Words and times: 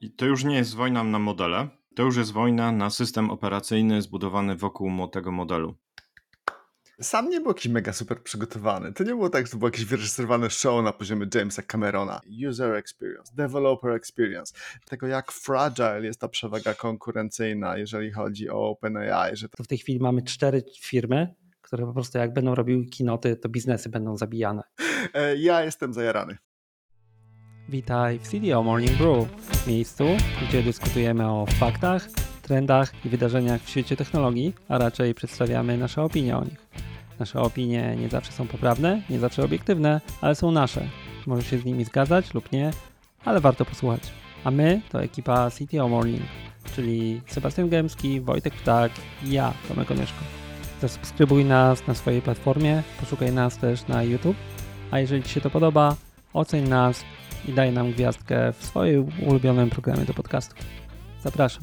I 0.00 0.10
to 0.10 0.26
już 0.26 0.44
nie 0.44 0.56
jest 0.56 0.74
wojna 0.74 1.04
na 1.04 1.18
modele, 1.18 1.68
to 1.94 2.02
już 2.02 2.16
jest 2.16 2.32
wojna 2.32 2.72
na 2.72 2.90
system 2.90 3.30
operacyjny 3.30 4.02
zbudowany 4.02 4.56
wokół 4.56 5.08
tego 5.08 5.32
modelu. 5.32 5.74
Sam 7.00 7.28
nie 7.28 7.40
był 7.40 7.50
jakiś 7.50 7.68
mega 7.68 7.92
super 7.92 8.22
przygotowany. 8.22 8.92
To 8.92 9.04
nie 9.04 9.10
było 9.10 9.30
tak, 9.30 9.46
że 9.46 9.52
to 9.52 9.58
było 9.58 9.68
jakieś 9.68 9.84
wyreżyserowane 9.84 10.50
show 10.50 10.84
na 10.84 10.92
poziomie 10.92 11.26
Jamesa 11.34 11.62
Camerona. 11.62 12.20
User 12.48 12.74
experience, 12.74 13.32
developer 13.34 13.90
experience. 13.90 14.54
Tego 14.84 15.06
jak 15.06 15.32
fragile 15.32 16.02
jest 16.02 16.20
ta 16.20 16.28
przewaga 16.28 16.74
konkurencyjna, 16.74 17.78
jeżeli 17.78 18.12
chodzi 18.12 18.50
o 18.50 18.68
OpenAI. 18.68 19.36
Że 19.36 19.48
to... 19.48 19.64
W 19.64 19.66
tej 19.66 19.78
chwili 19.78 20.00
mamy 20.00 20.22
cztery 20.22 20.62
firmy, 20.80 21.34
które 21.60 21.86
po 21.86 21.92
prostu 21.92 22.18
jak 22.18 22.32
będą 22.32 22.54
robiły 22.54 22.84
kinoty, 22.84 23.36
to 23.36 23.48
biznesy 23.48 23.88
będą 23.88 24.16
zabijane. 24.16 24.62
E, 25.14 25.36
ja 25.36 25.64
jestem 25.64 25.92
zajarany. 25.92 26.38
Witaj 27.70 28.18
w 28.18 28.28
CDO 28.28 28.62
Morning 28.62 28.92
Brew, 28.92 29.28
miejscu, 29.66 30.04
gdzie 30.48 30.62
dyskutujemy 30.62 31.30
o 31.30 31.46
faktach, 31.46 32.08
trendach 32.42 32.92
i 33.04 33.08
wydarzeniach 33.08 33.62
w 33.62 33.68
świecie 33.68 33.96
technologii, 33.96 34.54
a 34.68 34.78
raczej 34.78 35.14
przedstawiamy 35.14 35.78
nasze 35.78 36.02
opinie 36.02 36.36
o 36.36 36.44
nich. 36.44 36.66
Nasze 37.18 37.40
opinie 37.40 37.96
nie 38.00 38.08
zawsze 38.08 38.32
są 38.32 38.46
poprawne, 38.46 39.02
nie 39.10 39.18
zawsze 39.18 39.44
obiektywne, 39.44 40.00
ale 40.20 40.34
są 40.34 40.50
nasze. 40.50 40.88
Możesz 41.26 41.50
się 41.50 41.58
z 41.58 41.64
nimi 41.64 41.84
zgadzać 41.84 42.34
lub 42.34 42.52
nie, 42.52 42.70
ale 43.24 43.40
warto 43.40 43.64
posłuchać. 43.64 44.02
A 44.44 44.50
my 44.50 44.80
to 44.88 45.02
ekipa 45.02 45.50
CTO 45.50 45.88
Morning, 45.88 46.22
czyli 46.74 47.20
Sebastian 47.26 47.68
Gębski, 47.68 48.20
Wojtek 48.20 48.54
Ptak 48.54 48.92
i 49.24 49.30
ja, 49.30 49.52
Tomek 49.68 49.90
Onyszko. 49.90 50.24
Zasubskrybuj 50.80 51.44
nas 51.44 51.86
na 51.86 51.94
swojej 51.94 52.22
platformie, 52.22 52.82
poszukaj 53.00 53.32
nas 53.32 53.58
też 53.58 53.86
na 53.88 54.02
YouTube, 54.02 54.36
a 54.90 54.98
jeżeli 54.98 55.22
Ci 55.22 55.30
się 55.30 55.40
to 55.40 55.50
podoba, 55.50 55.96
oceń 56.32 56.68
nas 56.68 57.04
i 57.48 57.52
daj 57.52 57.72
nam 57.72 57.92
gwiazdkę 57.92 58.52
w 58.52 58.64
swoim 58.64 59.08
ulubionym 59.26 59.70
programie 59.70 60.04
do 60.04 60.14
podcastu. 60.14 60.54
Zapraszam. 61.22 61.62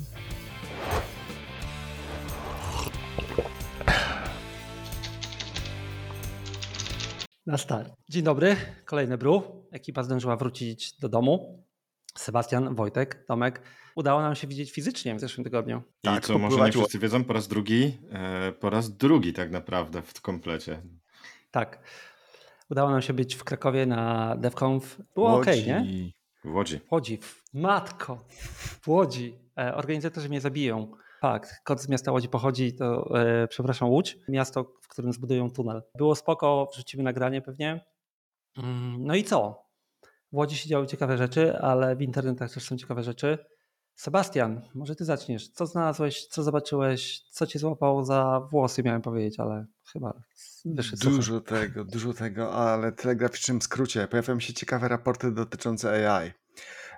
Na 7.46 7.58
start. 7.58 7.94
Dzień 8.10 8.24
dobry, 8.24 8.56
kolejny 8.86 9.18
bru. 9.18 9.44
Ekipa 9.72 10.04
zdążyła 10.04 10.38
wrócić 10.38 11.00
do 11.00 11.10
domu. 11.10 11.64
Sebastian, 12.18 12.76
Wojtek, 12.76 13.26
Tomek. 13.28 13.62
Udało 13.96 14.22
nam 14.22 14.36
się 14.36 14.48
widzieć 14.48 14.72
fizycznie 14.72 15.16
w 15.16 15.20
zeszłym 15.20 15.44
tygodniu. 15.44 15.84
I 16.04 16.08
tak, 16.08 16.26
co 16.26 16.38
może 16.38 16.66
nie 16.66 16.72
wszyscy 16.72 17.00
wiedzą, 17.00 17.24
po 17.24 17.34
raz 17.34 17.48
drugi, 17.48 17.98
e, 18.12 18.52
po 18.52 18.70
raz 18.70 18.98
drugi 18.98 19.34
tak 19.34 19.52
naprawdę 19.52 20.02
w 20.02 20.22
komplecie. 20.22 20.82
Tak. 21.52 21.80
Udało 22.70 22.90
nam 22.90 23.02
się 23.02 23.14
być 23.14 23.36
w 23.36 23.44
Krakowie 23.44 23.86
na 23.86 24.36
DevConf. 24.36 25.02
Było 25.16 25.34
ok, 25.38 25.46
nie? 25.68 26.12
W 26.46 26.56
Łodzi. 26.56 26.80
W 26.80 26.92
Łodzi. 26.92 27.20
Matko. 27.54 28.26
W 28.82 28.88
Łodzi. 28.88 29.40
E, 29.60 29.76
organizatorzy 29.76 30.30
mnie 30.30 30.42
zabiją. 30.42 30.92
Fakt. 31.22 31.52
Kod 31.64 31.82
z 31.82 31.90
miasta 31.90 32.12
Łodzi 32.12 32.30
pochodzi, 32.30 32.76
to 32.76 33.20
e, 33.20 33.48
przepraszam, 33.48 33.90
Łódź. 33.90 34.18
Miasto, 34.30 34.64
w 34.82 34.88
którym 34.88 35.14
zbudują 35.14 35.52
tunel. 35.52 35.82
Było 35.96 36.16
spoko, 36.16 36.70
wrzucimy 36.74 37.04
nagranie 37.04 37.42
pewnie. 37.42 37.86
Mm, 38.58 39.06
no 39.06 39.16
i 39.16 39.24
co? 39.24 39.66
W 40.32 40.36
Łodzi 40.36 40.58
się 40.58 40.70
działy 40.70 40.88
ciekawe 40.88 41.18
rzeczy, 41.18 41.58
ale 41.58 41.96
w 41.96 42.02
internetach 42.02 42.54
też 42.54 42.64
są 42.64 42.78
ciekawe 42.78 43.04
rzeczy. 43.04 43.38
Sebastian, 43.98 44.62
może 44.76 44.96
ty 44.96 45.06
zaczniesz. 45.06 45.50
Co 45.50 45.66
znalazłeś, 45.66 46.26
co 46.26 46.44
zobaczyłeś, 46.44 47.22
co 47.32 47.48
cię 47.48 47.60
złapało 47.60 48.06
za 48.06 48.48
włosy, 48.52 48.84
miałem 48.84 49.02
powiedzieć, 49.02 49.40
ale 49.40 49.66
chyba 49.94 50.14
wyszedł 50.66 51.04
Dużo 51.04 51.42
tego, 51.42 51.86
dużo 51.86 52.14
tego, 52.14 52.54
ale 52.54 52.92
telegraficznym 52.92 53.62
skrócie. 53.62 54.08
Pojawiają 54.08 54.40
się 54.40 54.54
ciekawe 54.54 54.88
raporty 54.88 55.32
dotyczące 55.32 56.12
AI. 56.12 56.32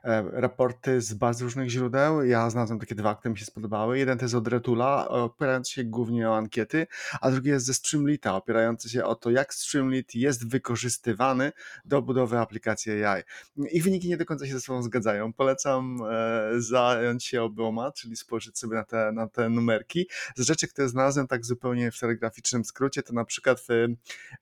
E, 0.03 0.23
raporty 0.31 1.01
z 1.01 1.13
bardzo 1.13 1.45
różnych 1.45 1.69
źródeł. 1.69 2.23
Ja 2.23 2.49
znalazłem 2.49 2.79
takie 2.79 2.95
dwa, 2.95 3.15
które 3.15 3.31
mi 3.31 3.37
się 3.37 3.45
spodobały. 3.45 3.99
Jeden 3.99 4.17
to 4.17 4.25
jest 4.25 4.35
od 4.35 4.47
Retula, 4.47 5.07
opierający 5.07 5.71
się 5.71 5.83
głównie 5.83 6.29
o 6.29 6.37
ankiety, 6.37 6.87
a 7.21 7.31
drugi 7.31 7.49
jest 7.49 7.65
ze 7.65 7.73
Streamlita, 7.73 8.35
opierający 8.35 8.89
się 8.89 9.05
o 9.05 9.15
to, 9.15 9.29
jak 9.29 9.53
Streamlit 9.53 10.15
jest 10.15 10.49
wykorzystywany 10.49 11.51
do 11.85 12.01
budowy 12.01 12.37
aplikacji 12.37 13.03
AI. 13.03 13.23
Ich 13.71 13.83
wyniki 13.83 14.09
nie 14.09 14.17
do 14.17 14.25
końca 14.25 14.47
się 14.47 14.53
ze 14.53 14.61
sobą 14.61 14.83
zgadzają. 14.83 15.33
Polecam 15.33 15.97
e, 16.11 16.61
zająć 16.61 17.25
się 17.25 17.43
oboma, 17.43 17.91
czyli 17.91 18.15
spojrzeć 18.15 18.59
sobie 18.59 18.75
na 18.75 18.83
te, 18.83 19.11
na 19.11 19.27
te 19.27 19.49
numerki. 19.49 20.07
Z 20.35 20.41
rzeczy, 20.41 20.67
które 20.67 20.89
znalazłem 20.89 21.27
tak 21.27 21.45
zupełnie 21.45 21.91
w 21.91 21.99
telegraficznym 21.99 22.65
skrócie, 22.65 23.03
to 23.03 23.13
na 23.13 23.25
przykład 23.25 23.59
w 23.59 23.69
e, 23.71 23.87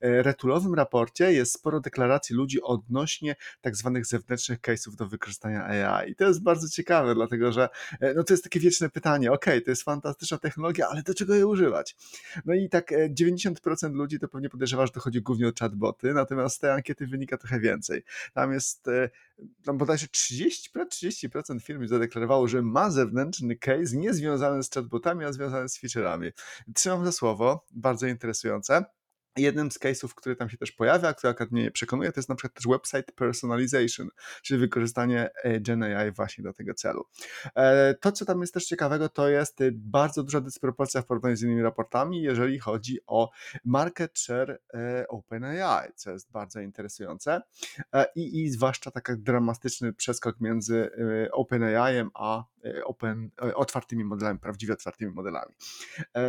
Retulowym 0.00 0.74
raporcie 0.74 1.32
jest 1.32 1.52
sporo 1.52 1.80
deklaracji 1.80 2.36
ludzi 2.36 2.62
odnośnie 2.62 3.36
tak 3.60 3.76
zwanych 3.76 4.06
zewnętrznych 4.06 4.60
case'ów 4.60 4.96
do 4.96 5.06
wykorzystania 5.06 5.47
AI. 5.56 6.10
I 6.10 6.14
to 6.14 6.24
jest 6.24 6.42
bardzo 6.42 6.68
ciekawe, 6.68 7.14
dlatego 7.14 7.52
że 7.52 7.68
e, 8.00 8.14
no 8.14 8.24
to 8.24 8.32
jest 8.32 8.44
takie 8.44 8.60
wieczne 8.60 8.90
pytanie, 8.90 9.32
ok, 9.32 9.44
to 9.64 9.70
jest 9.70 9.82
fantastyczna 9.82 10.38
technologia, 10.38 10.88
ale 10.88 11.02
do 11.02 11.14
czego 11.14 11.34
jej 11.34 11.44
używać? 11.44 11.96
No 12.44 12.54
i 12.54 12.68
tak 12.68 12.90
90% 13.10 13.86
e, 13.86 13.88
ludzi 13.88 14.18
to 14.18 14.28
pewnie 14.28 14.48
podejrzewa, 14.48 14.86
że 14.86 14.92
to 14.92 15.00
chodzi 15.00 15.22
głównie 15.22 15.48
o 15.48 15.52
chatboty, 15.60 16.14
natomiast 16.14 16.56
z 16.56 16.58
tej 16.58 16.70
ankiety 16.70 17.06
wynika 17.06 17.36
trochę 17.36 17.60
więcej. 17.60 18.02
Tam 18.34 18.52
jest 18.52 18.88
e, 18.88 19.10
tam 19.64 19.78
bodajże 19.78 20.06
30%, 20.06 20.86
30% 20.86 21.60
firm 21.60 21.88
zadeklarowało, 21.88 22.48
że 22.48 22.62
ma 22.62 22.90
zewnętrzny 22.90 23.56
case 23.56 23.96
niezwiązany 23.96 24.62
z 24.62 24.70
chatbotami, 24.70 25.24
a 25.24 25.32
związany 25.32 25.68
z 25.68 25.78
featureami. 25.78 26.30
Trzymam 26.74 27.04
za 27.04 27.12
słowo, 27.12 27.66
bardzo 27.70 28.06
interesujące. 28.06 28.84
Jednym 29.38 29.70
z 29.70 29.78
case'ów, 29.78 30.14
który 30.14 30.36
tam 30.36 30.50
się 30.50 30.56
też 30.56 30.72
pojawia, 30.72 31.14
który 31.14 31.30
akurat 31.30 31.52
mnie 31.52 31.70
przekonuje, 31.70 32.12
to 32.12 32.20
jest 32.20 32.28
na 32.28 32.34
przykład 32.34 32.54
też 32.54 32.64
website 32.66 33.12
personalization, 33.12 34.08
czyli 34.42 34.60
wykorzystanie 34.60 35.30
e, 35.44 35.60
Gen 35.60 35.82
AI 35.82 36.12
właśnie 36.12 36.44
do 36.44 36.52
tego 36.52 36.74
celu. 36.74 37.04
E, 37.54 37.94
to, 37.94 38.12
co 38.12 38.24
tam 38.24 38.40
jest 38.40 38.54
też 38.54 38.64
ciekawego, 38.64 39.08
to 39.08 39.28
jest 39.28 39.60
y, 39.60 39.72
bardzo 39.74 40.22
duża 40.22 40.40
dysproporcja 40.40 41.02
w 41.02 41.06
porównaniu 41.06 41.36
z 41.36 41.42
innymi 41.42 41.62
raportami, 41.62 42.22
jeżeli 42.22 42.58
chodzi 42.58 42.98
o 43.06 43.30
market 43.64 44.18
share 44.18 44.60
e, 44.74 45.08
OpenAI, 45.08 45.88
co 45.94 46.10
jest 46.10 46.30
bardzo 46.30 46.60
interesujące 46.60 47.40
i, 48.14 48.42
i 48.42 48.50
zwłaszcza 48.50 48.90
taki 48.90 49.12
dramatyczny 49.16 49.92
przeskok 49.92 50.40
między 50.40 50.90
OpenAI 51.32 52.04
a 52.14 52.44
open, 52.84 53.30
otwartymi 53.54 54.04
modelami, 54.04 54.38
prawdziwie 54.38 54.72
otwartymi 54.72 55.12
modelami. 55.12 55.54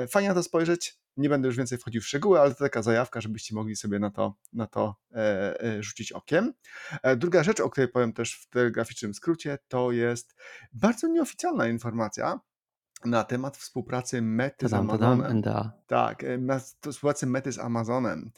Fajnie 0.08 0.30
na 0.30 0.36
to 0.36 0.44
spojrzeć, 0.44 1.00
nie 1.20 1.30
będę 1.30 1.48
już 1.48 1.58
więcej 1.58 1.78
wchodził 1.78 2.02
w 2.02 2.08
szczegóły, 2.08 2.40
ale 2.40 2.56
to 2.56 2.64
taka 2.64 2.82
zajawka, 2.82 3.22
żebyście 3.22 3.56
mogli 3.56 3.76
sobie 3.76 4.00
na 4.00 4.12
to, 4.12 4.36
na 4.54 4.68
to 4.68 4.96
e, 5.12 5.64
e, 5.64 5.84
rzucić 5.84 6.12
okiem. 6.12 6.54
E, 7.04 7.16
druga 7.16 7.44
rzecz, 7.44 7.60
o 7.60 7.70
której 7.70 7.88
powiem 7.88 8.14
też 8.14 8.34
w 8.36 8.50
telegraficznym 8.50 9.14
skrócie, 9.14 9.58
to 9.68 9.92
jest 9.92 10.36
bardzo 10.74 11.08
nieoficjalna 11.08 11.68
informacja, 11.68 12.40
na 13.06 13.24
temat 13.24 13.58
współpracy 13.58 14.22
Mety 14.22 14.68
z 14.68 14.74
Amazonem. 14.74 15.42
Tak, 15.88 16.26
współpracy 16.92 17.28
Mety 17.28 17.52
z 17.52 17.60
Amazonem. 17.60 18.32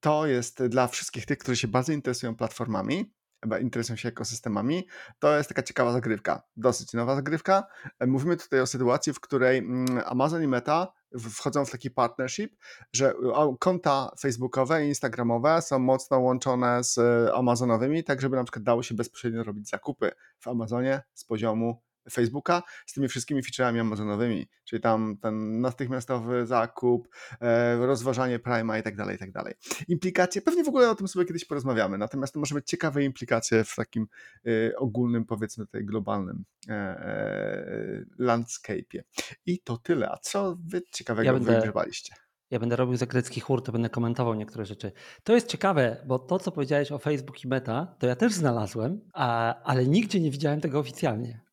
To 0.00 0.26
jest 0.26 0.64
dla 0.64 0.88
wszystkich 0.88 1.26
tych, 1.26 1.38
którzy 1.38 1.56
się 1.56 1.68
bardzo 1.68 1.92
interesują 1.92 2.36
platformami, 2.36 3.14
interesują 3.60 3.96
się 3.96 4.08
ekosystemami, 4.08 4.86
to 5.18 5.36
jest 5.36 5.48
taka 5.48 5.62
ciekawa 5.62 5.92
zagrywka, 5.92 6.42
dosyć 6.56 6.92
nowa 6.92 7.14
zagrywka. 7.14 7.66
Mówimy 8.06 8.36
tutaj 8.36 8.60
o 8.60 8.66
sytuacji, 8.66 9.12
w 9.12 9.20
której 9.20 9.58
mm, 9.58 10.02
Amazon 10.06 10.42
i 10.42 10.48
Meta 10.48 10.92
wchodzą 11.30 11.64
w 11.64 11.70
taki 11.70 11.90
partnership, 11.90 12.56
że 12.92 13.14
konta 13.60 14.10
facebookowe 14.20 14.84
i 14.84 14.88
instagramowe 14.88 15.62
są 15.62 15.78
mocno 15.78 16.18
łączone 16.18 16.84
z 16.84 16.98
amazonowymi, 17.34 18.04
tak 18.04 18.20
żeby 18.20 18.36
na 18.36 18.44
przykład 18.44 18.62
dało 18.62 18.82
się 18.82 18.94
bezpośrednio 18.94 19.42
robić 19.42 19.68
zakupy 19.68 20.10
w 20.38 20.48
Amazonie 20.48 21.02
z 21.14 21.24
poziomu 21.24 21.85
Facebooka 22.10 22.62
z 22.86 22.92
tymi 22.92 23.08
wszystkimi 23.08 23.42
featureami 23.42 23.80
amazonowymi, 23.80 24.48
czyli 24.64 24.82
tam 24.82 25.16
ten 25.22 25.60
natychmiastowy 25.60 26.46
zakup, 26.46 27.08
e, 27.40 27.76
rozważanie 27.76 28.38
Prima 28.38 28.78
i 28.78 28.82
tak 28.82 28.96
dalej, 28.96 29.16
i 29.16 29.18
tak 29.18 29.32
dalej. 29.32 29.54
Implikacje, 29.88 30.42
pewnie 30.42 30.64
w 30.64 30.68
ogóle 30.68 30.90
o 30.90 30.94
tym 30.94 31.08
sobie 31.08 31.26
kiedyś 31.26 31.44
porozmawiamy, 31.44 31.98
natomiast 31.98 32.34
to 32.34 32.40
może 32.40 32.54
być 32.54 32.66
ciekawe 32.68 33.04
implikacje 33.04 33.64
w 33.64 33.74
takim 33.74 34.06
e, 34.46 34.76
ogólnym, 34.76 35.24
powiedzmy 35.24 35.66
tutaj 35.66 35.84
globalnym 35.84 36.44
e, 36.68 38.04
landscape'ie. 38.18 39.00
I 39.46 39.58
to 39.58 39.76
tyle. 39.76 40.10
A 40.10 40.16
co 40.16 40.56
wy 40.66 40.82
ciekawego 40.92 41.26
ja 41.26 41.32
będę... 41.32 41.54
wygrzebaliście? 41.54 42.14
Ja 42.50 42.58
będę 42.58 42.76
robił 42.76 42.96
za 42.96 43.06
grecki 43.06 43.40
chór, 43.40 43.62
to 43.62 43.72
będę 43.72 43.90
komentował 43.90 44.34
niektóre 44.34 44.64
rzeczy. 44.64 44.92
To 45.24 45.34
jest 45.34 45.48
ciekawe, 45.48 45.96
bo 46.06 46.18
to, 46.18 46.38
co 46.38 46.52
powiedziałeś 46.52 46.92
o 46.92 46.98
Facebook 46.98 47.44
i 47.44 47.48
Meta, 47.48 47.96
to 47.98 48.06
ja 48.06 48.16
też 48.16 48.32
znalazłem, 48.32 49.00
a, 49.12 49.54
ale 49.62 49.86
nigdzie 49.86 50.20
nie 50.20 50.30
widziałem 50.30 50.60
tego 50.60 50.78
oficjalnie. 50.78 51.45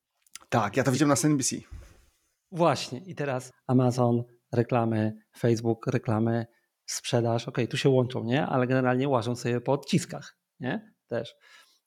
Tak, 0.53 0.77
ja 0.77 0.83
to 0.83 0.91
widziałem 0.91 1.09
na 1.09 1.15
CNBC. 1.15 1.55
Właśnie. 2.51 2.99
I 2.99 3.15
teraz 3.15 3.51
Amazon, 3.67 4.23
reklamy, 4.51 5.17
Facebook, 5.37 5.87
reklamy, 5.87 6.45
sprzedaż. 6.85 7.47
Ok, 7.47 7.57
tu 7.69 7.77
się 7.77 7.89
łączą, 7.89 8.23
nie? 8.23 8.45
Ale 8.45 8.67
generalnie 8.67 9.09
łażą 9.09 9.35
sobie 9.35 9.61
po 9.61 9.71
odciskach, 9.71 10.37
nie? 10.59 10.93
Też. 11.07 11.35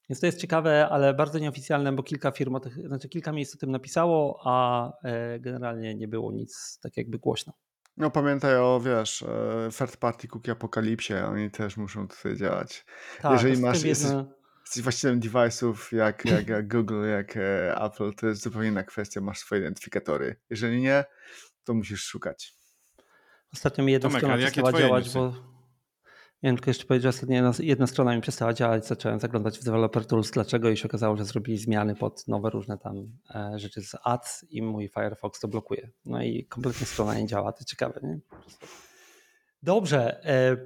Więc 0.09 0.19
to 0.19 0.25
jest 0.25 0.41
ciekawe, 0.41 0.87
ale 0.89 1.13
bardzo 1.13 1.39
nieoficjalne, 1.39 1.93
bo 1.93 2.03
kilka 2.03 2.31
firm, 2.31 2.55
o 2.55 2.59
tych, 2.59 2.87
znaczy 2.87 3.09
kilka 3.09 3.31
miejsc 3.31 3.55
o 3.55 3.57
tym 3.57 3.71
napisało, 3.71 4.41
a 4.45 4.91
e, 5.03 5.39
generalnie 5.39 5.95
nie 5.95 6.07
było 6.07 6.31
nic 6.31 6.79
tak 6.81 6.97
jakby 6.97 7.19
głośno. 7.19 7.53
No 7.97 8.11
pamiętaj 8.11 8.57
o, 8.57 8.79
wiesz, 8.79 9.23
e, 9.23 9.69
third 9.77 9.97
party 9.97 10.27
cookie 10.27 10.51
apokalipsie, 10.51 11.13
oni 11.13 11.51
też 11.51 11.77
muszą 11.77 12.07
tutaj 12.07 12.37
działać. 12.37 12.85
Tak, 13.21 13.31
Jeżeli 13.31 13.61
masz... 13.61 13.83
Jedna 13.83 14.36
jesteś 14.67 14.83
właścicielem 14.83 15.19
device'ów 15.19 15.95
jak, 15.95 16.25
jak, 16.25 16.47
jak 16.47 16.67
Google, 16.67 17.05
jak 17.05 17.37
e, 17.37 17.75
Apple, 17.81 18.13
to 18.13 18.27
jest 18.27 18.43
zupełnie 18.43 18.69
inna 18.69 18.83
kwestia, 18.83 19.21
masz 19.21 19.39
swoje 19.39 19.61
identyfikatory. 19.61 20.35
Jeżeli 20.49 20.81
nie, 20.81 21.05
to 21.63 21.73
musisz 21.73 22.03
szukać. 22.03 22.53
Ostatnio 23.53 23.83
mi 23.83 23.91
jedna 23.91 24.09
Tomek, 24.09 24.19
strona 24.19 24.37
przestała 24.37 24.73
działać, 24.73 25.05
newsy? 25.05 25.19
bo... 25.19 25.33
Miałem 26.43 26.57
tylko 26.57 26.69
jeszcze 26.69 26.85
powiedzieć, 26.85 27.03
że 27.03 27.09
ostatnio 27.09 27.35
jedna, 27.35 27.51
jedna 27.59 27.87
strona 27.87 28.15
mi 28.15 28.21
przestała 28.21 28.53
działać, 28.53 28.87
zacząłem 28.87 29.19
zaglądać 29.19 29.59
w 29.59 29.63
Developer 29.63 30.05
Tools, 30.05 30.31
dlaczego 30.31 30.69
i 30.69 30.77
się 30.77 30.87
okazało, 30.87 31.17
że 31.17 31.25
zrobili 31.25 31.57
zmiany 31.57 31.95
pod 31.95 32.27
nowe 32.27 32.49
różne 32.49 32.77
tam 32.77 33.17
e, 33.35 33.59
rzeczy 33.59 33.81
z 33.81 33.95
ads 34.03 34.45
i 34.49 34.61
mój 34.61 34.89
Firefox 34.89 35.39
to 35.39 35.47
blokuje. 35.47 35.89
No 36.05 36.23
i 36.23 36.45
kompletnie 36.45 36.87
strona 36.87 37.19
nie 37.19 37.27
działa, 37.27 37.53
to 37.53 37.63
ciekawe, 37.63 37.99
nie? 38.03 38.19
Dobrze, 39.63 40.23
e, 40.25 40.57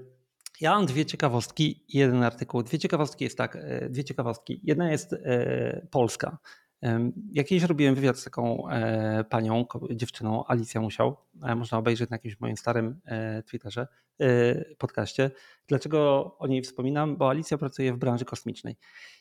ja 0.61 0.75
mam 0.75 0.85
dwie 0.85 1.05
ciekawostki 1.05 1.83
jeden 1.89 2.23
artykuł. 2.23 2.63
Dwie 2.63 2.79
ciekawostki 2.79 3.23
jest 3.23 3.37
tak, 3.37 3.55
e, 3.55 3.89
dwie 3.89 4.03
ciekawostki. 4.03 4.61
Jedna 4.63 4.91
jest 4.91 5.13
e, 5.13 5.87
polska. 5.91 6.37
Em, 6.81 7.13
Jak 7.31 7.47
kiedyś 7.47 7.63
robiłem 7.63 7.95
wywiad 7.95 8.17
z 8.17 8.23
taką 8.23 8.69
e, 8.69 9.23
panią, 9.23 9.65
dziewczyną, 9.91 10.47
Alicja 10.47 10.81
Musiał, 10.81 11.17
można 11.55 11.77
obejrzeć 11.77 12.09
na 12.09 12.15
jakimś 12.15 12.39
moim 12.39 12.57
starym 12.57 13.01
Twitterze, 13.45 13.87
podcaście. 14.77 15.31
Dlaczego 15.67 16.31
o 16.39 16.47
niej 16.47 16.61
wspominam? 16.61 17.17
Bo 17.17 17.29
Alicja 17.29 17.57
pracuje 17.57 17.93
w 17.93 17.97
branży 17.97 18.25
kosmicznej. 18.25 18.75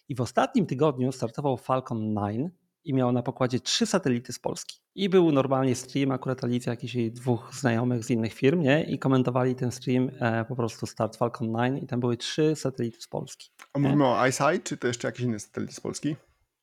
I 0.08 0.14
w 0.14 0.20
ostatnim 0.20 0.66
tygodniu 0.66 1.12
startował 1.12 1.56
Falcon 1.56 2.14
9 2.14 2.52
i 2.84 2.94
miał 2.94 3.12
na 3.12 3.22
pokładzie 3.22 3.60
trzy 3.60 3.86
satelity 3.86 4.32
z 4.32 4.38
Polski. 4.38 4.80
I 4.94 5.08
był 5.08 5.32
normalnie 5.32 5.74
stream, 5.74 6.10
akurat 6.10 6.44
Alicja, 6.44 6.72
jakichś 6.72 6.94
jej 6.94 7.12
dwóch 7.12 7.50
znajomych 7.54 8.04
z 8.04 8.10
innych 8.10 8.32
firm, 8.32 8.60
nie? 8.60 8.82
I 8.82 8.98
komentowali 8.98 9.54
ten 9.54 9.72
stream, 9.72 10.10
e, 10.20 10.44
po 10.44 10.56
prostu 10.56 10.86
start 10.86 11.16
Falcon 11.16 11.48
9 11.48 11.82
i 11.82 11.86
tam 11.86 12.00
były 12.00 12.16
trzy 12.16 12.56
satelity 12.56 13.00
z 13.00 13.08
Polski. 13.08 13.50
A 13.74 13.78
mówimy 13.78 14.06
o 14.06 14.26
iSight, 14.26 14.62
czy 14.64 14.76
to 14.76 14.86
jeszcze 14.86 15.08
jakiś 15.08 15.24
inny 15.24 15.38
satelit 15.38 15.74
z 15.74 15.80
Polski? 15.80 16.16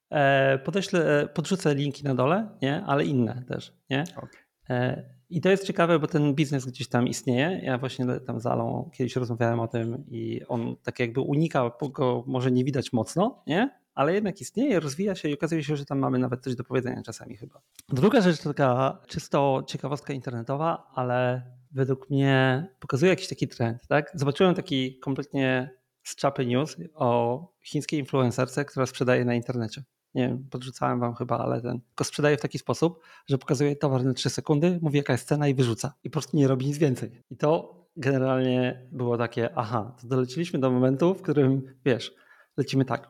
E, 0.10 0.60
Podeślę, 0.60 1.22
e, 1.22 1.28
podrzucę 1.28 1.76
linki 1.76 2.04
na 2.04 2.16
dole, 2.16 2.50
nie? 2.62 2.84
ale 2.86 3.06
inne 3.06 3.44
też. 3.48 3.74
Nie? 3.90 4.04
Okej. 4.18 4.42
E, 4.70 5.04
I 5.30 5.42
to 5.42 5.50
jest 5.50 5.68
ciekawe, 5.68 6.00
bo 6.00 6.08
ten 6.08 6.34
biznes 6.34 6.66
gdzieś 6.66 6.90
tam 6.90 7.08
istnieje. 7.08 7.62
Ja 7.64 7.78
właśnie 7.78 8.06
tam 8.28 8.40
z 8.40 8.46
Alą 8.46 8.90
kiedyś 8.94 9.16
rozmawiałem 9.16 9.60
o 9.60 9.68
tym 9.68 10.04
i 10.08 10.42
on 10.48 10.76
tak 10.84 11.00
jakby 11.00 11.22
unika, 11.22 11.72
bo 11.82 11.90
go 11.90 12.24
może 12.28 12.52
nie 12.52 12.64
widać 12.64 12.94
mocno, 12.94 13.44
nie? 13.48 13.80
Ale 13.98 14.14
jednak 14.14 14.42
istnieje, 14.42 14.80
rozwija 14.80 15.16
się 15.16 15.30
i 15.30 15.34
okazuje 15.34 15.64
się, 15.64 15.76
że 15.76 15.86
tam 15.86 16.00
mamy 16.00 16.20
nawet 16.20 16.44
coś 16.44 16.56
do 16.56 16.64
powiedzenia 16.64 17.02
czasami 17.02 17.38
chyba. 17.38 17.62
Druga 17.90 18.22
rzecz 18.22 18.42
to 18.42 18.54
taka 18.54 19.02
czysto 19.08 19.64
ciekawostka 19.68 20.14
internetowa, 20.14 20.92
ale 20.94 21.42
według 21.72 22.10
mnie 22.10 22.68
pokazuje 22.80 23.10
jakiś 23.10 23.28
taki 23.28 23.48
trend. 23.48 23.88
Tak? 23.88 24.12
Zobaczyłem 24.14 24.56
taki 24.56 25.00
kompletnie 25.00 25.70
z 26.04 26.16
czapy 26.16 26.46
news 26.46 26.78
o 26.94 27.40
chińskiej 27.62 28.00
influencerce, 28.00 28.66
która 28.66 28.86
sprzedaje 28.86 29.26
na 29.26 29.36
internecie. 29.36 29.84
Nie 30.14 30.28
wiem, 30.28 30.48
podrzucałem 30.50 31.00
wam 31.00 31.16
chyba, 31.16 31.38
ale 31.38 31.62
ten 31.62 31.82
tylko 31.82 32.04
sprzedaje 32.04 32.38
w 32.38 32.42
taki 32.42 32.60
sposób, 32.60 33.00
że 33.28 33.38
pokazuje 33.38 33.76
towar 33.76 34.06
na 34.06 34.14
3 34.14 34.30
sekundy, 34.30 34.80
mówi 34.82 34.98
jaka 34.98 35.14
jest 35.14 35.28
cena 35.28 35.48
i 35.48 35.56
wyrzuca. 35.56 35.94
I 36.04 36.10
po 36.10 36.14
prostu 36.14 36.38
nie 36.38 36.48
robi 36.48 36.66
nic 36.66 36.78
więcej. 36.78 37.24
I 37.32 37.38
to 37.38 37.78
generalnie 37.96 38.88
było 38.92 39.18
takie, 39.18 39.50
aha, 39.56 39.96
to 40.02 40.08
doleciliśmy 40.08 40.60
do 40.60 40.72
momentu, 40.72 41.16
w 41.16 41.22
którym 41.22 41.76
wiesz, 41.86 42.14
lecimy 42.58 42.86
tak. 42.86 43.10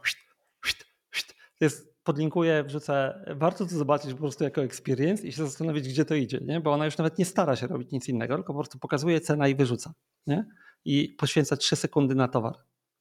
Jest, 1.61 1.95
podlinkuję, 2.03 2.63
wrzucę. 2.63 3.23
Warto 3.35 3.65
to 3.65 3.75
zobaczyć 3.77 4.11
po 4.13 4.17
prostu 4.19 4.43
jako 4.43 4.63
experience 4.63 5.27
i 5.27 5.31
się 5.31 5.43
zastanowić, 5.43 5.87
gdzie 5.89 6.05
to 6.05 6.15
idzie, 6.15 6.39
nie? 6.45 6.59
Bo 6.61 6.71
ona 6.71 6.85
już 6.85 6.97
nawet 6.97 7.17
nie 7.17 7.25
stara 7.25 7.55
się 7.55 7.67
robić 7.67 7.91
nic 7.91 8.09
innego, 8.09 8.35
tylko 8.35 8.53
po 8.53 8.59
prostu 8.59 8.79
pokazuje 8.79 9.21
cena 9.21 9.47
i 9.47 9.55
wyrzuca. 9.55 9.93
Nie? 10.27 10.45
I 10.85 11.15
poświęca 11.19 11.57
3 11.57 11.75
sekundy 11.75 12.15
na 12.15 12.27
towar. 12.27 12.55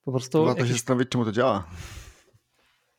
Po 0.05 0.13
prostu. 0.13 0.45
Warto 0.45 0.61
się 0.61 0.67
jakiś- 0.67 0.77
zastanowić, 0.77 1.09
czemu 1.09 1.25
to 1.25 1.33
działa. 1.33 1.69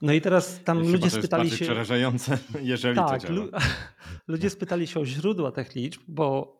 No 0.01 0.13
i 0.13 0.21
teraz 0.21 0.63
tam 0.63 0.77
Chyba 0.79 0.91
ludzie 0.91 1.09
spytali 1.09 1.49
się. 1.49 1.65
przerażające, 1.65 2.37
jeżeli 2.61 2.95
Tak, 2.95 3.21
to 3.21 3.27
działa. 3.27 3.39
lu- 3.39 3.51
ludzie 4.27 4.49
spytali 4.49 4.87
się 4.87 4.99
o 4.99 5.05
źródła 5.05 5.51
tych 5.51 5.75
liczb, 5.75 6.01
bo 6.07 6.57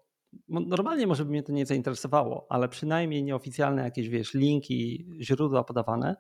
normalnie 0.50 1.08
może 1.08 1.26
by 1.26 1.32
mnie 1.32 1.44
to 1.44 1.52
nie 1.52 1.66
zainteresowało, 1.66 2.46
ale 2.50 2.70
przynajmniej 2.70 3.24
nieoficjalne 3.24 3.84
jakieś, 3.84 4.10
wiesz, 4.10 4.34
linki, 4.34 5.10
źródła 5.22 5.64
podawane 5.64 6.16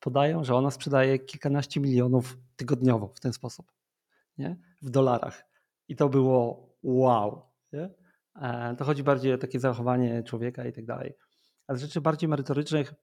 podają, 0.00 0.44
że 0.44 0.54
ona 0.54 0.70
sprzedaje 0.70 1.18
kilkanaście 1.18 1.80
milionów 1.80 2.38
tygodniowo 2.56 3.08
w 3.14 3.20
ten 3.20 3.32
sposób, 3.32 3.72
nie? 4.38 4.56
w 4.82 4.90
dolarach. 4.90 5.44
I 5.88 5.96
to 5.96 6.08
było 6.08 6.68
wow. 6.82 7.42
Nie? 7.72 7.90
E, 8.36 8.76
To 8.78 8.84
chodzi 8.84 9.02
bardziej 9.02 9.32
o 9.32 9.38
takie 9.38 9.60
zachowanie 9.60 10.22
człowieka 10.22 10.64
i 10.64 10.72
tak 10.72 10.84
dalej. 10.84 11.14
A 11.66 11.74
z 11.74 11.80
rzeczy 11.80 12.00
bardziej 12.00 12.28
merytorycznych, 12.28 12.94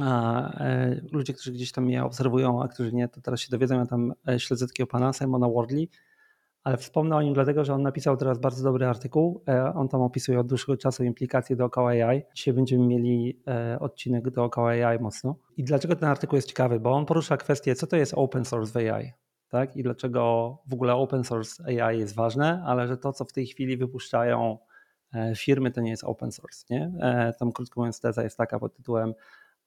e, 0.00 1.00
ludzie, 1.12 1.34
którzy 1.34 1.52
gdzieś 1.52 1.72
tam 1.72 1.84
mnie 1.84 2.04
obserwują, 2.04 2.62
a 2.62 2.68
którzy 2.68 2.92
nie, 2.92 3.08
to 3.08 3.20
teraz 3.20 3.40
się 3.40 3.50
dowiedzą. 3.50 3.78
Ja 3.78 3.86
tam 3.86 4.12
e, 4.28 4.40
śledzę 4.40 4.66
takiego 4.66 4.86
pana 4.86 5.12
Simona 5.12 5.48
Wardley, 5.48 5.88
ale 6.68 6.76
wspomnę 6.76 7.16
o 7.16 7.22
nim 7.22 7.34
dlatego, 7.34 7.64
że 7.64 7.74
on 7.74 7.82
napisał 7.82 8.16
teraz 8.16 8.38
bardzo 8.38 8.64
dobry 8.64 8.86
artykuł. 8.86 9.42
E, 9.48 9.74
On 9.74 9.88
tam 9.88 10.02
opisuje 10.02 10.40
od 10.40 10.46
dłuższego 10.46 10.76
czasu 10.76 11.04
implikacje 11.04 11.56
dookoła 11.56 11.90
AI. 11.90 12.22
Dzisiaj 12.34 12.54
będziemy 12.54 12.86
mieli 12.86 13.42
e, 13.46 13.78
odcinek 13.80 14.30
dookoła 14.30 14.70
AI 14.70 14.98
mocno. 14.98 15.36
I 15.56 15.64
dlaczego 15.64 15.96
ten 15.96 16.08
artykuł 16.08 16.36
jest 16.36 16.48
ciekawy? 16.48 16.80
Bo 16.80 16.92
on 16.92 17.06
porusza 17.06 17.36
kwestię, 17.36 17.74
co 17.74 17.86
to 17.86 17.96
jest 17.96 18.14
open 18.16 18.44
source 18.44 18.72
w 18.72 18.76
AI. 18.76 19.12
Tak? 19.48 19.76
I 19.76 19.82
dlaczego 19.82 20.56
w 20.66 20.74
ogóle 20.74 20.94
open 20.94 21.24
source 21.24 21.64
AI 21.64 21.98
jest 21.98 22.14
ważne, 22.14 22.62
ale 22.66 22.88
że 22.88 22.96
to, 22.96 23.12
co 23.12 23.24
w 23.24 23.32
tej 23.32 23.46
chwili 23.46 23.76
wypuszczają 23.76 24.58
e, 25.14 25.32
firmy, 25.36 25.70
to 25.70 25.80
nie 25.80 25.90
jest 25.90 26.04
open 26.04 26.32
source. 26.32 26.64
Nie? 26.70 26.92
Tam 27.38 27.52
krótko 27.52 27.80
mówiąc, 27.80 28.00
teza 28.00 28.22
jest 28.22 28.36
taka 28.36 28.58
pod 28.58 28.76
tytułem 28.76 29.14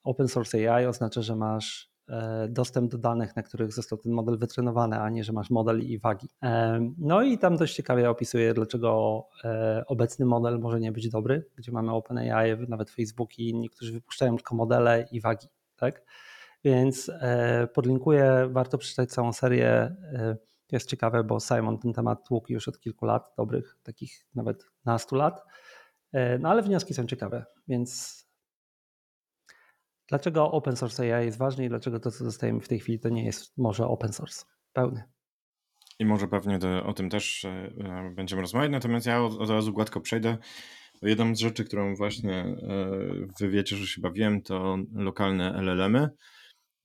Open 0.04 0.28
source 0.28 0.74
AI 0.74 0.86
oznacza, 0.86 1.22
że 1.22 1.36
masz 1.36 1.91
dostęp 2.50 2.92
do 2.92 2.98
danych, 2.98 3.36
na 3.36 3.44
których 3.44 3.74
został 3.74 3.98
ten 3.98 4.12
model 4.12 4.38
wytrenowany, 4.38 5.00
a 5.00 5.10
nie, 5.10 5.24
że 5.24 5.34
masz 5.34 5.50
model 5.50 5.82
i 5.82 6.00
wagi. 6.00 6.30
E, 6.44 6.80
No 6.98 7.22
i 7.22 7.38
tam 7.38 7.58
dość 7.58 7.76
ciekawie 7.76 8.10
opisuje, 8.10 8.54
dlaczego 8.54 9.24
e, 9.44 9.84
obecny 9.88 10.26
model 10.26 10.60
może 10.60 10.80
nie 10.80 10.92
być 10.92 11.10
dobry, 11.10 11.46
gdzie 11.56 11.72
mamy 11.72 11.92
OpenAI, 11.94 12.58
nawet 12.68 12.90
Facebook 12.90 13.40
i 13.40 13.50
inni, 13.50 13.70
którzy 13.70 13.94
wypuszczają 13.94 14.36
tylko 14.36 14.56
modele 14.56 15.08
i 15.12 15.22
wagi. 15.22 15.48
Tak? 15.76 16.02
Więc 16.64 17.10
e, 17.10 17.68
podlinkuję, 17.74 18.50
warto 18.52 18.78
przeczytać 18.78 19.10
całą 19.10 19.34
serię. 19.34 19.70
E, 20.14 20.38
To 20.68 20.76
jest 20.76 20.90
ciekawe, 20.90 21.24
bo 21.24 21.40
Simon 21.40 21.80
ten 21.80 21.94
temat 21.94 22.28
tłukł 22.28 22.54
już 22.54 22.68
od 22.68 22.80
kilku 22.80 23.06
lat, 23.06 23.34
dobrych, 23.38 23.78
takich 23.84 24.26
nawet 24.36 24.66
nastu 24.86 25.16
lat. 25.16 25.44
E, 26.12 26.40
No 26.40 26.50
ale 26.50 26.62
wnioski 26.62 26.94
są 26.94 27.06
ciekawe, 27.06 27.46
więc 27.68 28.22
Dlaczego 30.12 30.52
open 30.52 30.76
source 30.76 31.18
AI 31.18 31.26
jest 31.26 31.38
ważny 31.38 31.66
i 31.66 31.70
dlaczego 31.70 32.00
to, 32.00 32.12
co 32.12 32.24
dostajemy 32.24 32.60
w 32.60 32.68
tej 32.68 32.80
chwili, 32.80 33.00
to 33.00 33.10
nie 33.10 33.26
jest 33.26 33.58
może 33.58 33.88
open 33.88 34.14
source 34.14 34.46
pełny? 34.74 35.04
I 36.00 36.06
może 36.06 36.28
pewnie 36.28 36.60
o 36.84 36.94
tym 36.94 37.10
też 37.10 37.46
e, 37.46 37.50
e, 37.50 38.12
będziemy 38.16 38.42
rozmawiać, 38.42 38.72
natomiast 38.72 39.06
ja 39.06 39.24
od, 39.24 39.42
od 39.42 39.50
razu 39.50 39.74
gładko 39.74 40.02
przejdę. 40.02 40.38
Jedną 41.02 41.36
z 41.36 41.40
rzeczy, 41.40 41.64
którą 41.64 41.96
właśnie 41.96 42.34
e, 42.34 42.56
wy 43.40 43.50
wiecie, 43.50 43.76
że 43.76 43.88
się 43.88 44.02
bawiłem, 44.02 44.42
to 44.42 44.78
lokalne 44.94 45.54
LLM-y, 45.54 46.10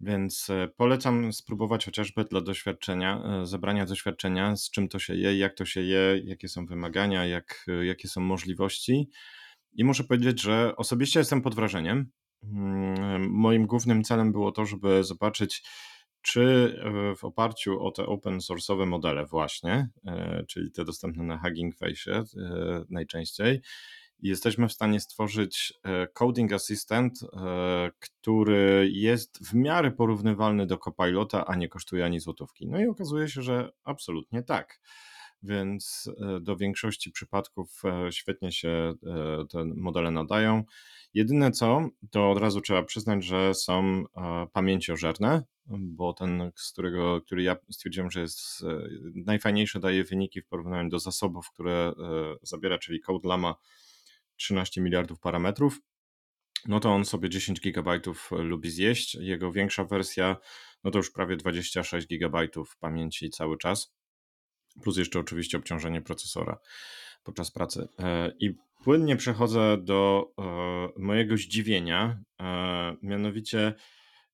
więc 0.00 0.48
polecam 0.76 1.32
spróbować 1.32 1.84
chociażby 1.84 2.24
dla 2.24 2.40
doświadczenia, 2.40 3.22
zebrania 3.42 3.86
doświadczenia, 3.86 4.56
z 4.56 4.70
czym 4.70 4.88
to 4.88 4.98
się 4.98 5.14
je, 5.14 5.38
jak 5.38 5.54
to 5.54 5.64
się 5.64 5.80
je, 5.82 6.20
jakie 6.24 6.48
są 6.48 6.66
wymagania, 6.66 7.26
jak, 7.26 7.66
jakie 7.82 8.08
są 8.08 8.20
możliwości. 8.20 9.10
I 9.72 9.84
muszę 9.84 10.04
powiedzieć, 10.04 10.42
że 10.42 10.76
osobiście 10.76 11.20
jestem 11.20 11.42
pod 11.42 11.54
wrażeniem. 11.54 12.10
Mm, 12.42 13.30
Moim 13.30 13.66
głównym 13.66 14.04
celem 14.04 14.32
było 14.32 14.52
to, 14.52 14.66
żeby 14.66 15.04
zobaczyć, 15.04 15.62
czy 16.22 16.76
e, 16.84 17.16
w 17.16 17.24
oparciu 17.24 17.84
o 17.84 17.90
te 17.90 18.06
open 18.06 18.38
source'owe 18.38 18.86
modele 18.86 19.26
właśnie, 19.26 19.88
e, 20.06 20.44
czyli 20.48 20.72
te 20.72 20.84
dostępne 20.84 21.24
na 21.24 21.38
Hugging 21.38 21.76
Face 21.76 22.12
e, 22.12 22.24
najczęściej, 22.90 23.60
jesteśmy 24.18 24.68
w 24.68 24.72
stanie 24.72 25.00
stworzyć 25.00 25.74
coding 26.12 26.52
assistant, 26.52 27.20
który 27.98 28.88
jest 28.92 29.48
w 29.48 29.54
miarę 29.54 29.90
porównywalny 29.90 30.66
do 30.66 30.78
Copilota, 30.78 31.46
a 31.46 31.54
nie 31.54 31.68
kosztuje 31.68 32.04
ani 32.04 32.20
złotówki. 32.20 32.66
No 32.66 32.80
i 32.80 32.86
okazuje 32.86 33.28
się, 33.28 33.42
że 33.42 33.70
absolutnie 33.84 34.42
tak. 34.42 34.80
Więc 35.42 36.10
e, 36.20 36.40
do 36.40 36.56
większości 36.56 37.10
przypadków 37.10 37.82
e, 37.84 38.12
świetnie 38.12 38.52
się 38.52 38.68
e, 38.68 38.94
te 39.50 39.64
modele 39.64 40.10
nadają. 40.10 40.64
Jedyne 41.14 41.50
co, 41.50 41.88
to 42.10 42.30
od 42.30 42.38
razu 42.38 42.60
trzeba 42.60 42.82
przyznać, 42.82 43.24
że 43.24 43.54
są 43.54 44.04
pamięciożerne, 44.52 45.42
bo 45.66 46.12
ten, 46.12 46.52
z 46.56 46.72
którego, 46.72 47.20
który 47.20 47.42
ja 47.42 47.56
stwierdziłem, 47.70 48.10
że 48.10 48.20
jest 48.20 48.64
najfajniejszy, 49.14 49.80
daje 49.80 50.04
wyniki 50.04 50.40
w 50.40 50.46
porównaniu 50.46 50.88
do 50.88 50.98
zasobów, 50.98 51.50
które 51.50 51.92
zabiera, 52.42 52.78
czyli 52.78 53.00
Code 53.00 53.28
Lama 53.28 53.54
13 54.36 54.80
miliardów 54.80 55.20
parametrów, 55.20 55.80
no 56.68 56.80
to 56.80 56.90
on 56.90 57.04
sobie 57.04 57.28
10 57.28 57.60
gigabajtów 57.60 58.30
lubi 58.30 58.70
zjeść. 58.70 59.14
Jego 59.14 59.52
większa 59.52 59.84
wersja, 59.84 60.36
no 60.84 60.90
to 60.90 60.98
już 60.98 61.10
prawie 61.10 61.36
26 61.36 62.06
gigabajtów 62.06 62.76
pamięci 62.76 63.30
cały 63.30 63.58
czas, 63.58 63.96
plus 64.82 64.96
jeszcze 64.96 65.20
oczywiście 65.20 65.58
obciążenie 65.58 66.02
procesora 66.02 66.58
podczas 67.24 67.50
pracy. 67.50 67.88
E, 67.98 68.32
I 68.40 68.54
płynnie 68.84 69.16
przechodzę 69.16 69.76
do 69.78 70.30
e, 70.38 71.00
mojego 71.02 71.36
zdziwienia, 71.36 72.18
e, 72.40 72.96
mianowicie 73.02 73.74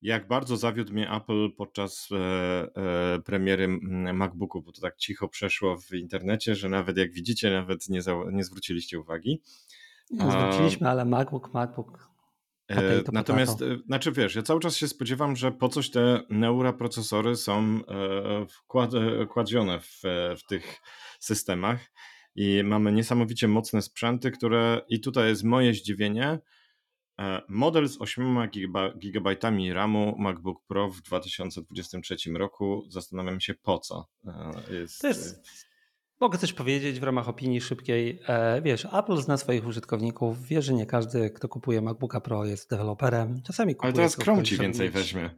jak 0.02 0.28
bardzo 0.28 0.56
zawiódł 0.56 0.92
mnie 0.92 1.10
Apple 1.10 1.52
podczas 1.56 2.08
premiery 3.24 3.68
MacBooku, 4.14 4.62
bo 4.62 4.72
to 4.72 4.80
tak 4.80 4.96
cicho 4.96 5.28
przeszło 5.28 5.78
w 5.78 5.92
internecie, 5.92 6.54
że 6.54 6.68
nawet 6.68 6.96
jak 6.96 7.12
widzicie, 7.12 7.50
nawet 7.50 7.88
nie, 7.88 8.00
nie 8.32 8.44
zwróciliście 8.44 9.00
uwagi. 9.00 9.40
Zwróciliśmy, 10.10 10.88
ale 10.88 11.04
MacBook, 11.04 11.54
MacBook. 11.54 12.11
Potato, 12.74 13.12
Natomiast, 13.12 13.58
potato. 13.58 13.82
znaczy 13.86 14.12
wiesz, 14.12 14.34
ja 14.34 14.42
cały 14.42 14.60
czas 14.60 14.76
się 14.76 14.88
spodziewam, 14.88 15.36
że 15.36 15.52
po 15.52 15.68
coś 15.68 15.90
te 15.90 16.22
Neura 16.30 16.72
procesory 16.72 17.36
są 17.36 17.80
wkład, 18.48 18.90
kładzione 19.28 19.80
w, 19.80 20.02
w 20.38 20.46
tych 20.48 20.80
systemach 21.20 21.80
i 22.34 22.62
mamy 22.64 22.92
niesamowicie 22.92 23.48
mocne 23.48 23.82
sprzęty, 23.82 24.30
które 24.30 24.80
i 24.88 25.00
tutaj 25.00 25.28
jest 25.28 25.44
moje 25.44 25.74
zdziwienie, 25.74 26.38
E, 27.20 27.42
model 27.48 27.88
z 27.88 28.00
8 28.00 28.48
GB 28.96 29.36
RAMu 29.72 30.14
MacBook 30.18 30.62
Pro 30.66 30.90
w 30.90 31.02
2023 31.02 32.16
roku. 32.34 32.84
Zastanawiam 32.88 33.40
się 33.40 33.54
po 33.54 33.78
co. 33.78 34.08
E, 34.26 34.74
jest... 34.74 35.00
To 35.00 35.08
jest, 35.08 35.42
mogę 36.22 36.38
coś 36.38 36.52
powiedzieć 36.52 37.00
w 37.00 37.02
ramach 37.02 37.28
opinii 37.28 37.60
szybkiej. 37.60 38.20
E, 38.28 38.62
wiesz, 38.62 38.86
Apple 38.92 39.16
zna 39.16 39.36
swoich 39.36 39.66
użytkowników. 39.66 40.46
Wie, 40.46 40.62
że 40.62 40.72
nie 40.72 40.86
każdy, 40.86 41.30
kto 41.30 41.48
kupuje 41.48 41.80
MacBooka 41.80 42.20
Pro 42.20 42.44
jest 42.44 42.70
deweloperem. 42.70 43.42
Czasami 43.42 43.74
kupuje. 43.74 43.88
Ale 43.88 43.96
teraz 43.96 44.16
Chrome 44.16 44.42
ci 44.42 44.56
więcej 44.56 44.86
mieć... 44.86 44.94
weźmie. 44.94 45.30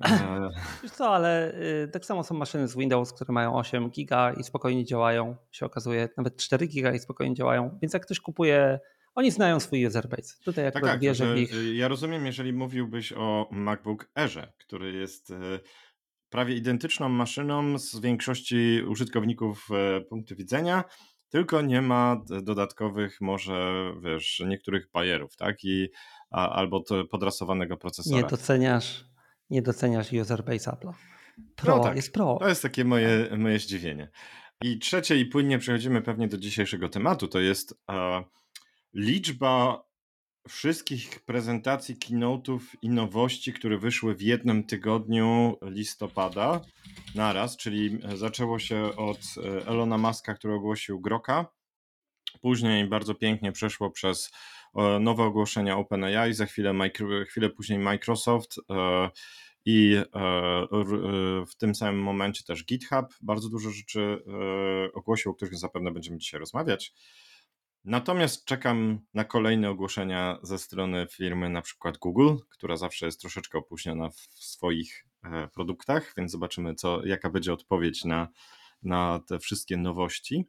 Wiesz 0.82 0.92
co, 0.92 1.08
ale 1.08 1.54
y, 1.84 1.88
tak 1.88 2.04
samo 2.04 2.24
są 2.24 2.34
maszyny 2.34 2.68
z 2.68 2.76
Windows, 2.76 3.12
które 3.12 3.32
mają 3.32 3.56
8 3.56 3.90
giga 3.90 4.32
i 4.32 4.44
spokojnie 4.44 4.84
działają. 4.84 5.36
Się 5.50 5.66
okazuje, 5.66 6.08
nawet 6.16 6.36
4 6.36 6.66
giga 6.66 6.92
i 6.92 6.98
spokojnie 6.98 7.34
działają. 7.34 7.78
Więc 7.82 7.94
jak 7.94 8.02
ktoś 8.02 8.20
kupuje 8.20 8.80
oni 9.14 9.30
znają 9.30 9.60
swój 9.60 9.86
user 9.86 10.08
base. 10.08 10.34
Tutaj 10.44 10.72
tak, 10.72 10.84
tak, 10.84 11.00
wierzę 11.00 11.34
w 11.34 11.38
ich... 11.38 11.54
Y, 11.54 11.74
ja 11.74 11.88
rozumiem, 11.88 12.26
jeżeli 12.26 12.52
mówiłbyś 12.52 13.12
o 13.12 13.48
MacBook 13.52 14.10
Airze, 14.14 14.52
który 14.58 14.92
jest 14.92 15.30
y, 15.30 15.60
prawie 16.34 16.54
identyczną 16.54 17.08
maszyną 17.08 17.78
z 17.78 18.00
większości 18.00 18.82
użytkowników 18.88 19.68
y, 19.98 20.04
punktu 20.04 20.36
widzenia, 20.36 20.84
tylko 21.28 21.62
nie 21.62 21.82
ma 21.82 22.24
dodatkowych 22.42 23.20
może, 23.20 23.84
wiesz, 24.02 24.42
niektórych 24.46 24.90
bajerów, 24.92 25.36
tak? 25.36 25.64
I, 25.64 25.88
a, 26.30 26.50
albo 26.50 26.80
to 26.80 27.04
podrasowanego 27.04 27.76
procesora. 27.76 28.22
Nie 28.22 28.28
doceniasz, 28.28 29.04
nie 29.50 29.62
doceniasz 29.62 30.12
user 30.12 30.44
base 30.44 30.70
Apple'a. 30.70 30.92
Pro 31.56 31.76
no 31.76 31.82
tak, 31.82 31.96
jest 31.96 32.12
pro. 32.12 32.36
To 32.40 32.48
jest 32.48 32.62
takie 32.62 32.84
moje, 32.84 33.28
moje 33.38 33.58
zdziwienie. 33.58 34.10
I 34.62 34.78
trzecie 34.78 35.16
i 35.16 35.26
płynnie 35.26 35.58
przechodzimy 35.58 36.02
pewnie 36.02 36.28
do 36.28 36.38
dzisiejszego 36.38 36.88
tematu, 36.88 37.28
to 37.28 37.40
jest 37.40 37.80
liczba 38.94 39.84
wszystkich 40.48 41.20
prezentacji 41.20 41.96
keynote'ów 41.96 42.60
i 42.82 42.88
nowości, 42.88 43.52
które 43.52 43.78
wyszły 43.78 44.14
w 44.14 44.22
jednym 44.22 44.64
tygodniu 44.64 45.56
listopada 45.62 46.60
naraz, 47.14 47.56
czyli 47.56 47.98
zaczęło 48.14 48.58
się 48.58 48.96
od 48.96 49.18
e, 49.18 49.66
Elona 49.66 49.98
Muska, 49.98 50.34
który 50.34 50.54
ogłosił 50.54 51.00
Groka, 51.00 51.46
później 52.40 52.88
bardzo 52.88 53.14
pięknie 53.14 53.52
przeszło 53.52 53.90
przez 53.90 54.32
e, 54.74 54.98
nowe 54.98 55.22
ogłoszenia 55.22 55.76
OpenAI, 55.76 56.34
za 56.34 56.46
chwilę, 56.46 56.74
chwilę 57.28 57.50
później 57.50 57.78
Microsoft 57.78 58.56
e, 58.70 59.10
i 59.66 59.96
w 61.48 61.56
tym 61.58 61.74
samym 61.74 62.02
momencie 62.02 62.44
też 62.44 62.64
GitHub 62.64 63.06
bardzo 63.22 63.48
dużo 63.48 63.70
rzeczy 63.70 64.18
ogłosił, 64.94 65.30
o 65.30 65.34
których 65.34 65.56
zapewne 65.56 65.90
będziemy 65.90 66.18
dzisiaj 66.18 66.40
rozmawiać. 66.40 66.94
Natomiast 67.84 68.44
czekam 68.44 68.98
na 69.14 69.24
kolejne 69.24 69.70
ogłoszenia 69.70 70.38
ze 70.42 70.58
strony 70.58 71.06
firmy 71.10 71.50
na 71.50 71.62
przykład 71.62 71.98
Google, 71.98 72.34
która 72.50 72.76
zawsze 72.76 73.06
jest 73.06 73.20
troszeczkę 73.20 73.58
opóźniona 73.58 74.10
w 74.10 74.20
swoich 74.44 75.06
e, 75.24 75.48
produktach, 75.48 76.14
więc 76.16 76.32
zobaczymy, 76.32 76.74
co, 76.74 77.06
jaka 77.06 77.30
będzie 77.30 77.52
odpowiedź 77.52 78.04
na, 78.04 78.28
na 78.82 79.20
te 79.28 79.38
wszystkie 79.38 79.76
nowości. 79.76 80.48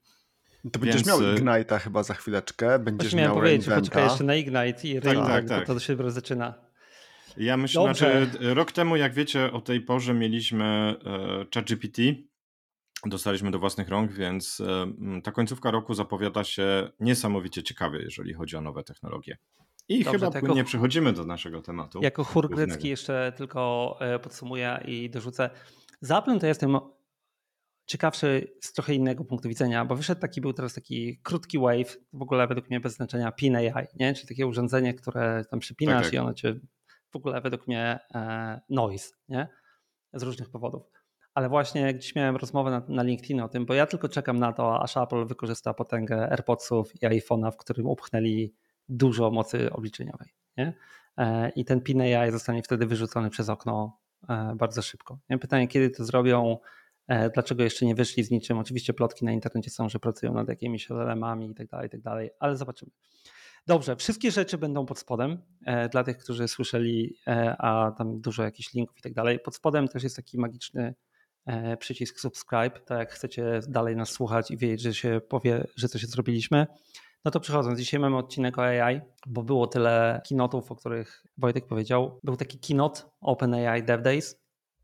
To 0.71 0.79
będziesz 0.79 1.03
Więc... 1.03 1.07
miał 1.07 1.23
e, 1.23 1.35
Ignite'a 1.35 1.79
chyba 1.79 2.03
za 2.03 2.13
chwileczkę, 2.13 2.79
będziesz 2.79 3.11
Właśnie 3.11 3.21
miał 3.21 3.35
powiedzieć, 3.35 3.69
poczekaj 3.75 4.03
jeszcze 4.03 4.23
na 4.23 4.35
Ignite 4.35 4.87
i 4.87 5.01
tak, 5.01 5.17
tak, 5.17 5.47
tak. 5.47 5.67
To, 5.67 5.79
się 5.79 6.11
zaczyna. 6.11 6.53
Ja 7.37 7.57
myślę, 7.57 7.83
Dobrze. 7.87 8.27
znaczy 8.27 8.53
rok 8.53 8.71
temu, 8.71 8.95
jak 8.95 9.13
wiecie, 9.13 9.51
o 9.51 9.61
tej 9.61 9.81
porze 9.81 10.13
mieliśmy 10.13 10.65
e, 11.05 11.45
ChatGPT, 11.53 11.97
dostaliśmy 13.05 13.51
do 13.51 13.59
własnych 13.59 13.89
rąk, 13.89 14.11
więc 14.11 14.61
ta 15.23 15.31
końcówka 15.31 15.71
roku 15.71 15.93
zapowiada 15.93 16.43
się 16.43 16.89
niesamowicie 16.99 17.63
ciekawie, 17.63 17.99
jeżeli 17.99 18.33
chodzi 18.33 18.55
o 18.55 18.61
nowe 18.61 18.83
technologie. 18.83 19.37
I 19.87 20.03
Dobrze, 20.03 20.19
chyba 20.19 20.39
jako, 20.39 20.63
przechodzimy 20.63 21.13
do 21.13 21.25
naszego 21.25 21.61
tematu. 21.61 21.99
Jako 22.01 22.23
chór 22.23 22.49
grecki 22.49 22.89
jeszcze 22.89 23.33
tylko 23.37 23.97
e, 23.99 24.19
podsumuję 24.19 24.79
i 24.85 25.09
dorzucę. 25.09 25.49
Za 26.01 26.17
Applem 26.17 26.39
to 26.39 26.47
jestem 26.47 26.79
ciekawszy 27.85 28.53
z 28.61 28.73
trochę 28.73 28.93
innego 28.93 29.25
punktu 29.25 29.49
widzenia, 29.49 29.85
bo 29.85 29.95
wyszedł 29.95 30.21
taki, 30.21 30.41
był 30.41 30.53
teraz 30.53 30.73
taki 30.73 31.19
krótki 31.23 31.59
wave, 31.59 31.97
w 32.13 32.21
ogóle 32.21 32.47
według 32.47 32.69
mnie 32.69 32.79
bez 32.79 32.95
znaczenia 32.95 33.31
PIN 33.31 33.55
AI, 33.55 33.87
nie? 33.99 34.13
czyli 34.13 34.27
takie 34.27 34.47
urządzenie, 34.47 34.93
które 34.93 35.45
tam 35.49 35.59
przypinasz 35.59 35.95
tak, 35.95 36.05
tak. 36.05 36.13
i 36.13 36.17
ono 36.17 36.33
cię 36.33 36.59
w 37.11 37.15
ogóle 37.15 37.41
według 37.41 37.67
mnie 37.67 37.99
e, 38.15 38.61
noise, 38.69 39.13
nie? 39.29 39.47
z 40.13 40.23
różnych 40.23 40.49
powodów 40.49 40.94
ale 41.35 41.49
właśnie 41.49 41.93
gdzieś 41.93 42.15
miałem 42.15 42.35
rozmowę 42.35 42.71
na, 42.71 42.81
na 42.87 43.03
LinkedIn 43.03 43.41
o 43.41 43.49
tym, 43.49 43.65
bo 43.65 43.73
ja 43.73 43.85
tylko 43.85 44.09
czekam 44.09 44.39
na 44.39 44.53
to, 44.53 44.81
aż 44.81 44.97
Apple 44.97 45.25
wykorzysta 45.25 45.73
potęgę 45.73 46.31
AirPodsów 46.31 46.95
i 46.95 47.07
iPhone'a, 47.07 47.51
w 47.51 47.57
którym 47.57 47.87
upchnęli 47.87 48.53
dużo 48.89 49.31
mocy 49.31 49.73
obliczeniowej. 49.73 50.29
Nie? 50.57 50.73
E, 51.17 51.49
I 51.49 51.65
ten 51.65 51.81
PIN 51.81 52.01
AI 52.01 52.31
zostanie 52.31 52.63
wtedy 52.63 52.85
wyrzucony 52.85 53.29
przez 53.29 53.49
okno 53.49 53.99
e, 54.29 54.55
bardzo 54.55 54.81
szybko. 54.81 55.19
Nie? 55.29 55.37
Pytanie, 55.37 55.67
kiedy 55.67 55.89
to 55.89 56.05
zrobią, 56.05 56.57
e, 57.07 57.29
dlaczego 57.29 57.63
jeszcze 57.63 57.85
nie 57.85 57.95
wyszli 57.95 58.23
z 58.23 58.31
niczym. 58.31 58.57
Oczywiście 58.57 58.93
plotki 58.93 59.25
na 59.25 59.31
internecie 59.31 59.69
są, 59.69 59.89
że 59.89 59.99
pracują 59.99 60.33
nad 60.33 60.49
jakimiś 60.49 60.89
LLM-ami 60.89 61.51
i 61.51 61.55
tak 61.55 61.67
dalej, 61.67 61.87
i 61.87 61.89
tak 61.89 62.01
dalej, 62.01 62.29
ale 62.39 62.57
zobaczymy. 62.57 62.91
Dobrze, 63.67 63.95
wszystkie 63.95 64.31
rzeczy 64.31 64.57
będą 64.57 64.85
pod 64.85 64.99
spodem. 64.99 65.37
Dla 65.91 66.03
tych, 66.03 66.17
którzy 66.17 66.47
słyszeli, 66.47 67.17
a 67.57 67.91
tam 67.97 68.21
dużo 68.21 68.43
jakichś 68.43 68.73
linków 68.73 68.97
i 68.97 69.01
tak 69.01 69.13
dalej. 69.13 69.39
Pod 69.39 69.55
spodem 69.55 69.87
też 69.87 70.03
jest 70.03 70.15
taki 70.15 70.37
magiczny 70.37 70.95
przycisk 71.79 72.19
subscribe, 72.19 72.79
tak 72.85 72.99
jak 72.99 73.11
chcecie 73.11 73.59
dalej 73.67 73.95
nas 73.95 74.09
słuchać 74.09 74.51
i 74.51 74.57
wiedzieć, 74.57 74.81
że 74.81 74.93
się 74.93 75.21
powie, 75.29 75.67
że 75.75 75.89
coś 75.89 76.05
zrobiliśmy, 76.05 76.67
no 77.25 77.31
to 77.31 77.39
przechodząc, 77.39 77.79
dzisiaj 77.79 77.99
mamy 77.99 78.17
odcinek 78.17 78.57
o 78.57 78.63
AI, 78.63 79.01
bo 79.27 79.43
było 79.43 79.67
tyle 79.67 80.21
kinotów, 80.25 80.71
o 80.71 80.75
których 80.75 81.25
Wojtek 81.37 81.67
powiedział. 81.67 82.19
Był 82.23 82.37
taki 82.37 82.59
kinot 82.59 83.09
OpenAI 83.21 83.83
Dev 83.83 84.03
Days. 84.03 84.41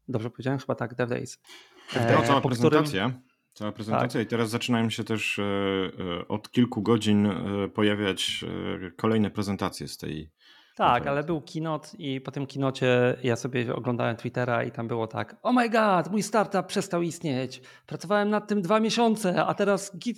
Dobrze 0.08 0.30
powiedziałem? 0.30 0.60
Chyba 0.60 0.76
tak, 0.76 0.96
Dev 0.96 1.16
Days. 1.16 1.40
No, 1.96 2.24
cała 2.28 2.42
prezentacja. 2.42 3.06
Którym... 3.10 3.32
Cała 3.54 3.72
prezentacja 3.72 4.20
tak. 4.20 4.28
i 4.28 4.30
teraz 4.30 4.50
zaczynają 4.50 4.90
się 4.90 5.04
też 5.04 5.40
e, 5.40 6.28
od 6.28 6.52
kilku 6.52 6.82
godzin 6.82 7.30
pojawiać 7.74 8.46
kolejne 8.98 9.32
prezentacje 9.32 9.88
z 9.88 9.98
tej 9.98 10.32
tak, 10.76 11.08
ale 11.08 11.24
był 11.24 11.42
keynote 11.42 11.98
i 11.98 12.22
po 12.22 12.32
tym 12.32 12.48
kinocie 12.48 13.18
ja 13.24 13.36
sobie 13.36 13.76
oglądałem 13.76 14.16
Twittera 14.16 14.64
i 14.64 14.72
tam 14.72 14.88
było 14.88 15.08
tak 15.08 15.36
oh 15.42 15.54
my 15.54 15.70
god, 15.70 16.12
mój 16.12 16.24
startup 16.24 16.66
przestał 16.66 17.02
istnieć, 17.02 17.62
pracowałem 17.88 18.30
nad 18.30 18.48
tym 18.48 18.62
dwa 18.62 18.80
miesiące, 18.80 19.46
a 19.46 19.54
teraz 19.54 19.98
Git 19.98 20.18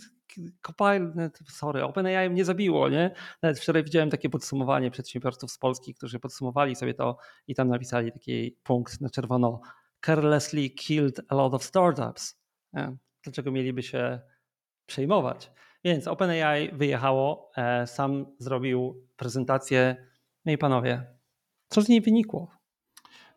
Copilot, 0.61 1.39
sorry, 1.49 1.83
OpenAI 1.83 2.29
mnie 2.29 2.45
zabiło, 2.45 2.89
nie? 2.89 3.11
Nawet 3.41 3.59
wczoraj 3.59 3.83
widziałem 3.83 4.09
takie 4.09 4.29
podsumowanie 4.29 4.91
przedsiębiorców 4.91 5.51
z 5.51 5.57
Polski, 5.57 5.93
którzy 5.93 6.19
podsumowali 6.19 6.75
sobie 6.75 6.93
to 6.93 7.17
i 7.47 7.55
tam 7.55 7.67
napisali 7.67 8.11
taki 8.11 8.57
punkt 8.63 9.01
na 9.01 9.09
czerwono 9.09 9.61
carelessly 10.05 10.69
killed 10.69 11.21
a 11.27 11.35
lot 11.35 11.53
of 11.53 11.63
startups. 11.63 12.39
Nie? 12.73 12.95
Dlaczego 13.23 13.51
mieliby 13.51 13.83
się 13.83 14.19
przejmować? 14.85 15.51
Więc 15.83 16.07
OpenAI 16.07 16.71
wyjechało, 16.71 17.51
e, 17.57 17.87
sam 17.87 18.25
zrobił 18.39 19.07
prezentację 19.15 20.12
no 20.45 20.51
i 20.51 20.57
panowie, 20.57 21.05
co 21.69 21.81
z 21.81 21.89
niej 21.89 22.01
wynikło? 22.01 22.51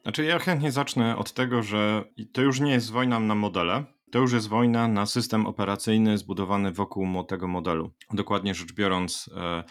Znaczy, 0.03 0.25
ja 0.25 0.39
chętnie 0.39 0.73
zacznę 0.73 1.17
od 1.17 1.33
tego, 1.33 1.63
że 1.63 2.05
to 2.33 2.43
już 2.43 2.61
nie 2.61 2.73
jest 2.73 2.91
wojna 2.91 3.21
na 3.21 3.35
modele, 3.35 3.85
to 4.11 4.19
już 4.19 4.33
jest 4.33 4.49
wojna 4.49 4.89
na 4.89 5.07
system 5.07 5.47
operacyjny 5.47 6.19
zbudowany 6.19 6.73
wokół 6.73 7.25
tego 7.25 7.49
modelu. 7.49 7.93
Dokładnie 8.13 8.55
rzecz 8.55 8.73
biorąc, 8.73 9.31
e, 9.37 9.65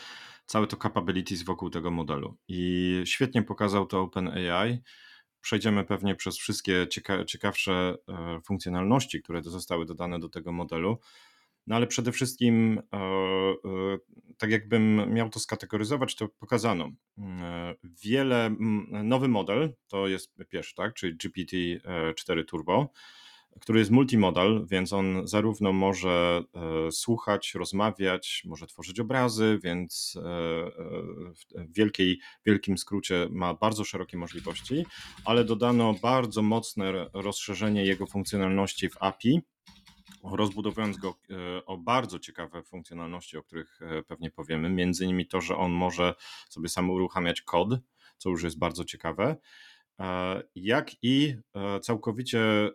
całe 0.46 0.68
to 0.68 0.78
capabilities 0.78 1.44
wokół 1.44 1.70
tego 1.70 1.92
modelu. 1.92 2.38
I 2.48 3.02
świetnie 3.06 3.44
pokazał 3.44 3.86
to 3.86 4.02
OpenAI. 4.02 4.82
Przejdziemy 5.42 5.84
pewnie 5.84 6.16
przez 6.16 6.38
wszystkie 6.38 6.88
cieka 6.90 7.26
ciekawsze 7.26 7.96
e, 8.10 8.42
funkcjonalności, 8.42 9.22
które 9.22 9.44
zostały 9.44 9.86
dodane 9.86 10.20
do 10.20 10.30
tego 10.30 10.52
modelu. 10.52 10.98
No 11.68 11.76
ale 11.76 11.88
przede 11.88 12.12
wszystkim, 12.12 12.82
e, 12.94 12.98
e, 12.98 13.98
tak 14.38 14.52
jakbym 14.52 15.14
miał 15.14 15.30
to 15.30 15.40
skategoryzować, 15.40 16.16
to 16.16 16.28
pokazano. 16.28 16.92
E, 17.18 17.76
wiele, 18.04 18.56
nowy 19.04 19.28
model, 19.28 19.74
to 19.88 20.08
jest 20.08 20.36
pierwszy, 20.50 20.76
tak, 20.76 20.94
czyli 20.94 21.18
GPT-4 21.18 22.46
Turbo, 22.46 22.90
który 23.62 23.80
jest 23.80 23.92
multimodal, 23.92 24.66
więc 24.70 24.94
on 24.94 25.28
zarówno 25.28 25.74
może 25.74 26.44
słuchać, 26.92 27.54
rozmawiać, 27.54 28.44
może 28.46 28.68
tworzyć 28.68 29.00
obrazy, 29.00 29.60
więc 29.64 30.18
w 31.36 31.74
wielkiej, 31.74 32.20
wielkim 32.46 32.78
skrócie 32.78 33.28
ma 33.32 33.54
bardzo 33.54 33.84
szerokie 33.84 34.18
możliwości, 34.18 34.86
ale 35.26 35.44
dodano 35.44 35.94
bardzo 36.02 36.42
mocne 36.42 37.10
rozszerzenie 37.14 37.86
jego 37.86 38.08
funkcjonalności 38.08 38.90
w 38.90 38.98
API, 39.00 39.42
rozbudowując 40.24 40.98
go 40.98 41.16
o 41.66 41.78
bardzo 41.78 42.20
ciekawe 42.20 42.64
funkcjonalności, 42.64 43.38
o 43.38 43.44
których 43.44 43.80
pewnie 44.08 44.32
powiemy, 44.32 44.70
między 44.70 45.06
innymi 45.06 45.28
to, 45.28 45.42
że 45.42 45.58
on 45.58 45.72
może 45.72 46.16
sobie 46.50 46.70
sam 46.70 46.90
uruchamiać 46.90 47.42
kod, 47.42 47.70
co 48.18 48.30
już 48.30 48.44
jest 48.44 48.60
bardzo 48.60 48.86
ciekawe, 48.86 49.38
E, 50.00 50.44
jak 50.56 50.92
i 51.04 51.36
e, 51.56 51.80
całkowicie 51.80 52.40
e, 52.40 52.72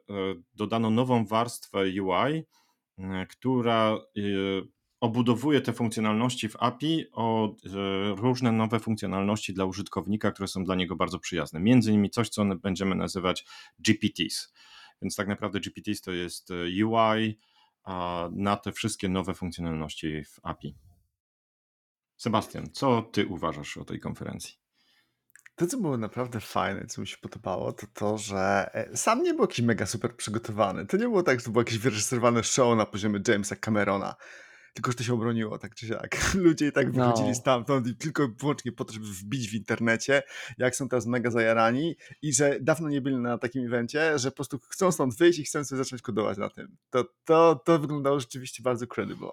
dodano 0.54 0.90
nową 0.90 1.26
warstwę 1.26 1.78
UI, 2.02 2.42
która 3.28 3.98
obudowuje 5.00 5.60
te 5.60 5.72
funkcjonalności 5.72 6.48
w 6.48 6.56
API 6.56 7.04
o 7.12 7.54
różne 8.16 8.52
nowe 8.52 8.80
funkcjonalności 8.80 9.54
dla 9.54 9.64
użytkownika, 9.64 10.30
które 10.30 10.48
są 10.48 10.64
dla 10.64 10.74
niego 10.74 10.96
bardzo 10.96 11.18
przyjazne. 11.18 11.60
Między 11.60 11.90
innymi 11.90 12.10
coś, 12.10 12.28
co 12.28 12.44
będziemy 12.44 12.94
nazywać 12.94 13.44
GPTs. 13.78 14.52
Więc 15.02 15.16
tak 15.16 15.28
naprawdę 15.28 15.60
GPTs 15.60 16.00
to 16.00 16.12
jest 16.12 16.48
UI 16.84 17.38
na 18.30 18.56
te 18.56 18.72
wszystkie 18.72 19.08
nowe 19.08 19.34
funkcjonalności 19.34 20.24
w 20.24 20.40
API. 20.42 20.76
Sebastian, 22.16 22.70
co 22.72 23.02
ty 23.02 23.26
uważasz 23.26 23.76
o 23.76 23.84
tej 23.84 24.00
konferencji? 24.00 24.54
To, 25.60 25.66
co 25.66 25.78
było 25.78 25.96
naprawdę 25.96 26.40
fajne, 26.40 26.86
co 26.86 27.00
mi 27.00 27.06
się 27.06 27.16
podobało, 27.16 27.72
to 27.72 27.86
to, 27.94 28.18
że 28.18 28.70
e, 28.74 28.96
sam 28.96 29.22
nie 29.22 29.34
był 29.34 29.42
jakiś 29.42 29.60
mega 29.60 29.86
super 29.86 30.16
przygotowany. 30.16 30.86
To 30.86 30.96
nie 30.96 31.02
było 31.02 31.22
tak, 31.22 31.40
że 31.40 31.44
to 31.44 31.50
było 31.50 31.60
jakieś 31.62 31.78
wyreżyserowane 31.78 32.44
show 32.44 32.76
na 32.76 32.86
poziomie 32.86 33.20
Jamesa 33.28 33.56
Camerona. 33.56 34.14
Tylko, 34.74 34.90
że 34.90 34.96
to 34.96 35.04
się 35.04 35.14
obroniło, 35.14 35.58
tak 35.58 35.74
czy 35.74 35.86
siak. 35.86 36.16
Ludzie 36.34 36.66
i 36.66 36.72
tak 36.72 36.92
wychodzili 36.92 37.28
no. 37.28 37.34
stamtąd 37.34 37.86
i 37.86 37.96
tylko 37.96 38.28
wyłącznie 38.28 38.72
po 38.72 38.84
to, 38.84 38.92
żeby 38.92 39.06
wbić 39.06 39.48
w 39.48 39.54
internecie, 39.54 40.22
jak 40.58 40.76
są 40.76 40.88
teraz 40.88 41.06
mega 41.06 41.30
zajarani 41.30 41.96
i 42.22 42.32
że 42.32 42.58
dawno 42.60 42.88
nie 42.88 43.00
byli 43.00 43.16
na 43.16 43.38
takim 43.38 43.66
evencie, 43.66 44.18
że 44.18 44.30
po 44.30 44.36
prostu 44.36 44.58
chcą 44.68 44.92
stąd 44.92 45.16
wyjść 45.16 45.38
i 45.38 45.44
chcą 45.44 45.64
sobie 45.64 45.84
zacząć 45.84 46.02
kodować 46.02 46.38
na 46.38 46.50
tym. 46.50 46.76
To, 46.90 47.04
to, 47.24 47.62
to 47.64 47.78
wyglądało 47.78 48.20
rzeczywiście 48.20 48.62
bardzo 48.62 48.86
credible. 48.86 49.30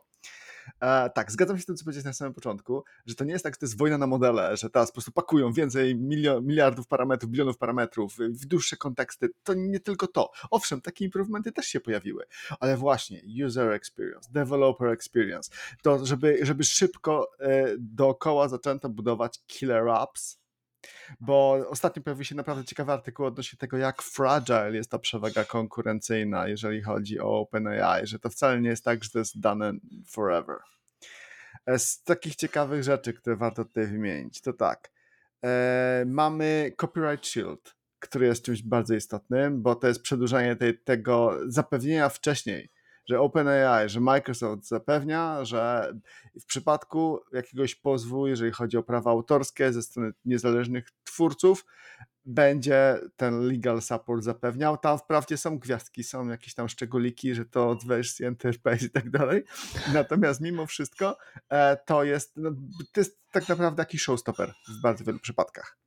E, 0.80 1.10
tak, 1.10 1.32
zgadzam 1.32 1.58
się 1.58 1.64
z 1.64 1.66
tym, 1.66 1.76
co 1.76 1.84
powiedziałeś 1.84 2.06
na 2.06 2.14
samym 2.14 2.34
początku, 2.34 2.84
że 3.06 3.16
to 3.16 3.24
nie 3.24 3.32
jest 3.32 3.44
tak, 3.44 3.54
że 3.54 3.60
to 3.60 3.66
jest 3.66 3.78
wojna 3.78 3.98
na 3.98 4.08
modele, 4.08 4.58
że 4.58 4.70
teraz 4.70 4.90
po 4.90 4.94
prostu 4.94 5.12
pakują 5.12 5.54
więcej 5.54 5.96
milio, 5.96 6.42
miliardów 6.42 6.88
parametrów, 6.88 7.32
bilionów 7.32 7.58
parametrów 7.58 8.18
w 8.18 8.46
dłuższe 8.46 8.78
konteksty. 8.78 9.30
To 9.44 9.54
nie 9.54 9.80
tylko 9.80 10.08
to. 10.08 10.32
Owszem, 10.52 10.82
takie 10.82 11.06
improvementy 11.06 11.52
też 11.52 11.66
się 11.66 11.80
pojawiły, 11.80 12.26
ale 12.60 12.78
właśnie 12.78 13.22
user 13.46 13.72
experience, 13.72 14.30
developer 14.32 14.88
experience, 14.88 15.52
to 15.82 16.06
żeby, 16.06 16.40
żeby 16.42 16.64
szybko 16.64 17.32
e, 17.40 17.76
dookoła 17.80 18.48
zaczęto 18.48 18.90
budować 18.90 19.40
killer 19.48 19.90
apps, 19.90 20.40
bo 21.20 21.66
ostatnio 21.70 22.04
pojawił 22.04 22.26
się 22.26 22.36
naprawdę 22.36 22.66
ciekawy 22.66 22.92
artykuł 22.92 23.26
odnośnie 23.26 23.58
tego, 23.58 23.78
jak 23.78 24.02
fragile 24.02 24.76
jest 24.76 24.92
ta 24.92 25.00
przewaga 25.00 25.46
konkurencyjna, 25.46 26.48
jeżeli 26.48 26.82
chodzi 26.82 27.20
o 27.20 27.40
OpenAI, 27.40 28.08
że 28.08 28.20
to 28.20 28.30
wcale 28.30 28.62
nie 28.62 28.70
jest 28.70 28.86
tak, 28.86 29.04
że 29.04 29.10
to 29.10 29.20
jest 29.20 29.40
dane 29.40 29.74
forever. 30.08 30.58
E, 31.66 31.80
z 31.80 32.04
takich 32.04 32.36
ciekawych 32.36 32.84
rzeczy, 32.84 33.14
które 33.14 33.36
warto 33.36 33.66
tutaj 33.66 33.88
wymienić, 33.88 34.42
to 34.42 34.54
tak. 34.54 34.92
E, 35.44 36.04
mamy 36.08 36.72
Copyright 36.78 37.28
Shield, 37.28 37.76
który 38.00 38.26
jest 38.26 38.46
czymś 38.46 38.64
bardzo 38.64 38.96
istotnym, 38.96 39.62
bo 39.62 39.76
to 39.76 39.88
jest 39.88 40.02
przedłużanie 40.02 40.56
tej, 40.56 40.80
tego 40.80 41.40
zapewnienia 41.48 42.10
wcześniej 42.10 42.70
że 43.08 43.20
OpenAI, 43.20 43.90
że 43.90 44.00
Microsoft 44.00 44.68
zapewnia, 44.68 45.46
że 45.46 45.94
w 46.42 46.46
przypadku 46.46 47.20
jakiegoś 47.34 47.76
pozwu, 47.76 48.28
jeżeli 48.28 48.52
chodzi 48.52 48.78
o 48.78 48.84
prawa 48.84 49.12
autorskie 49.12 49.74
ze 49.74 49.82
strony 49.82 50.12
niezależnych 50.26 50.88
twórców, 51.04 51.66
będzie 52.26 53.00
ten 53.16 53.40
legal 53.40 53.82
support 53.82 54.24
zapewniał. 54.24 54.78
Tam 54.78 55.00
wprawdzie 55.00 55.38
są 55.38 55.60
gwiazdki, 55.60 56.04
są 56.04 56.28
jakieś 56.28 56.54
tam 56.54 56.70
szczególiki, 56.70 57.36
że 57.36 57.46
to 57.46 57.70
od 57.70 57.86
wersji 57.86 58.26
Enterprise 58.26 58.86
i 58.86 58.90
tak 58.90 59.10
dalej. 59.10 59.44
Natomiast 59.94 60.42
mimo 60.42 60.66
wszystko 60.66 61.18
e, 61.50 61.78
to 61.86 62.04
jest, 62.04 62.34
no, 62.38 62.52
to 62.94 63.00
jest 63.02 63.20
tak 63.32 63.50
naprawdę 63.50 63.82
jakiś 63.82 64.02
showstopper 64.02 64.54
w 64.68 64.82
bardzo 64.82 65.04
wielu 65.04 65.20
przypadkach. 65.20 65.78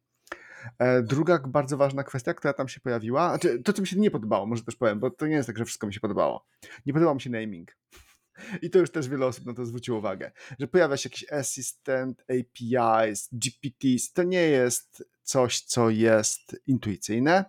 E, 0.79 1.03
druga 1.03 1.39
bardzo 1.39 1.77
ważna 1.77 2.05
kwestia, 2.05 2.35
która 2.35 2.53
tam 2.53 2.69
się 2.69 2.81
pojawiła, 2.81 3.29
znaczy 3.29 3.63
to, 3.63 3.73
co 3.73 3.83
mi 3.83 3.89
się 3.89 3.99
nie 3.99 4.11
podobało, 4.11 4.47
może 4.47 4.63
też 4.63 4.77
powiem, 4.77 5.01
bo 5.01 5.11
to 5.11 5.27
nie 5.27 5.35
jest 5.37 5.47
tak, 5.47 5.59
że 5.59 5.65
wszystko 5.65 5.87
mi 5.87 5.95
się 5.95 6.01
podobało. 6.01 6.47
Nie 6.87 6.93
podobał 6.93 7.15
mi 7.15 7.21
się 7.21 7.31
naming. 7.31 7.77
I 8.63 8.71
to 8.71 8.79
już 8.79 8.91
też 8.91 9.09
wiele 9.09 9.27
osób 9.27 9.47
na 9.47 9.55
to 9.55 9.67
zwróciło 9.67 9.99
uwagę, 9.99 10.33
że 10.59 10.69
pojawia 10.69 10.97
się 10.97 11.09
jakiś 11.09 11.33
assistant, 11.33 12.23
APIs, 12.23 13.29
GPTs. 13.33 14.13
To 14.13 14.23
nie 14.23 14.43
jest 14.43 15.05
coś, 15.23 15.61
co 15.61 15.91
jest 15.91 16.57
intuicyjne 16.67 17.45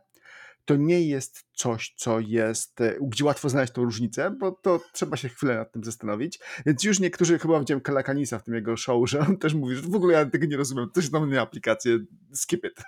to 0.65 0.76
nie 0.76 1.08
jest 1.08 1.45
coś, 1.54 1.93
co 1.97 2.19
jest, 2.19 2.82
e, 2.82 2.95
gdzie 3.02 3.26
łatwo 3.26 3.50
znaleźć 3.50 3.74
tą 3.74 3.84
różnicę, 3.84 4.36
bo 4.39 4.52
to 4.52 4.80
trzeba 4.93 5.17
się 5.17 5.30
chwilę 5.30 5.56
nad 5.56 5.71
tym 5.71 5.84
zastanowić. 5.84 6.39
Więc 6.65 6.84
już 6.84 7.00
niektórzy, 7.00 7.39
chyba 7.39 7.60
widziałem 7.60 7.82
Kalakanisa 7.82 8.39
w 8.39 8.43
tym 8.43 8.56
jego 8.56 8.78
show, 8.78 9.10
że 9.10 9.19
on 9.19 9.38
też 9.38 9.54
mówi, 9.54 9.76
że 9.76 9.82
w 9.82 9.95
ogóle 9.95 10.13
ja 10.13 10.26
tego 10.26 10.45
nie 10.45 10.58
rozumiem, 10.58 10.89
to 10.93 11.02
się 11.02 11.10
tam 11.10 11.30
nie 11.30 11.41
aplikacje, 11.41 12.00
skip 12.34 12.65
it. 12.65 12.84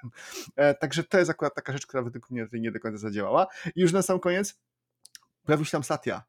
E, 0.55 0.73
także 0.73 1.03
to 1.03 1.17
jest 1.19 1.31
akurat 1.31 1.55
taka 1.55 1.73
rzecz, 1.73 1.87
która 1.87 2.03
według 2.03 2.29
mnie 2.29 2.47
nie 2.53 2.71
do 2.71 2.79
końca 2.79 2.97
zadziałała. 2.97 3.47
I 3.75 3.81
już 3.81 3.91
na 3.91 4.01
sam 4.01 4.19
koniec 4.19 4.59
pojawił 5.43 5.65
się 5.65 5.71
tam 5.71 5.83
Satya, 5.83 6.21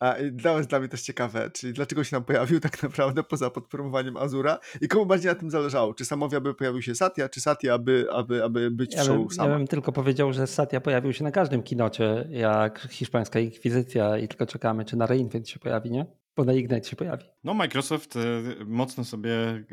a 0.00 0.14
dla, 0.32 0.60
dla 0.60 0.78
mnie 0.78 0.88
też 0.88 1.02
ciekawe, 1.02 1.50
czyli 1.50 1.72
dlaczego 1.72 2.04
się 2.04 2.16
nam 2.16 2.24
pojawił 2.24 2.60
tak 2.60 2.82
naprawdę 2.82 3.22
poza 3.22 3.50
podpromowaniem 3.50 4.16
Azura 4.16 4.58
i 4.80 4.88
komu 4.88 5.06
bardziej 5.06 5.28
na 5.28 5.34
tym 5.34 5.50
zależało? 5.50 5.94
Czy 5.94 6.04
samowi, 6.04 6.36
aby 6.36 6.54
pojawił 6.54 6.82
się 6.82 6.94
Satya, 6.94 7.22
czy 7.30 7.40
Satya, 7.40 7.68
aby, 7.70 8.06
aby, 8.12 8.44
aby 8.44 8.70
być 8.70 8.94
ja 8.94 9.02
w 9.02 9.06
show 9.06 9.34
sama? 9.34 9.50
Ja 9.50 9.58
bym 9.58 9.66
tylko 9.66 9.92
powiedział, 9.92 10.32
że 10.32 10.46
Satya 10.46 10.80
pojawił 10.80 11.12
się 11.12 11.24
na 11.24 11.30
każdym 11.30 11.62
kinocie, 11.62 12.28
jak 12.30 12.88
hiszpańska 12.90 13.40
inkwizycja 13.40 14.18
i 14.18 14.28
tylko 14.28 14.46
czekamy, 14.46 14.84
czy 14.84 14.96
na 14.96 15.06
Reinvent 15.06 15.48
się 15.48 15.58
pojawi, 15.58 15.90
nie? 15.90 16.06
Bo 16.36 16.44
na 16.44 16.52
Ignite 16.52 16.88
się 16.88 16.96
pojawi. 16.96 17.24
No 17.44 17.54
Microsoft 17.54 18.16
e, 18.16 18.20
mocno 18.66 19.04
sobie 19.04 19.32
e, 19.32 19.64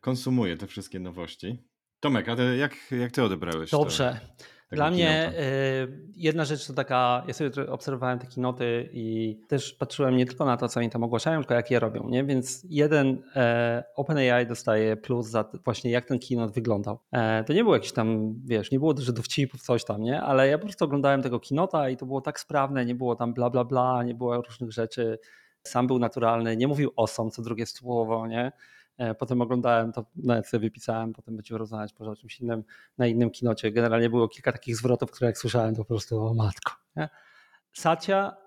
konsumuje 0.00 0.56
te 0.56 0.66
wszystkie 0.66 1.00
nowości. 1.00 1.58
Tomek, 2.00 2.28
a 2.28 2.36
ty, 2.36 2.56
jak, 2.56 2.76
jak 2.90 3.12
ty 3.12 3.22
odebrałeś 3.22 3.70
Dobrze. 3.70 4.20
To? 4.38 4.44
Dla 4.72 4.90
mnie 4.90 5.32
y, 5.32 6.12
jedna 6.16 6.44
rzecz 6.44 6.66
to 6.66 6.72
taka, 6.72 7.22
ja 7.26 7.34
sobie 7.34 7.70
obserwowałem 7.70 8.18
te 8.18 8.40
noty 8.40 8.88
i 8.92 9.36
też 9.48 9.72
patrzyłem 9.72 10.16
nie 10.16 10.26
tylko 10.26 10.44
na 10.44 10.56
to, 10.56 10.68
co 10.68 10.80
oni 10.80 10.90
tam 10.90 11.02
ogłaszają, 11.02 11.40
tylko 11.40 11.54
jak 11.54 11.70
je 11.70 11.80
robią, 11.80 12.08
nie? 12.08 12.24
Więc 12.24 12.66
jeden 12.68 13.22
e, 13.36 13.84
OpenAI 13.96 14.46
dostaje 14.46 14.96
plus 14.96 15.26
za 15.26 15.44
właśnie 15.64 15.90
jak 15.90 16.04
ten 16.04 16.18
keynote 16.18 16.52
wyglądał. 16.52 16.98
E, 17.12 17.44
to 17.44 17.52
nie 17.52 17.62
było 17.62 17.74
jakiś 17.74 17.92
tam, 17.92 18.34
wiesz, 18.44 18.70
nie 18.70 18.78
było 18.78 18.94
dużo 18.94 19.12
dowcipów, 19.12 19.62
coś 19.62 19.84
tam, 19.84 20.02
nie? 20.02 20.22
Ale 20.22 20.48
ja 20.48 20.58
po 20.58 20.64
prostu 20.64 20.84
oglądałem 20.84 21.22
tego 21.22 21.40
kinota 21.40 21.88
i 21.88 21.96
to 21.96 22.06
było 22.06 22.20
tak 22.20 22.40
sprawne, 22.40 22.84
nie 22.84 22.94
było 22.94 23.16
tam 23.16 23.34
bla 23.34 23.50
bla 23.50 23.64
bla, 23.64 24.02
nie 24.02 24.14
było 24.14 24.42
różnych 24.42 24.72
rzeczy. 24.72 25.18
Sam 25.62 25.86
był 25.86 25.98
naturalny, 25.98 26.56
nie 26.56 26.68
mówił 26.68 26.92
osom 26.96 27.30
co 27.30 27.42
drugie 27.42 27.66
słowo, 27.66 28.26
nie? 28.26 28.52
E, 28.98 29.14
potem 29.14 29.40
oglądałem 29.40 29.92
to, 29.92 30.04
nawet 30.16 30.48
sobie 30.48 30.68
wypisałem, 30.68 31.12
potem 31.12 31.36
będziemy 31.36 31.58
rozmawiać 31.58 31.94
może 31.98 32.10
o 32.10 32.16
czymś 32.16 32.40
innym 32.40 32.64
na 32.98 33.06
innym 33.06 33.30
kinocie. 33.30 33.72
Generalnie 33.72 34.10
było 34.10 34.28
kilka 34.28 34.52
takich 34.52 34.76
zwrotów, 34.76 35.10
które 35.10 35.26
jak 35.26 35.38
słyszałem, 35.38 35.74
to 35.74 35.82
po 35.82 35.88
prostu 35.88 36.26
o 36.26 36.34
matko. 36.34 36.72
Nie? 36.96 37.08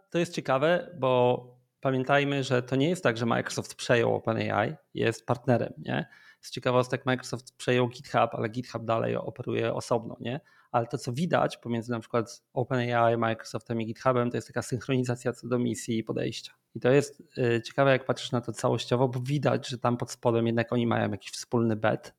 To 0.10 0.17
jest 0.17 0.33
ciekawe, 0.33 0.95
bo 0.99 1.43
pamiętajmy, 1.81 2.43
że 2.43 2.63
to 2.63 2.75
nie 2.75 2.89
jest 2.89 3.03
tak, 3.03 3.17
że 3.17 3.25
Microsoft 3.25 3.75
przejął 3.75 4.15
OpenAI, 4.15 4.75
jest 4.93 5.25
partnerem. 5.25 5.73
Nie? 5.77 6.07
Z 6.41 6.51
ciekawostek 6.51 7.05
Microsoft 7.05 7.57
przejął 7.57 7.88
GitHub, 7.88 8.29
ale 8.31 8.49
GitHub 8.49 8.86
dalej 8.86 9.15
operuje 9.15 9.73
osobno. 9.73 10.17
Nie? 10.19 10.39
Ale 10.78 10.88
to 10.88 10.98
co 10.98 11.13
widać 11.13 11.58
pomiędzy 11.58 11.92
na 11.92 12.00
przykład 12.00 12.44
OpenAI, 12.54 13.18
Microsoftem 13.18 13.82
i 13.82 13.86
GitHubem, 13.86 14.32
to 14.32 14.38
jest 14.38 14.48
taka 14.48 14.62
synchronizacja 14.62 15.34
co 15.34 15.48
do 15.48 15.60
misji 15.60 15.98
i 15.98 16.04
podejścia. 16.04 16.52
I 16.76 16.80
to 16.80 16.92
jest 16.92 17.24
y, 17.38 17.62
ciekawe, 17.62 17.92
jak 17.92 18.06
patrzysz 18.06 18.32
na 18.32 18.42
to 18.42 18.54
całościowo, 18.54 19.08
bo 19.08 19.20
widać, 19.20 19.68
że 19.68 19.78
tam 19.78 19.98
pod 19.98 20.12
spodem 20.12 20.48
jednak 20.48 20.74
oni 20.74 20.88
mają 20.88 21.12
jakiś 21.12 21.32
wspólny 21.32 21.76
bet, 21.76 22.16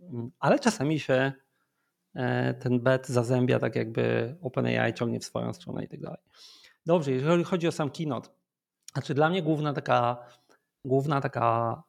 mm, 0.00 0.30
ale 0.38 0.58
czasami 0.58 1.00
się 1.00 1.32
e, 2.14 2.54
ten 2.54 2.80
bet 2.80 3.08
zazębia 3.08 3.58
tak 3.58 3.76
jakby 3.76 4.36
OpenAI 4.42 4.94
ciągnie 4.94 5.20
w 5.20 5.24
swoją 5.24 5.52
stronę 5.52 5.84
i 5.84 5.88
tak 5.88 6.00
dalej. 6.00 6.20
Dobrze, 6.86 7.12
jeżeli 7.12 7.44
chodzi 7.44 7.68
o 7.68 7.72
sam 7.72 7.90
keynote, 7.90 8.28
znaczy 8.92 9.14
dla 9.14 9.30
mnie 9.30 9.42
główna 9.42 9.72
taka, 9.72 10.26
główna 10.84 11.20
taka 11.20 11.82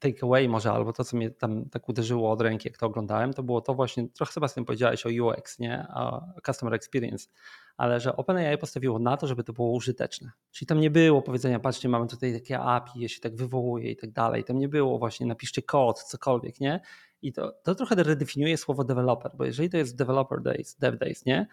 takeaway 0.00 0.48
może, 0.48 0.72
albo 0.72 0.92
to, 0.92 1.04
co 1.04 1.16
mnie 1.16 1.30
tam 1.30 1.68
tak 1.70 1.88
uderzyło 1.88 2.30
od 2.30 2.40
ręki, 2.40 2.68
jak 2.68 2.78
to 2.78 2.86
oglądałem, 2.86 3.32
to 3.32 3.42
było 3.42 3.60
to 3.60 3.74
właśnie, 3.74 4.08
trochę 4.08 4.32
Sebastian 4.32 4.64
powiedziałeś 4.64 5.06
o 5.06 5.08
UX, 5.08 5.58
nie? 5.58 5.86
O 5.94 6.22
Customer 6.46 6.74
Experience, 6.74 7.28
ale 7.76 8.00
że 8.00 8.16
OpenAI 8.16 8.58
postawiło 8.58 8.98
na 8.98 9.16
to, 9.16 9.26
żeby 9.26 9.44
to 9.44 9.52
było 9.52 9.72
użyteczne. 9.72 10.30
Czyli 10.50 10.66
tam 10.66 10.80
nie 10.80 10.90
było 10.90 11.22
powiedzenia, 11.22 11.60
patrzcie, 11.60 11.88
mamy 11.88 12.06
tutaj 12.06 12.32
takie 12.32 12.60
API, 12.60 13.00
je 13.00 13.08
się 13.08 13.20
tak 13.20 13.36
wywołuje 13.36 13.90
i 13.90 13.96
tak 13.96 14.10
dalej. 14.10 14.44
Tam 14.44 14.58
nie 14.58 14.68
było 14.68 14.98
właśnie, 14.98 15.26
napiszcie 15.26 15.62
kod, 15.62 16.02
cokolwiek, 16.02 16.60
nie? 16.60 16.80
I 17.22 17.32
to, 17.32 17.52
to 17.62 17.74
trochę 17.74 17.94
redefiniuje 17.94 18.56
słowo 18.56 18.84
developer, 18.84 19.32
bo 19.36 19.44
jeżeli 19.44 19.70
to 19.70 19.76
jest 19.76 19.96
developer 19.96 20.42
days, 20.42 20.74
dev 20.74 20.98
days, 20.98 21.24
nie? 21.26 21.46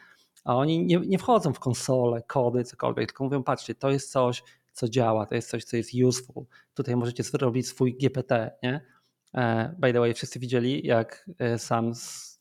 A 0.44 0.56
oni 0.56 0.86
nie, 0.86 1.00
nie 1.00 1.18
wchodzą 1.18 1.54
w 1.54 1.60
konsole, 1.60 2.24
kody, 2.28 2.64
cokolwiek, 2.64 3.10
tylko 3.10 3.24
mówią, 3.24 3.44
patrzcie, 3.44 3.76
to 3.76 3.90
jest 3.90 4.12
coś, 4.12 4.44
co 4.76 4.90
działa, 4.90 5.26
to 5.26 5.36
jest 5.36 5.50
coś, 5.50 5.64
co 5.64 5.78
jest 5.78 5.92
useful. 5.94 6.46
Tutaj 6.74 6.96
możecie 6.96 7.24
zrobić 7.24 7.68
swój 7.68 7.98
GPT, 7.98 8.58
nie? 8.64 8.86
E, 9.34 9.76
by 9.80 9.94
the 9.94 10.00
way, 10.00 10.14
wszyscy 10.14 10.40
widzieli, 10.40 10.88
jak 10.88 11.30
e, 11.40 11.60
sam, 11.60 11.96
z, 11.96 12.40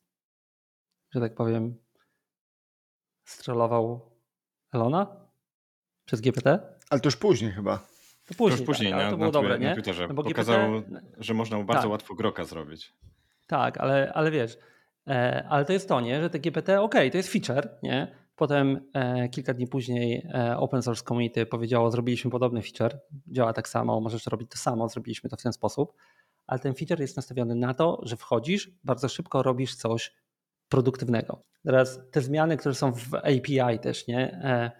że 1.10 1.20
tak 1.20 1.34
powiem, 1.34 1.78
strollował 3.24 4.10
Elona 4.72 5.16
przez 6.04 6.20
GPT? 6.20 6.58
Ale 6.90 7.00
to 7.00 7.06
już 7.06 7.16
później 7.16 7.52
chyba. 7.52 7.78
To 7.78 7.84
To 8.28 8.34
później, 8.34 8.58
już 8.60 8.66
później 8.66 8.92
tak, 8.92 8.98
na, 8.98 9.04
to 9.04 9.10
na, 9.10 9.16
było 9.16 9.30
dobre, 9.30 9.58
na 9.58 9.68
nie? 9.68 9.74
Twitterze 9.74 10.08
No 10.08 10.14
bo 10.14 10.24
pokazał, 10.24 10.82
GPT 10.82 11.00
że 11.18 11.34
można 11.34 11.62
bardzo 11.62 11.82
Tak. 11.82 11.90
łatwo 11.90 12.14
groka 12.14 12.44
zrobić. 12.44 12.92
Tak, 13.46 13.78
ale, 13.78 14.12
ale 14.14 14.30
wiesz, 14.30 14.58
e, 15.06 15.46
ale 15.48 15.64
to 15.64 15.72
jest 15.72 15.88
to, 15.88 16.00
nie, 16.00 16.20
że 16.20 16.30
te 16.30 16.38
GPT, 16.38 16.80
ok, 16.80 16.94
to 17.12 17.16
jest 17.16 17.32
feature, 17.32 17.68
nie? 17.82 18.23
Potem 18.36 18.80
e, 18.92 19.28
kilka 19.28 19.54
dni 19.54 19.66
później 19.66 20.26
e, 20.34 20.56
open 20.56 20.82
source 20.82 21.04
community 21.04 21.46
powiedziało, 21.46 21.90
zrobiliśmy 21.90 22.30
podobny 22.30 22.62
feature, 22.62 23.00
działa 23.26 23.52
tak 23.52 23.68
samo, 23.68 24.00
możesz 24.00 24.26
robić 24.26 24.50
to 24.50 24.58
samo, 24.58 24.88
zrobiliśmy 24.88 25.30
to 25.30 25.36
w 25.36 25.42
ten 25.42 25.52
sposób, 25.52 25.92
ale 26.46 26.60
ten 26.60 26.74
feature 26.74 27.00
jest 27.00 27.16
nastawiony 27.16 27.54
na 27.54 27.74
to, 27.74 28.00
że 28.02 28.16
wchodzisz, 28.16 28.70
bardzo 28.84 29.08
szybko 29.08 29.42
robisz 29.42 29.74
coś 29.74 30.12
produktywnego. 30.68 31.42
Teraz 31.64 32.00
te 32.10 32.20
zmiany, 32.20 32.56
które 32.56 32.74
są 32.74 32.92
w 32.92 33.14
API 33.14 33.78
też, 33.82 34.06
nie? 34.06 34.32
E, 34.32 34.70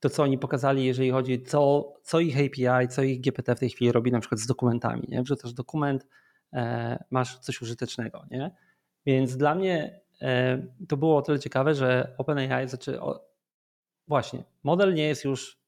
to 0.00 0.10
co 0.10 0.22
oni 0.22 0.38
pokazali, 0.38 0.84
jeżeli 0.84 1.10
chodzi 1.10 1.42
co, 1.42 1.92
co 2.02 2.20
ich 2.20 2.36
API, 2.36 2.88
co 2.88 3.02
ich 3.02 3.20
GPT 3.20 3.54
w 3.54 3.60
tej 3.60 3.70
chwili 3.70 3.92
robi 3.92 4.12
na 4.12 4.20
przykład 4.20 4.40
z 4.40 4.46
dokumentami, 4.46 5.04
nie? 5.08 5.22
Wrzucasz 5.22 5.52
dokument, 5.52 6.06
e, 6.52 7.04
masz 7.10 7.38
coś 7.38 7.62
użytecznego, 7.62 8.24
nie? 8.30 8.50
Więc 9.06 9.36
dla 9.36 9.54
mnie 9.54 10.00
to 10.88 10.96
było 10.96 11.16
o 11.16 11.22
tyle 11.22 11.38
ciekawe, 11.38 11.74
że 11.74 12.14
OpenAI 12.18 12.68
zaczę... 12.68 13.00
O, 13.00 13.28
właśnie, 14.08 14.44
model 14.62 14.94
nie 14.94 15.08
jest 15.08 15.24
już 15.24 15.58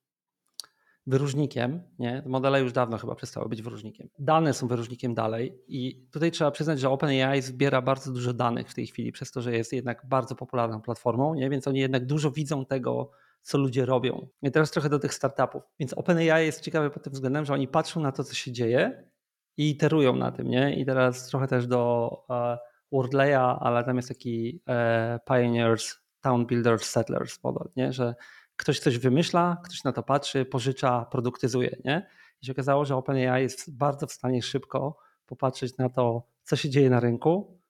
wyróżnikiem, 1.06 1.82
nie? 1.98 2.22
Modele 2.26 2.60
już 2.60 2.72
dawno 2.72 2.98
chyba 2.98 3.14
przestały 3.14 3.48
być 3.48 3.62
wyróżnikiem. 3.62 4.08
Dane 4.18 4.54
są 4.54 4.68
wyróżnikiem 4.68 5.14
dalej 5.14 5.58
i 5.68 6.06
tutaj 6.12 6.30
trzeba 6.30 6.50
przyznać, 6.50 6.80
że 6.80 6.90
OpenAI 6.90 7.42
zbiera 7.42 7.82
bardzo 7.82 8.12
dużo 8.12 8.32
danych 8.32 8.68
w 8.68 8.74
tej 8.74 8.86
chwili, 8.86 9.12
przez 9.12 9.32
to, 9.32 9.40
że 9.40 9.52
jest 9.52 9.72
jednak 9.72 10.06
bardzo 10.06 10.34
popularną 10.34 10.82
platformą, 10.82 11.34
nie? 11.34 11.50
Więc 11.50 11.68
oni 11.68 11.80
jednak 11.80 12.06
dużo 12.06 12.30
widzą 12.30 12.66
tego, 12.66 13.10
co 13.42 13.58
ludzie 13.58 13.86
robią. 13.86 14.28
I 14.42 14.50
teraz 14.50 14.70
trochę 14.70 14.88
do 14.88 14.98
tych 14.98 15.14
startupów. 15.14 15.62
Więc 15.78 15.94
OpenAI 15.94 16.46
jest 16.46 16.60
ciekawy 16.60 16.90
pod 16.90 17.02
tym 17.02 17.12
względem, 17.12 17.44
że 17.44 17.54
oni 17.54 17.68
patrzą 17.68 18.00
na 18.00 18.12
to, 18.12 18.24
co 18.24 18.34
się 18.34 18.52
dzieje 18.52 19.10
i 19.56 19.70
iterują 19.70 20.16
na 20.16 20.32
tym, 20.32 20.48
nie? 20.48 20.74
I 20.74 20.86
teraz 20.86 21.26
trochę 21.26 21.46
też 21.46 21.66
do 21.66 22.10
e, 22.30 22.58
Wordleya, 22.92 23.58
ale 23.60 23.84
tam 23.84 23.96
jest 23.96 24.08
taki 24.08 24.62
e, 24.68 25.20
Pioneers, 25.28 25.96
Town 26.20 26.46
Builders, 26.46 26.90
Settlers 26.90 27.44
model, 27.44 27.68
nie? 27.76 27.92
Że 27.92 28.14
ktoś 28.56 28.78
coś 28.78 28.98
wymyśla, 28.98 29.56
ktoś 29.64 29.84
na 29.84 29.92
to 29.92 30.02
patrzy, 30.02 30.44
pożycza, 30.44 31.04
produktyzuje, 31.04 31.76
nie? 31.84 32.06
I 32.42 32.46
się 32.46 32.52
okazało, 32.52 32.84
że 32.84 32.96
OpenAI 32.96 33.42
jest 33.42 33.76
bardzo 33.76 34.06
w 34.06 34.12
stanie 34.12 34.42
szybko 34.42 34.96
popatrzeć 35.26 35.76
na 35.78 35.88
to, 35.88 36.26
co 36.42 36.56
się 36.56 36.70
dzieje 36.70 36.90
na 36.90 37.00
rynku, 37.00 37.60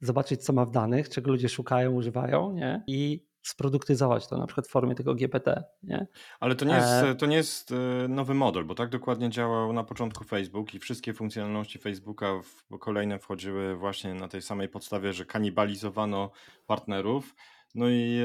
zobaczyć, 0.00 0.44
co 0.44 0.52
ma 0.52 0.64
w 0.64 0.70
danych, 0.70 1.08
czego 1.08 1.30
ludzie 1.30 1.48
szukają, 1.48 1.92
używają, 1.92 2.52
nie? 2.52 2.84
I 2.86 3.29
sproduktyzować 3.42 4.26
to 4.26 4.38
na 4.38 4.46
przykład 4.46 4.68
w 4.68 4.70
formie 4.70 4.94
tego 4.94 5.14
GPT, 5.14 5.64
nie? 5.82 6.06
Ale 6.40 6.54
to 6.54 6.64
nie, 6.64 6.74
jest, 6.74 6.92
E, 6.92 7.14
to 7.14 7.26
nie 7.26 7.36
jest 7.36 7.72
e, 7.72 8.08
nowy 8.08 8.34
model, 8.34 8.64
bo 8.64 8.74
tak 8.74 8.88
dokładnie 8.88 9.30
działał 9.30 9.72
na 9.72 9.84
początku 9.84 10.24
Facebook 10.24 10.74
i 10.74 10.78
wszystkie 10.78 11.14
funkcjonalności 11.14 11.78
Facebooka 11.78 12.26
w, 12.42 12.78
kolejne 12.78 13.18
wchodziły 13.18 13.76
właśnie 13.76 14.14
na 14.14 14.28
tej 14.28 14.42
samej 14.42 14.68
podstawie, 14.68 15.12
że 15.12 15.24
kanibalizowano 15.24 16.30
partnerów. 16.66 17.34
No 17.74 17.88
i 17.88 18.18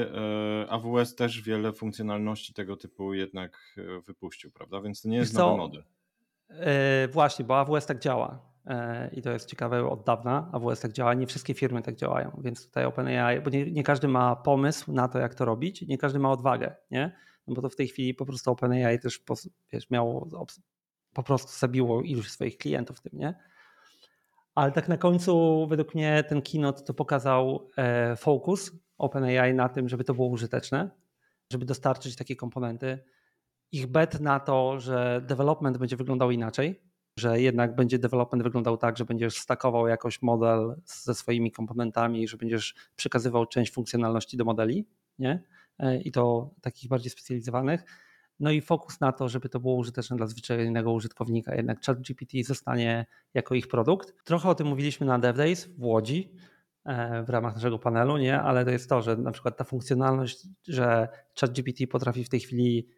e, 0.64 0.70
AWS 0.70 1.14
też 1.14 1.42
wiele 1.42 1.72
funkcjonalności 1.72 2.54
tego 2.54 2.76
typu 2.76 3.14
jednak 3.14 3.76
e, 3.78 4.00
wypuścił, 4.00 4.50
prawda? 4.50 4.80
Więc 4.80 5.02
to 5.02 5.08
nie 5.08 5.16
jest 5.16 5.34
nowy 5.34 5.56
model. 5.56 5.84
E, 6.48 7.08
właśnie, 7.08 7.44
bo 7.44 7.58
AWS 7.58 7.86
tak 7.86 7.98
działa. 7.98 8.55
I 9.12 9.22
to 9.22 9.30
jest 9.30 9.48
ciekawe 9.50 9.88
od 9.88 10.04
dawna. 10.04 10.50
AWS 10.52 10.80
tak 10.80 10.92
działa. 10.92 11.14
Nie 11.14 11.26
wszystkie 11.26 11.54
firmy 11.54 11.82
tak 11.82 11.96
działają, 11.96 12.40
więc 12.44 12.66
tutaj 12.66 12.84
OpenAI, 12.84 13.40
bo 13.40 13.50
nie, 13.50 13.70
nie 13.70 13.82
każdy 13.82 14.08
ma 14.08 14.36
pomysł 14.36 14.92
na 14.92 15.08
to, 15.08 15.18
jak 15.18 15.34
to 15.34 15.44
robić, 15.44 15.82
nie 15.82 15.98
każdy 15.98 16.18
ma 16.18 16.30
odwagę, 16.30 16.74
nie? 16.90 17.16
No 17.46 17.54
bo 17.54 17.62
to 17.62 17.68
w 17.68 17.76
tej 17.76 17.88
chwili 17.88 18.14
po 18.14 18.26
prostu 18.26 18.50
OpenAI 18.50 18.98
też 18.98 19.20
pos- 19.20 19.48
wiesz, 19.72 19.90
miało, 19.90 20.28
po 21.12 21.22
prostu 21.22 21.52
zabiło 21.58 22.02
iluś 22.02 22.30
swoich 22.30 22.58
klientów 22.58 22.98
w 22.98 23.00
tym, 23.00 23.12
nie? 23.18 23.34
Ale 24.54 24.72
tak 24.72 24.88
na 24.88 24.96
końcu 24.96 25.66
według 25.66 25.94
mnie 25.94 26.24
ten 26.28 26.42
keynote 26.42 26.82
to 26.82 26.94
pokazał 26.94 27.70
e, 27.76 28.16
fokus 28.16 28.72
OpenAI 28.98 29.54
na 29.54 29.68
tym, 29.68 29.88
żeby 29.88 30.04
to 30.04 30.14
było 30.14 30.28
użyteczne, 30.28 30.90
żeby 31.52 31.64
dostarczyć 31.64 32.16
takie 32.16 32.36
komponenty. 32.36 32.98
Ich 33.72 33.86
bet 33.86 34.20
na 34.20 34.40
to, 34.40 34.80
że 34.80 35.22
development 35.26 35.78
będzie 35.78 35.96
wyglądał 35.96 36.30
inaczej, 36.30 36.85
że 37.18 37.40
jednak 37.40 37.74
będzie 37.74 37.98
development 37.98 38.42
wyglądał 38.42 38.76
tak, 38.76 38.96
że 38.96 39.04
będziesz 39.04 39.38
stakował 39.38 39.88
jakoś 39.88 40.22
model 40.22 40.80
ze 40.84 41.14
swoimi 41.14 41.52
komponentami, 41.52 42.28
że 42.28 42.36
będziesz 42.36 42.74
przekazywał 42.96 43.46
część 43.46 43.72
funkcjonalności 43.72 44.36
do 44.36 44.44
modeli, 44.44 44.86
nie? 45.18 45.42
E, 45.78 46.00
I 46.00 46.12
to 46.12 46.50
takich 46.60 46.88
bardziej 46.88 47.10
specjalizowanych. 47.10 47.84
No 48.40 48.50
i 48.50 48.60
fokus 48.60 49.00
na 49.00 49.12
to, 49.12 49.28
żeby 49.28 49.48
to 49.48 49.60
było 49.60 49.74
użyteczne 49.74 50.16
dla 50.16 50.26
zwyczajnego 50.26 50.92
użytkownika. 50.92 51.54
Jednak 51.54 51.84
ChatGPT 51.84 52.32
zostanie 52.44 53.06
jako 53.34 53.54
ich 53.54 53.68
produkt. 53.68 54.24
Trochę 54.24 54.48
o 54.48 54.54
tym 54.54 54.66
mówiliśmy 54.66 55.06
na 55.06 55.18
DevDays 55.18 55.66
w 55.66 55.82
Łodzi 55.82 56.32
e, 56.84 57.22
w 57.22 57.30
ramach 57.30 57.54
naszego 57.54 57.78
panelu, 57.78 58.16
nie? 58.16 58.40
Ale 58.40 58.64
to 58.64 58.70
jest 58.70 58.88
to, 58.88 59.02
że 59.02 59.16
na 59.16 59.30
przykład 59.30 59.56
ta 59.56 59.64
funkcjonalność, 59.64 60.48
że 60.68 61.08
ChatGPT 61.40 61.86
potrafi 61.90 62.24
w 62.24 62.28
tej 62.28 62.40
chwili, 62.40 62.88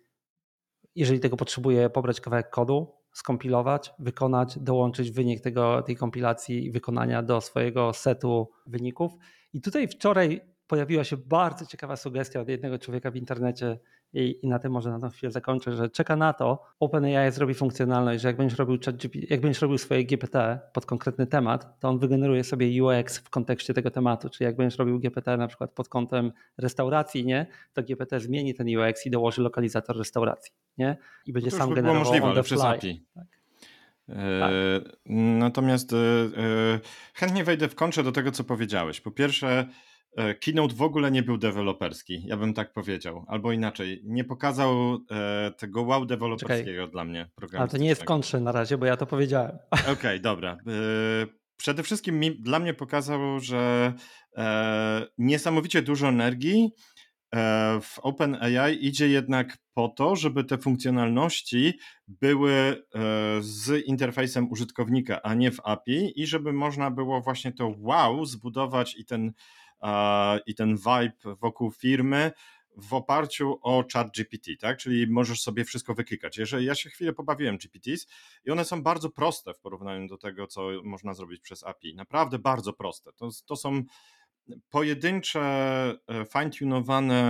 jeżeli 0.94 1.20
tego 1.20 1.36
potrzebuje, 1.36 1.90
pobrać 1.90 2.20
kawałek 2.20 2.50
kodu, 2.50 2.97
skompilować, 3.18 3.92
wykonać, 3.98 4.58
dołączyć 4.58 5.10
wynik 5.10 5.40
tego, 5.40 5.82
tej 5.82 5.96
kompilacji 5.96 6.64
i 6.66 6.70
wykonania 6.70 7.22
do 7.22 7.40
swojego 7.40 7.92
setu 7.92 8.50
wyników. 8.66 9.12
I 9.52 9.60
tutaj 9.60 9.88
wczoraj 9.88 10.40
pojawiła 10.66 11.04
się 11.04 11.16
bardzo 11.16 11.66
ciekawa 11.66 11.96
sugestia 11.96 12.40
od 12.40 12.48
jednego 12.48 12.78
człowieka 12.78 13.10
w 13.10 13.16
internecie 13.16 13.78
i, 14.12 14.38
i 14.42 14.48
na 14.48 14.58
tym 14.58 14.72
może 14.72 14.90
na 14.90 15.00
tą 15.00 15.10
chwilę 15.10 15.32
zakończę, 15.32 15.72
że 15.72 15.90
czeka 15.90 16.16
na 16.16 16.32
to, 16.32 16.64
OpenAI 16.80 17.32
zrobi 17.32 17.54
funkcjonalność, 17.54 18.22
że 18.22 18.28
jak 18.28 18.36
będziesz 18.36 18.58
robił 18.58 18.78
jak 19.30 19.40
będziesz 19.40 19.62
robił 19.62 19.78
swoje 19.78 20.04
GPT 20.04 20.60
pod 20.72 20.86
konkretny 20.86 21.26
temat, 21.26 21.80
to 21.80 21.88
on 21.88 21.98
wygeneruje 21.98 22.44
sobie 22.44 22.84
UX 22.84 23.18
w 23.18 23.30
kontekście 23.30 23.74
tego 23.74 23.90
tematu, 23.90 24.28
czyli 24.28 24.44
jak 24.44 24.56
będziesz 24.56 24.78
robił 24.78 24.98
GPT 24.98 25.36
na 25.36 25.48
przykład 25.48 25.70
pod 25.70 25.88
kątem 25.88 26.32
restauracji, 26.58 27.26
nie, 27.26 27.46
to 27.72 27.82
GPT 27.82 28.20
zmieni 28.20 28.54
ten 28.54 28.78
UX 28.78 29.06
i 29.06 29.10
dołoży 29.10 29.42
lokalizator 29.42 29.98
restauracji, 29.98 30.52
nie, 30.78 30.96
i 31.26 31.32
będzie 31.32 31.50
No 31.50 31.50
to 31.50 31.58
sam 31.58 31.68
by 31.68 31.74
było 31.74 31.86
generował 31.86 32.04
możliwe, 32.04 32.26
on 32.26 32.34
the 32.34 32.42
przez 32.42 32.60
fly. 32.60 32.70
API. 32.70 33.04
Tak. 33.14 33.26
E, 34.08 34.80
Natomiast 35.38 35.92
e, 35.92 35.96
e, 35.96 36.80
chętnie 37.14 37.44
wejdę 37.44 37.68
w 37.68 37.74
kontrze 37.74 38.02
do 38.02 38.12
tego, 38.12 38.32
co 38.32 38.44
powiedziałeś. 38.44 39.00
Po 39.00 39.10
pierwsze, 39.10 39.66
Keynote 40.40 40.74
w 40.74 40.82
ogóle 40.82 41.10
nie 41.10 41.22
był 41.22 41.38
deweloperski, 41.38 42.22
ja 42.26 42.36
bym 42.36 42.54
tak 42.54 42.72
powiedział. 42.72 43.24
Albo 43.28 43.52
inaczej, 43.52 44.02
nie 44.04 44.24
pokazał 44.24 44.98
e, 45.10 45.52
tego 45.58 45.82
wow 45.82 46.06
deweloperskiego 46.06 46.86
dla 46.86 47.04
mnie 47.04 47.28
programu. 47.34 47.62
Ale 47.62 47.70
to 47.70 47.78
nie 47.78 47.88
jest 47.88 48.04
kontrze 48.04 48.40
na 48.40 48.52
razie, 48.52 48.78
bo 48.78 48.86
ja 48.86 48.96
to 48.96 49.06
powiedziałem. 49.06 49.58
Okej, 49.92 50.20
dobra. 50.20 50.52
E, 50.52 51.38
Przede 51.58 51.82
wszystkim 51.82 52.20
mi, 52.20 52.30
dla 52.42 52.58
mnie 52.58 52.74
pokazał, 52.74 53.40
że 53.40 53.92
e, 54.36 55.06
niesamowicie 55.18 55.82
dużo 55.82 56.08
energii 56.08 56.70
e, 57.34 57.80
w 57.80 57.98
OpenAI 57.98 58.86
idzie 58.86 59.08
jednak 59.08 59.58
po 59.74 59.88
to, 59.88 60.16
żeby 60.16 60.44
te 60.44 60.58
funkcjonalności 60.58 61.78
były 62.08 62.52
e, 62.52 62.76
z 63.40 63.86
interfejsem 63.86 64.50
użytkownika, 64.50 65.22
a 65.22 65.34
nie 65.34 65.50
w 65.50 65.60
API 65.64 66.12
i 66.22 66.26
żeby 66.26 66.52
można 66.52 66.90
było 66.90 67.20
właśnie 67.20 67.52
to 67.52 67.74
wow 67.78 68.24
zbudować 68.24 68.96
i 68.96 69.04
ten, 69.04 69.28
e, 69.28 69.32
i 70.46 70.54
ten 70.54 70.76
vibe 70.76 71.36
wokół 71.40 71.70
firmy 71.70 72.32
w 72.76 72.94
oparciu 72.94 73.58
o 73.62 73.84
chat 73.92 74.10
GPT, 74.16 74.56
tak? 74.60 74.78
Czyli 74.78 75.06
możesz 75.06 75.40
sobie 75.40 75.64
wszystko 75.64 75.94
wyklikać. 75.94 76.38
Jeżeli 76.38 76.66
ja 76.66 76.74
się 76.74 76.90
chwilę 76.90 77.12
pobawiłem 77.12 77.58
GPTs 77.58 78.06
i 78.44 78.50
one 78.50 78.64
są 78.64 78.82
bardzo 78.82 79.10
proste 79.10 79.54
w 79.54 79.60
porównaniu 79.60 80.08
do 80.08 80.18
tego, 80.18 80.46
co 80.46 80.68
można 80.84 81.14
zrobić 81.14 81.40
przez 81.40 81.64
API. 81.64 81.94
Naprawdę 81.94 82.38
bardzo 82.38 82.72
proste. 82.72 83.12
To, 83.12 83.28
to 83.46 83.56
są 83.56 83.82
pojedyncze, 84.70 85.40
e, 86.08 86.24
fine-tunowane, 86.24 87.22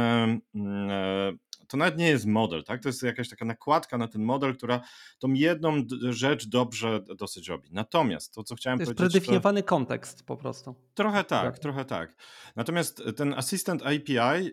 mm, 0.54 0.90
e, 0.90 1.32
to 1.68 1.76
nawet 1.76 1.98
nie 1.98 2.08
jest 2.08 2.26
model, 2.26 2.64
tak? 2.64 2.82
To 2.82 2.88
jest 2.88 3.02
jakaś 3.02 3.28
taka 3.28 3.44
nakładka 3.44 3.98
na 3.98 4.08
ten 4.08 4.22
model, 4.22 4.56
która 4.56 4.80
tą 5.18 5.32
jedną 5.32 5.82
rzecz 6.10 6.48
dobrze 6.48 7.00
dosyć 7.18 7.48
robi. 7.48 7.68
Natomiast 7.72 8.34
to, 8.34 8.42
co 8.42 8.54
chciałem 8.54 8.78
To 8.78 8.82
jest 8.82 8.92
powiedzieć. 8.96 9.12
predefiniowany 9.12 9.62
kontekst 9.62 10.26
po 10.26 10.36
prostu. 10.36 10.74
Trochę 10.94 11.24
tak, 11.24 11.52
Tak. 11.52 11.58
trochę 11.58 11.84
tak. 11.84 12.16
Natomiast 12.56 13.02
ten 13.16 13.34
Assistant 13.34 13.82
API 13.82 14.18
e, 14.18 14.50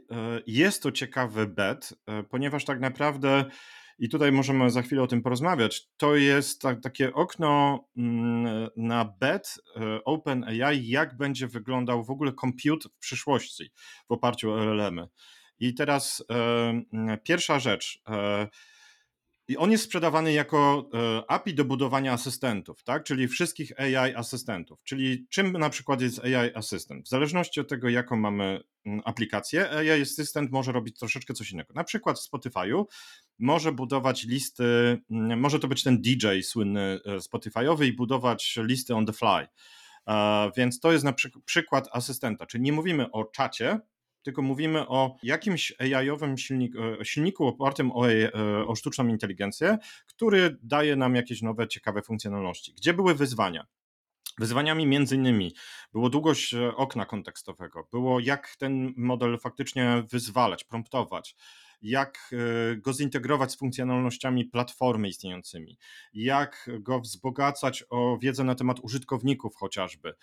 jest 0.47 0.83
to 0.83 0.91
ciekawy 0.91 1.47
bet, 1.47 1.93
e, 2.07 2.23
ponieważ 2.23 2.65
tak 2.65 2.79
naprawdę, 2.79 3.45
i 3.99 4.09
tutaj 4.09 4.31
możemy 4.31 4.69
za 4.69 4.81
chwilę 4.81 5.01
o 5.03 5.07
tym 5.07 5.21
porozmawiać, 5.21 5.87
to 5.97 6.15
jest 6.15 6.61
tak, 6.61 6.81
takie 6.81 7.13
okno 7.13 7.79
mm, 7.97 8.69
na 8.77 9.05
bet 9.19 9.59
e, 9.75 10.03
OpenAI, 10.03 10.87
jak 10.87 11.17
będzie 11.17 11.47
wyglądał 11.47 12.03
w 12.03 12.09
ogóle 12.09 12.33
compute 12.41 12.89
w 12.89 12.99
przyszłości 12.99 13.69
w 14.09 14.11
oparciu 14.11 14.51
o 14.51 14.63
LLM-y. 14.63 15.07
I 15.59 15.73
teraz 15.73 16.23
pierwsza 17.23 17.59
rzecz. 17.59 18.01
E, 18.09 18.47
i 19.47 19.57
on 19.57 19.71
jest 19.71 19.83
sprzedawany 19.83 20.33
jako 20.33 20.89
e, 20.93 21.31
API 21.31 21.53
do 21.53 21.65
budowania 21.65 22.13
asystentów, 22.13 22.83
tak? 22.83 23.03
czyli 23.03 23.27
wszystkich 23.27 23.79
AI 23.79 24.15
asystentów. 24.15 24.83
Czyli 24.83 25.27
czym 25.29 25.51
na 25.51 25.69
przykład 25.69 26.01
jest 26.01 26.19
AI 26.19 26.55
asystent? 26.55 27.05
W 27.05 27.09
zależności 27.09 27.59
od 27.59 27.67
tego, 27.67 27.89
jaką 27.89 28.15
mamy 28.15 28.63
mm, 28.85 29.01
aplikację, 29.05 29.69
AI 29.69 30.01
asystent 30.01 30.51
może 30.51 30.71
robić 30.71 30.99
troszeczkę 30.99 31.33
coś 31.33 31.51
innego. 31.51 31.73
Na 31.73 31.83
przykład 31.83 32.19
w 32.19 32.31
Spotify'u 32.31 32.85
może 33.39 33.71
budować 33.71 34.23
listy, 34.23 34.97
mm, 35.11 35.39
może 35.39 35.59
to 35.59 35.67
być 35.67 35.83
ten 35.83 36.01
DJ 36.01 36.41
słynny 36.41 36.99
e, 37.05 37.17
Spotify'owy 37.17 37.85
i 37.85 37.93
budować 37.93 38.59
listy 38.61 38.95
on 38.95 39.05
the 39.05 39.13
fly. 39.13 39.47
Więc 40.57 40.79
to 40.79 40.91
jest 40.91 41.05
na 41.05 41.13
przykład 41.45 41.87
asystenta, 41.91 42.45
czyli 42.45 42.63
nie 42.63 42.73
mówimy 42.73 43.11
o 43.11 43.23
czacie, 43.23 43.79
tylko 44.25 44.41
mówimy 44.41 44.87
o 44.87 45.17
jakimś 45.23 45.73
AI-owym 45.79 46.35
e, 47.01 47.05
silniku 47.05 47.47
opartym 47.47 47.91
o, 47.91 48.11
e, 48.11 48.31
o 48.67 48.75
sztuczną 48.75 49.07
inteligencję, 49.07 49.77
który 50.07 50.57
daje 50.63 50.95
nam 50.95 51.15
jakieś 51.15 51.41
nowe, 51.41 51.67
ciekawe 51.67 52.01
funkcjonalności. 52.01 52.73
Gdzie 52.73 52.93
były 52.93 53.15
wyzwania? 53.15 53.65
Wyzwaniami 54.39 54.87
między 54.87 55.15
innymi 55.15 55.55
było 55.93 56.09
długość 56.09 56.53
e, 56.53 56.75
okna 56.75 57.05
kontekstowego, 57.05 57.87
było 57.91 58.19
jak 58.19 58.55
ten 58.55 58.93
model 58.97 59.39
faktycznie 59.39 60.03
wyzwalać, 60.11 60.63
promptować, 60.63 61.35
jak 61.81 62.33
e, 62.33 62.75
go 62.75 62.93
zintegrować 62.93 63.51
z 63.51 63.55
funkcjonalnościami 63.55 64.45
platformy 64.45 65.07
istniejącymi, 65.07 65.77
jak 66.13 66.69
go 66.79 66.99
wzbogacać 66.99 67.83
o 67.89 68.17
wiedzę 68.21 68.43
na 68.43 68.55
temat 68.55 68.79
użytkowników 68.79 69.55
chociażby, 69.55 70.13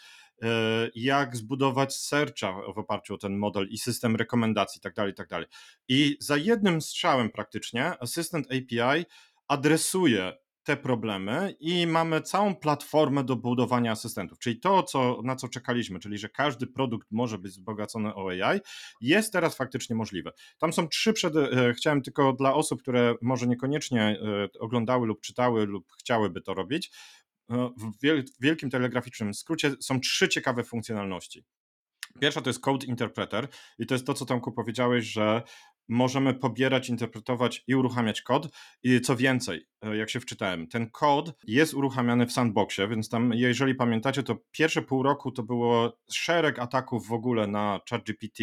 e, 0.43 0.49
jak 0.95 1.37
zbudować 1.37 1.97
searcha 1.97 2.53
w 2.75 2.79
oparciu 2.79 3.15
o 3.15 3.19
ten 3.19 3.39
model 3.39 3.69
i 3.71 3.79
system 3.79 4.17
rekomendacji 4.17 4.79
itd. 4.79 4.95
Tak 4.95 5.07
itd. 5.07 5.47
Tak 5.47 5.49
I 5.89 6.17
za 6.21 6.37
jednym 6.37 6.81
strzałem 6.81 7.31
praktycznie 7.31 8.01
Assistant 8.01 8.47
API 8.47 9.05
adresuje 9.49 10.33
te 10.65 10.77
problemy 10.77 11.55
i 11.61 11.87
mamy 11.87 12.21
całą 12.21 12.55
platformę 12.55 13.25
do 13.25 13.37
budowania 13.37 13.93
asystentów. 13.93 14.39
Czyli 14.39 14.61
to, 14.61 14.83
co, 14.83 15.21
na 15.25 15.37
co 15.37 15.49
czekaliśmy, 15.49 15.99
czyli 15.99 16.19
że 16.19 16.29
każdy 16.29 16.67
produkt 16.67 17.09
może 17.11 17.39
być 17.39 17.53
wzbogacony 17.53 18.15
o 18.15 18.29
AI, 18.29 18.61
jest 19.01 19.33
teraz 19.33 19.57
faktycznie 19.57 19.97
możliwe. 19.97 20.33
Tam 20.59 20.73
są 20.73 20.89
trzy 20.89 21.13
przed. 21.13 21.37
E, 21.37 21.75
chciałem 21.75 22.03
tylko 22.03 22.33
dla 22.33 22.55
osób, 22.55 22.83
które 22.83 23.15
może 23.23 23.47
niekoniecznie 23.47 24.03
e, 24.03 24.59
oglądały 24.61 25.07
lub 25.07 25.21
czytały 25.21 25.67
lub 25.67 25.93
chciałyby 25.93 26.41
to 26.41 26.55
robić. 26.55 26.91
E, 27.51 27.71
w 27.77 28.43
wielkim 28.43 28.71
telegraficznym 28.71 29.35
skrócie 29.35 29.75
są 29.81 30.01
trzy 30.01 30.29
ciekawe 30.29 30.65
funkcjonalności. 30.65 31.45
Pierwsza 32.21 32.41
to 32.41 32.51
jest 32.51 32.61
Code 32.61 32.87
Interpreter 32.87 33.49
i 33.79 33.87
to 33.87 33.95
jest 33.95 34.07
to, 34.07 34.15
co 34.15 34.27
Tomku 34.27 34.53
powiedziałeś, 34.53 35.05
że 35.05 35.43
możemy 35.89 36.35
pobierać, 36.35 36.89
interpretować 36.89 37.65
i 37.67 37.75
uruchamiać 37.75 38.23
kod. 38.23 38.49
I 38.83 39.01
co 39.01 39.17
więcej, 39.17 39.67
e, 39.83 39.97
jak 39.97 40.11
się 40.11 40.21
wczytałem, 40.21 40.69
ten 40.69 40.91
kod 40.91 41.33
jest 41.47 41.75
uruchamiany 41.75 42.27
w 42.27 42.33
sandboxie, 42.33 42.89
więc 42.89 43.09
tam, 43.09 43.33
jeżeli 43.35 43.75
pamiętacie, 43.75 44.23
to 44.23 44.37
pierwsze 44.51 44.83
pół 44.83 45.03
roku 45.03 45.33
to 45.33 45.43
było 45.43 45.99
szereg 46.13 46.59
ataków 46.59 47.09
w 47.09 47.13
ogóle 47.13 47.47
na 47.47 47.81
ChatGPT 47.91 48.41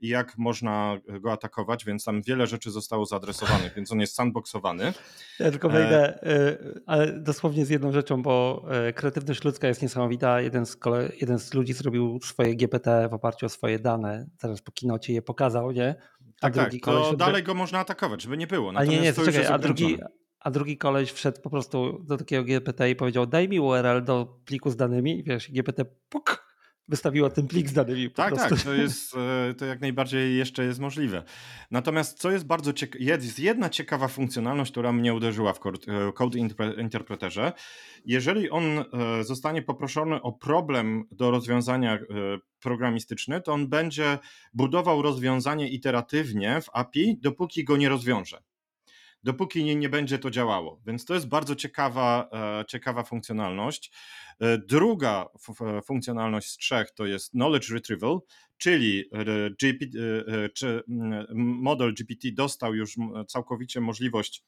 i 0.00 0.08
jak 0.08 0.38
można 0.38 1.00
go 1.20 1.32
atakować, 1.32 1.84
więc 1.84 2.04
tam 2.04 2.22
wiele 2.22 2.46
rzeczy 2.46 2.70
zostało 2.70 3.06
zaadresowanych, 3.06 3.74
więc 3.76 3.92
on 3.92 4.00
jest 4.00 4.14
sandboxowany. 4.14 4.92
Ja 5.40 5.50
tylko 5.50 5.68
wejdę, 5.68 6.22
e... 6.22 6.58
ale 6.86 7.20
dosłownie 7.20 7.66
z 7.66 7.70
jedną 7.70 7.92
rzeczą, 7.92 8.22
bo 8.22 8.64
e, 8.70 8.92
kreatywność 8.92 9.44
ludzka 9.44 9.68
jest 9.68 9.82
niesamowita. 9.82 10.40
Jeden 10.40 10.66
z, 10.66 10.76
kole... 10.76 11.12
jeden 11.20 11.38
z 11.38 11.54
ludzi 11.54 11.72
zrobił 11.72 12.18
swoje 12.22 12.56
GPT 12.56 13.08
w 13.08 13.14
oparciu 13.14 13.46
o 13.46 13.48
swoje 13.48 13.78
dane, 13.78 14.26
teraz 14.38 14.62
po 14.62 14.72
kinocie 14.72 15.12
je 15.12 15.22
pokazał, 15.22 15.70
nie? 15.70 15.94
Tak, 16.40 16.54
tak, 16.54 16.72
to 16.84 17.16
dalej 17.16 17.42
go 17.42 17.54
można 17.54 17.78
atakować, 17.78 18.22
żeby 18.22 18.36
nie 18.36 18.46
było. 18.46 18.72
Ale 18.74 18.88
nie, 18.88 19.00
nie, 19.00 19.12
to 19.12 19.24
czekaj, 19.24 19.46
a 19.46 19.58
drugi, 19.58 19.98
a 20.40 20.50
drugi 20.50 20.78
koleś 20.78 21.12
wszedł 21.12 21.40
po 21.40 21.50
prostu 21.50 22.04
do 22.04 22.16
takiego 22.16 22.44
GPT 22.44 22.90
i 22.90 22.96
powiedział 22.96 23.26
daj 23.26 23.48
mi 23.48 23.60
URL 23.60 24.04
do 24.04 24.40
pliku 24.44 24.70
z 24.70 24.76
danymi 24.76 25.22
wiesz, 25.22 25.50
GPT 25.50 25.84
puk, 26.08 26.47
wystawiła 26.88 27.30
ten 27.30 27.48
plik 27.48 27.68
z 27.68 27.72
danymi. 27.72 28.10
tak, 28.10 28.34
prostu. 28.34 28.54
tak, 28.54 28.64
to 28.64 28.74
jest 28.74 29.16
e, 29.16 29.54
to 29.54 29.64
jak 29.64 29.80
najbardziej 29.80 30.36
jeszcze 30.36 30.64
jest 30.64 30.80
możliwe. 30.80 31.22
Natomiast 31.70 32.18
co 32.18 32.30
jest 32.30 32.46
bardzo 32.46 32.72
ciekawe, 32.72 33.04
jest 33.04 33.38
jedna 33.38 33.70
ciekawa 33.70 34.08
funkcjonalność, 34.08 34.70
która 34.70 34.92
mnie 34.92 35.14
uderzyła 35.14 35.52
w 35.52 35.60
e, 35.66 36.12
Code 36.12 36.38
Interpreterze. 36.78 37.52
Jeżeli 38.04 38.50
on 38.50 38.64
e, 38.64 38.84
zostanie 39.24 39.62
poproszony 39.62 40.22
o 40.22 40.32
problem 40.32 41.04
do 41.10 41.30
rozwiązania 41.30 41.98
programistyczny, 42.60 43.40
to 43.40 43.52
on 43.52 43.68
będzie 43.68 44.18
budował 44.54 45.02
rozwiązanie 45.02 45.68
iteratywnie 45.68 46.60
w 46.60 46.68
API, 46.72 47.18
dopóki 47.20 47.64
go 47.64 47.76
nie 47.76 47.88
rozwiąże 47.88 48.42
dopóki 49.22 49.64
nie, 49.64 49.76
nie 49.76 49.88
będzie 49.88 50.18
to 50.18 50.30
działało. 50.30 50.80
Więc 50.86 51.04
to 51.04 51.14
jest 51.14 51.28
bardzo 51.28 51.54
ciekawa, 51.54 52.28
e, 52.32 52.64
ciekawa 52.68 53.02
funkcjonalność. 53.02 53.92
E, 54.40 54.58
druga 54.58 55.26
funkcjonalność 55.84 56.50
z 56.50 56.56
trzech 56.56 56.90
to 56.90 57.06
jest 57.06 57.30
Knowledge 57.30 57.70
Retrieval, 57.70 58.20
czyli 58.56 59.04
e, 59.12 59.50
GPT, 59.50 59.98
czy 60.54 60.82
model 61.36 61.94
GPT 61.94 62.28
dostał 62.32 62.74
już 62.74 62.94
całkowicie 63.28 63.80
możliwość 63.80 64.44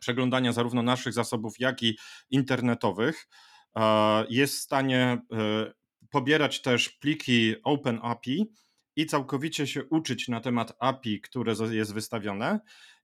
przeglądania 0.00 0.52
zarówno 0.52 0.82
naszych 0.82 1.12
zasobów, 1.12 1.60
jak 1.60 1.82
i 1.82 1.98
internetowych. 2.30 3.28
Jest 4.28 4.54
w 4.54 4.60
stanie 4.60 5.22
pobierać 6.10 6.62
też 6.62 6.88
pliki 6.88 7.54
OpenAPI 7.64 8.46
i 8.96 9.06
całkowicie 9.06 9.66
się 9.66 9.84
uczyć 9.84 10.28
na 10.28 10.40
temat 10.40 10.76
API, 10.78 11.20
które 11.20 11.54
jest 11.70 11.94
wystawione. 11.94 12.60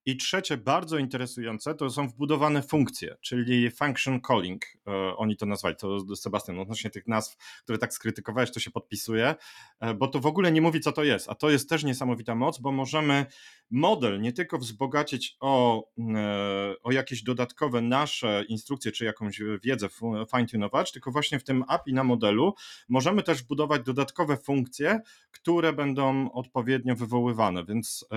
I 0.09 0.17
trzecie, 0.17 0.57
bardzo 0.57 0.99
interesujące, 0.99 1.75
to 1.75 1.91
są 1.91 2.09
wbudowane 2.09 2.63
funkcje, 2.63 3.17
czyli 3.21 3.71
function 3.71 4.21
calling, 4.21 4.65
e, 4.87 5.17
oni 5.17 5.37
to 5.37 5.47
nazwali, 5.47 5.77
to 5.77 6.17
Sebastian, 6.17 6.59
odnośnie 6.59 6.91
tych 6.91 7.07
nazw, 7.07 7.37
które 7.63 7.79
tak 7.79 7.95
skrytykowałeś, 7.95 8.53
to 8.53 8.61
się 8.61 8.71
podpisuje, 8.71 9.35
e, 9.81 9.95
bo 9.95 10.09
to 10.09 10.21
w 10.21 10.27
ogóle 10.27 10.53
nie 10.53 10.61
mówi, 10.61 10.81
co 10.81 10.93
to 10.93 11.05
jest, 11.05 11.29
a 11.31 11.35
to 11.35 11.51
jest 11.51 11.69
też 11.69 11.85
niesamowita 11.85 12.35
moc, 12.35 12.59
bo 12.59 12.73
możemy 12.73 13.27
model 13.71 14.21
nie 14.21 14.33
tylko 14.33 14.59
wzbogacić 14.59 15.37
o, 15.41 15.85
e, 16.17 16.75
o 16.83 16.93
jakieś 16.93 17.23
dodatkowe 17.23 17.83
nasze 17.83 18.45
instrukcje, 18.49 18.93
czy 18.93 19.05
jakąś 19.05 19.41
wiedzę 19.65 19.89
fine-tunować, 20.35 20.93
tylko 20.93 21.11
właśnie 21.11 21.39
w 21.39 21.45
tym 21.45 21.65
API 21.69 21.95
na 21.95 22.05
modelu 22.05 22.55
możemy 22.89 23.23
też 23.23 23.43
budować 23.43 23.83
dodatkowe 23.83 24.37
funkcje, 24.37 25.01
które 25.31 25.73
będą 25.73 26.33
odpowiednio 26.33 26.97
wywoływane, 26.97 27.65
więc 27.65 28.09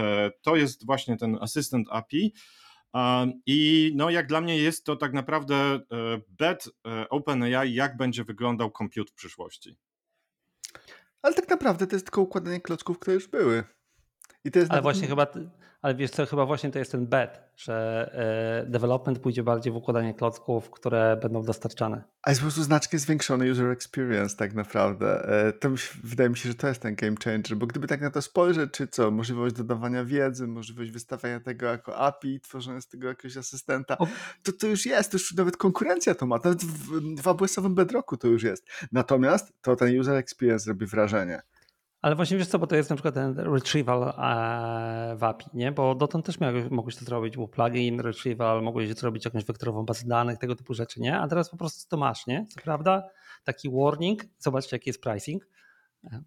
to 0.41 0.56
jest 0.56 0.86
właśnie 0.86 1.17
ten 1.17 1.38
asystent 1.41 1.79
API. 1.89 2.34
I 3.46 3.92
no, 3.96 4.10
jak 4.10 4.28
dla 4.28 4.42
mnie 4.42 4.58
jest 4.58 4.84
to 4.84 4.96
tak 4.96 5.13
naprawdę 5.13 5.56
e, 5.56 5.80
bet 6.28 6.70
e, 6.88 7.10
OpenAI, 7.10 7.74
jak 7.74 7.98
będzie 7.98 8.24
wyglądał 8.24 8.72
compute 8.78 9.12
w 9.12 9.13
przyszłości. 9.13 9.78
Ale 11.22 11.34
tak 11.34 11.50
naprawdę 11.50 11.88
to 11.88 11.96
jest 11.96 12.06
tylko 12.06 12.22
układanie 12.22 12.62
klocków, 12.62 13.00
które 13.00 13.13
już 13.13 13.28
były. 13.28 13.63
Ale 14.69 14.82
właśnie 14.82 15.08
chyba 15.08 15.25
ale 15.82 15.95
wiesz 15.95 16.12
co, 16.12 16.25
chyba 16.25 16.45
właśnie 16.45 16.71
to 16.71 16.80
jest 16.80 16.91
ten 16.91 17.08
bet, 17.08 17.39
że 17.56 18.10
e, 18.65 18.71
development 18.71 19.19
pójdzie 19.19 19.43
bardziej 19.43 19.73
w 19.73 19.75
układanie 19.75 20.13
klocków, 20.13 20.69
które 20.69 21.17
będą 21.21 21.43
dostarczane. 21.43 22.04
A 22.21 22.30
jest 22.30 22.41
po 22.41 22.45
prostu 22.45 22.63
znacznie 22.63 22.99
zwiększony 22.99 23.52
user 23.52 23.69
experience 23.69 24.38
tak 24.38 24.54
naprawdę. 24.54 25.30
E, 25.47 25.54
to 25.54 25.69
wydaje 26.04 26.30
mi 26.30 26.38
się, 26.38 26.49
że 26.49 26.56
to 26.56 26.67
jest 26.67 26.82
ten 26.82 26.95
game 26.95 27.15
changer, 27.23 27.58
bo 27.58 27.67
gdyby 27.67 27.88
tak 27.88 28.02
na 28.02 28.12
to 28.12 28.21
spojrzeć, 28.21 28.71
czy 28.71 28.88
co, 28.88 29.12
możliwość 29.12 29.56
dodawania 29.56 30.06
wiedzy, 30.06 30.47
możliwość 30.47 30.91
wystawiania 30.91 31.39
tego 31.39 31.65
jako 31.65 31.97
API, 31.97 32.39
tworzenia 32.39 32.82
z 32.82 32.88
tego 32.88 33.08
jakiegoś 33.08 33.38
asystenta, 33.38 33.97
to 34.43 34.52
to 34.52 34.67
już 34.67 34.86
jest, 34.86 35.12
to 35.12 35.15
już 35.15 35.34
nawet 35.34 35.58
konkurencja 35.58 36.15
to 36.15 36.25
ma, 36.25 36.36
nawet 36.36 36.63
w, 36.63 37.21
w 37.21 37.28
AWS-owym 37.28 37.75
Bedrocku 37.75 38.17
to 38.17 38.28
już 38.28 38.43
jest. 38.43 38.67
Natomiast 38.91 39.54
to 39.62 39.75
ten 39.75 39.99
user 39.99 40.15
experience 40.15 40.69
robi 40.69 40.86
wrażenie. 40.86 41.41
Ale 42.02 42.16
właśnie 42.16 42.38
wiesz 42.38 42.48
co, 42.48 42.60
bo 42.60 42.68
to 42.68 42.76
jest 42.76 42.90
na 42.90 42.96
przykład 42.96 43.14
ten 43.14 43.40
retrieval 43.40 44.04
e, 44.04 45.16
w 45.16 45.24
API, 45.24 45.46
nie? 45.54 45.72
Bo 45.72 45.96
dotąd 45.96 46.26
też 46.26 46.40
miałeś, 46.40 46.70
mogłeś 46.70 46.96
to 46.96 47.06
zrobić, 47.06 47.38
był 47.38 47.48
plugin, 47.48 48.00
retrieval, 48.00 48.62
mogłeś 48.62 48.94
zrobić 48.94 49.26
jakąś 49.26 49.46
wektorową 49.46 49.86
bazę 49.86 50.08
danych, 50.08 50.38
tego 50.38 50.56
typu 50.56 50.74
rzeczy, 50.74 51.02
nie? 51.02 51.20
A 51.20 51.28
teraz 51.28 51.50
po 51.50 51.58
prostu 51.58 51.90
to 51.90 51.98
masz, 51.98 52.28
nie? 52.28 52.46
Co 52.50 52.62
prawda 52.62 53.04
taki 53.44 53.70
warning, 53.70 54.24
zobaczcie 54.38 54.76
jaki 54.76 54.90
jest 54.90 55.02
pricing, 55.02 55.48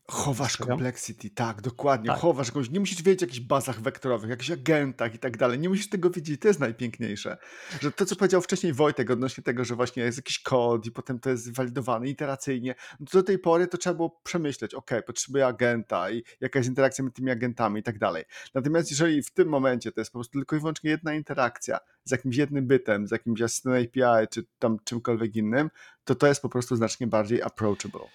Chowasz 0.09 0.57
complexity, 0.57 1.31
tak, 1.31 1.61
dokładnie. 1.61 2.07
Tak. 2.07 2.19
Chowasz 2.19 2.51
go. 2.51 2.61
Nie 2.71 2.81
musisz 2.81 3.03
wiedzieć 3.03 3.23
o 3.23 3.27
jakichś 3.27 3.41
bazach 3.41 3.81
wektorowych, 3.81 4.31
jakichś 4.31 4.51
agentach 4.51 5.15
i 5.15 5.19
tak 5.19 5.37
dalej. 5.37 5.59
Nie 5.59 5.69
musisz 5.69 5.89
tego 5.89 6.11
wiedzieć. 6.11 6.41
To 6.41 6.49
jest 6.49 6.61
najpiękniejsze. 6.61 7.37
Że 7.81 7.93
to, 7.93 8.07
co 8.07 8.17
powiedział 8.17 8.41
wcześniej 8.41 8.73
Wojtek 8.73 9.11
odnośnie 9.11 9.45
tego, 9.45 9.65
że 9.65 9.75
właśnie 9.75 10.03
jest 10.03 10.19
jakiś 10.19 10.39
kod 10.39 10.87
i 10.87 10.91
potem 10.91 11.21
to 11.21 11.31
jest 11.31 11.57
walidowane 11.57 12.09
iteracyjnie, 12.09 12.75
no 13.01 13.07
to 13.07 13.19
do 13.19 13.23
tej 13.23 13.39
pory 13.39 13.67
to 13.67 13.79
trzeba 13.79 13.95
było 13.95 14.21
przemyśleć, 14.23 14.75
ok, 14.75 14.91
potrzebuję 15.07 15.47
agenta 15.47 16.11
i 16.11 16.23
jaka 16.41 16.59
jest 16.59 16.69
interakcja 16.69 17.03
między 17.03 17.15
tymi 17.15 17.31
agentami 17.31 17.81
i 17.81 17.83
tak 17.83 17.99
dalej. 17.99 18.25
Natomiast 18.55 18.91
jeżeli 18.91 19.23
w 19.23 19.31
tym 19.31 19.49
momencie 19.49 19.93
to 19.93 20.01
jest 20.01 20.13
po 20.13 20.19
prostu 20.19 20.39
tylko 20.39 20.57
i 20.57 20.59
wyłącznie 20.59 20.91
jedna 20.91 21.15
interakcja 21.15 21.79
z 22.05 22.11
jakimś 22.11 22.37
jednym 22.37 22.67
bytem, 22.67 23.09
z 23.09 23.11
jakimś 23.11 23.43
asystentem 23.43 23.85
API 23.85 24.29
czy 24.29 24.45
tam 24.59 24.77
czymkolwiek 24.85 25.37
innym, 25.37 25.71
to 26.05 26.15
to 26.15 26.27
jest 26.27 26.43
po 26.43 26.49
prostu 26.49 26.77
znacznie 26.77 27.07
bardziej 27.07 27.43
approachable. 27.43 28.07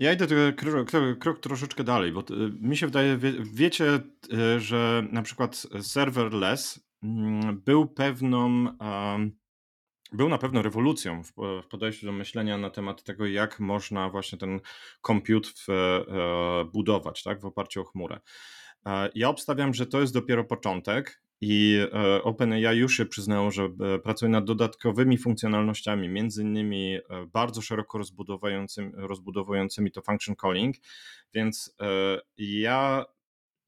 Ja 0.00 0.12
idę 0.12 0.52
krok, 0.52 0.90
krok, 1.18 1.40
troszeczkę 1.40 1.84
dalej, 1.84 2.12
bo 2.12 2.24
mi 2.60 2.76
się 2.76 2.86
wydaje, 2.86 3.16
wie, 3.16 3.32
wiecie, 3.52 4.00
że 4.58 5.06
na 5.12 5.22
przykład 5.22 5.66
serverless 5.80 6.80
mm, 7.02 7.60
był 7.60 7.86
pewną, 7.86 8.66
był 10.12 10.28
na 10.28 10.38
pewno 10.38 10.62
rewolucją 10.62 11.22
w, 11.22 11.32
podejściu 11.70 12.06
do 12.06 12.12
myślenia 12.12 12.58
na 12.58 12.70
temat 12.70 13.02
tego, 13.02 13.26
jak 13.26 13.60
można 13.60 14.10
właśnie 14.10 14.38
ten 14.38 14.60
compute 15.06 15.48
w, 15.56 15.68
e, 15.68 16.64
budować 16.72 17.22
tak, 17.22 17.40
w 17.40 17.46
oparciu 17.46 17.80
o 17.80 17.84
chmurę. 17.84 18.20
E, 18.86 19.10
ja 19.14 19.28
obstawiam, 19.28 19.74
że 19.74 19.86
to 19.86 20.00
jest 20.00 20.14
dopiero 20.14 20.44
początek 20.44 21.22
i 21.40 21.78
e, 21.92 22.22
OpenAI 22.22 22.78
już 22.78 22.96
się 22.96 23.06
przyznało, 23.06 23.50
że 23.50 23.62
e, 23.62 23.98
pracuje 23.98 24.28
nad 24.28 24.44
dodatkowymi 24.44 25.18
funkcjonalnościami, 25.18 26.08
między 26.08 26.42
innymi 26.42 26.98
bardzo 27.26 27.62
szeroko 27.62 27.98
rozbudowującymi, 27.98 28.92
rozbudowującymi 28.94 29.90
to 29.92 30.02
function 30.02 30.36
calling, 30.36 30.76
więc 31.34 31.76
ja 32.38 33.04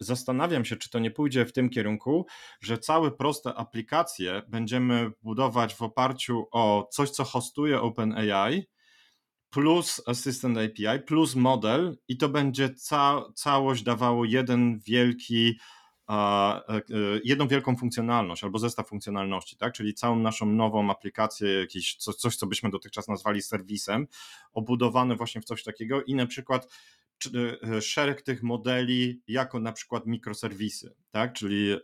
zastanawiam 0.00 0.64
się, 0.64 0.76
czy 0.76 0.90
to 0.90 0.98
nie 0.98 1.10
pójdzie 1.10 1.46
w 1.46 1.52
tym 1.52 1.70
kierunku, 1.70 2.26
że 2.60 2.78
całe 2.78 3.10
proste 3.10 3.54
aplikacje 3.54 4.42
będziemy 4.48 5.10
budować 5.22 5.74
w 5.74 5.82
oparciu 5.82 6.46
o 6.52 6.88
coś, 6.92 7.10
co 7.10 7.24
hostuje 7.24 7.80
OpenAI, 7.80 8.66
plus 9.52 10.02
Assistant 10.06 10.58
API, 10.58 11.02
plus 11.06 11.34
model 11.34 11.98
i 12.08 12.16
to 12.16 12.28
będzie 12.28 12.74
ca 12.74 13.22
całość 13.34 13.82
dawało 13.82 14.24
jeden 14.24 14.78
wielki 14.78 15.48
e, 15.48 15.52
e, 15.52 15.81
jedną 17.24 17.48
wielką 17.48 17.76
funkcjonalność 17.76 18.44
albo 18.44 18.58
zestaw 18.58 18.88
funkcjonalności, 18.88 19.56
tak? 19.56 19.72
czyli 19.72 19.94
całą 19.94 20.16
naszą 20.16 20.46
nową 20.46 20.90
aplikację, 20.90 21.48
jakiś 21.48 21.96
coś, 21.96 22.14
coś, 22.14 22.36
co 22.36 22.46
byśmy 22.46 22.70
dotychczas 22.70 23.08
nazwali 23.08 23.42
serwisem, 23.42 24.06
obudowane 24.52 25.16
właśnie 25.16 25.40
w 25.40 25.44
coś 25.44 25.64
takiego 25.64 26.02
i 26.02 26.14
na 26.14 26.26
przykład 26.26 26.68
e, 27.74 27.82
szereg 27.82 28.22
tych 28.22 28.42
modeli 28.42 29.22
jako 29.28 29.60
na 29.60 29.72
przykład 29.72 30.06
mikroserwisy, 30.06 30.94
tak? 31.10 31.32
czyli 31.32 31.76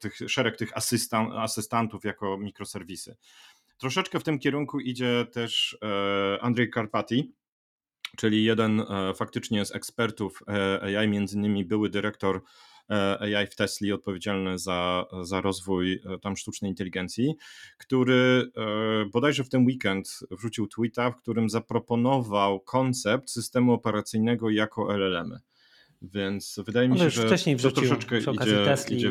tych, 0.00 0.18
szereg 0.26 0.56
tych 0.56 0.76
asystan, 0.76 1.32
asystantów 1.32 2.04
jako 2.04 2.38
mikroserwisy. 2.38 3.16
Troszeczkę 3.78 4.20
w 4.20 4.24
tym 4.24 4.38
kierunku 4.38 4.80
idzie 4.80 5.26
też 5.32 5.78
e, 5.82 6.42
Andrzej 6.42 6.70
Karpati, 6.70 7.32
czyli 8.16 8.44
jeden 8.44 8.80
e, 8.80 9.14
faktycznie 9.14 9.64
z 9.64 9.74
ekspertów 9.74 10.42
e, 10.48 10.98
AI, 10.98 11.08
między 11.08 11.36
innymi 11.36 11.64
były 11.64 11.90
dyrektor 11.90 12.42
AI 13.20 13.46
w 13.46 13.56
Tesli, 13.56 13.92
odpowiedzialny 13.92 14.58
za, 14.58 15.04
za 15.22 15.40
rozwój 15.40 16.00
tam 16.22 16.36
sztucznej 16.36 16.70
inteligencji, 16.70 17.34
który 17.78 18.50
bodajże 19.12 19.44
w 19.44 19.48
ten 19.48 19.66
weekend 19.66 20.18
wrzucił 20.30 20.66
tweeta, 20.66 21.10
w 21.10 21.16
którym 21.16 21.50
zaproponował 21.50 22.60
koncept 22.60 23.30
systemu 23.30 23.72
operacyjnego 23.72 24.50
jako 24.50 24.96
LLM. 24.96 25.38
Więc 26.02 26.60
wydaje 26.66 26.88
mi 26.88 26.98
się, 26.98 27.10
że 27.10 27.26
wcześniej 27.26 27.56
wrzucił, 27.56 27.82
to 27.82 27.88
troszeczkę 27.88 28.18
przy 28.18 28.30
idzie, 28.30 28.64
Tesli 28.64 28.96
idzie 28.96 29.10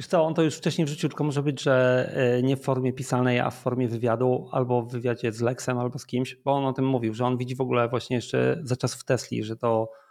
Wiesz 0.00 0.06
co, 0.06 0.24
on 0.24 0.34
to 0.34 0.42
już 0.42 0.54
wcześniej 0.54 0.86
wrzucił, 0.86 1.08
tylko 1.08 1.24
może 1.24 1.42
być, 1.42 1.62
że 1.62 2.06
e, 2.14 2.42
nie 2.42 2.56
w 2.56 2.62
formie 2.62 2.92
pisanej, 2.92 3.40
a 3.40 3.50
w 3.50 3.58
formie 3.58 3.88
wywiadu, 3.88 4.48
albo 4.52 4.82
w 4.82 4.92
wywiadzie 4.92 5.32
z 5.32 5.40
Lexem, 5.40 5.78
albo 5.78 5.98
z 5.98 6.06
kimś, 6.06 6.36
bo 6.44 6.52
on 6.52 6.64
o 6.64 6.72
tym 6.72 6.86
mówił, 6.86 7.14
że 7.14 7.24
on 7.26 7.36
widzi 7.36 7.56
w 7.56 7.60
ogóle 7.60 7.88
właśnie 7.88 8.16
jeszcze 8.16 8.60
za 8.62 8.76
czas 8.76 8.94
w 8.94 9.04
Tesli, 9.04 9.44
że 9.44 9.56
to 9.56 9.90
e, 9.92 10.09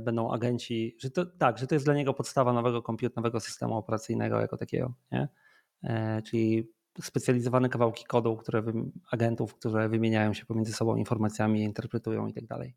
będą 0.00 0.32
agenci, 0.32 0.96
że 0.98 1.10
to 1.10 1.26
tak, 1.26 1.58
że 1.58 1.66
to 1.66 1.74
jest 1.74 1.84
dla 1.84 1.94
niego 1.94 2.14
podstawa 2.14 2.52
nowego 2.52 2.82
komputerowego 2.82 3.40
systemu 3.40 3.76
operacyjnego 3.76 4.40
jako 4.40 4.56
takiego, 4.56 4.94
nie? 5.12 5.28
E, 5.84 6.22
czyli 6.22 6.72
specjalizowane 7.02 7.68
kawałki 7.68 8.04
kodu, 8.04 8.36
które 8.36 8.62
agentów, 9.10 9.54
które 9.54 9.88
wymieniają 9.88 10.34
się 10.34 10.46
pomiędzy 10.46 10.72
sobą 10.72 10.96
informacjami, 10.96 11.62
interpretują 11.62 12.26
i 12.26 12.32
tak 12.32 12.46
dalej. 12.46 12.74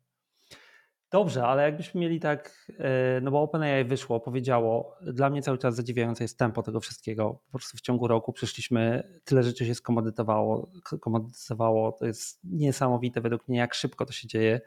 Dobrze, 1.10 1.44
ale 1.46 1.62
jakbyśmy 1.62 2.00
mieli 2.00 2.20
tak, 2.20 2.66
e, 2.78 3.20
no 3.20 3.30
bo 3.30 3.42
OpenAI 3.42 3.84
wyszło, 3.84 4.20
powiedziało, 4.20 4.96
dla 5.02 5.30
mnie 5.30 5.42
cały 5.42 5.58
czas 5.58 5.74
zadziwiające 5.74 6.24
jest 6.24 6.38
tempo 6.38 6.62
tego 6.62 6.80
wszystkiego. 6.80 7.40
Po 7.46 7.58
prostu 7.58 7.78
w 7.78 7.80
ciągu 7.80 8.08
roku 8.08 8.32
przeszliśmy, 8.32 9.02
tyle 9.24 9.42
rzeczy 9.42 9.66
się 9.66 9.74
skomodytowało, 9.74 10.70
komodytowało. 11.00 11.92
To 11.92 12.06
jest 12.06 12.40
niesamowite 12.44 13.20
według 13.20 13.48
mnie, 13.48 13.58
jak 13.58 13.74
szybko 13.74 14.06
to 14.06 14.12
się 14.12 14.28
dzieje. 14.28 14.60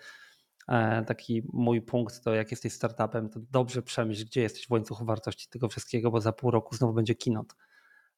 E, 0.68 1.04
taki 1.06 1.44
mój 1.54 1.82
punkt 1.82 2.24
to 2.24 2.34
jak 2.34 2.52
jesteś 2.52 2.74
startupem, 2.74 3.30
to 3.30 3.40
dobrze 3.52 3.82
przemyśl, 3.82 4.26
gdzie 4.26 4.42
jesteś 4.42 4.68
w 4.68 4.72
łańcuchu 4.72 5.06
wartości 5.06 5.50
tego 5.50 5.70
wszystkiego, 5.70 6.12
bo 6.12 6.22
za 6.22 6.34
pół 6.34 6.52
roku 6.52 6.76
znowu 6.76 6.94
będzie 6.94 7.16
keynote. 7.16 7.56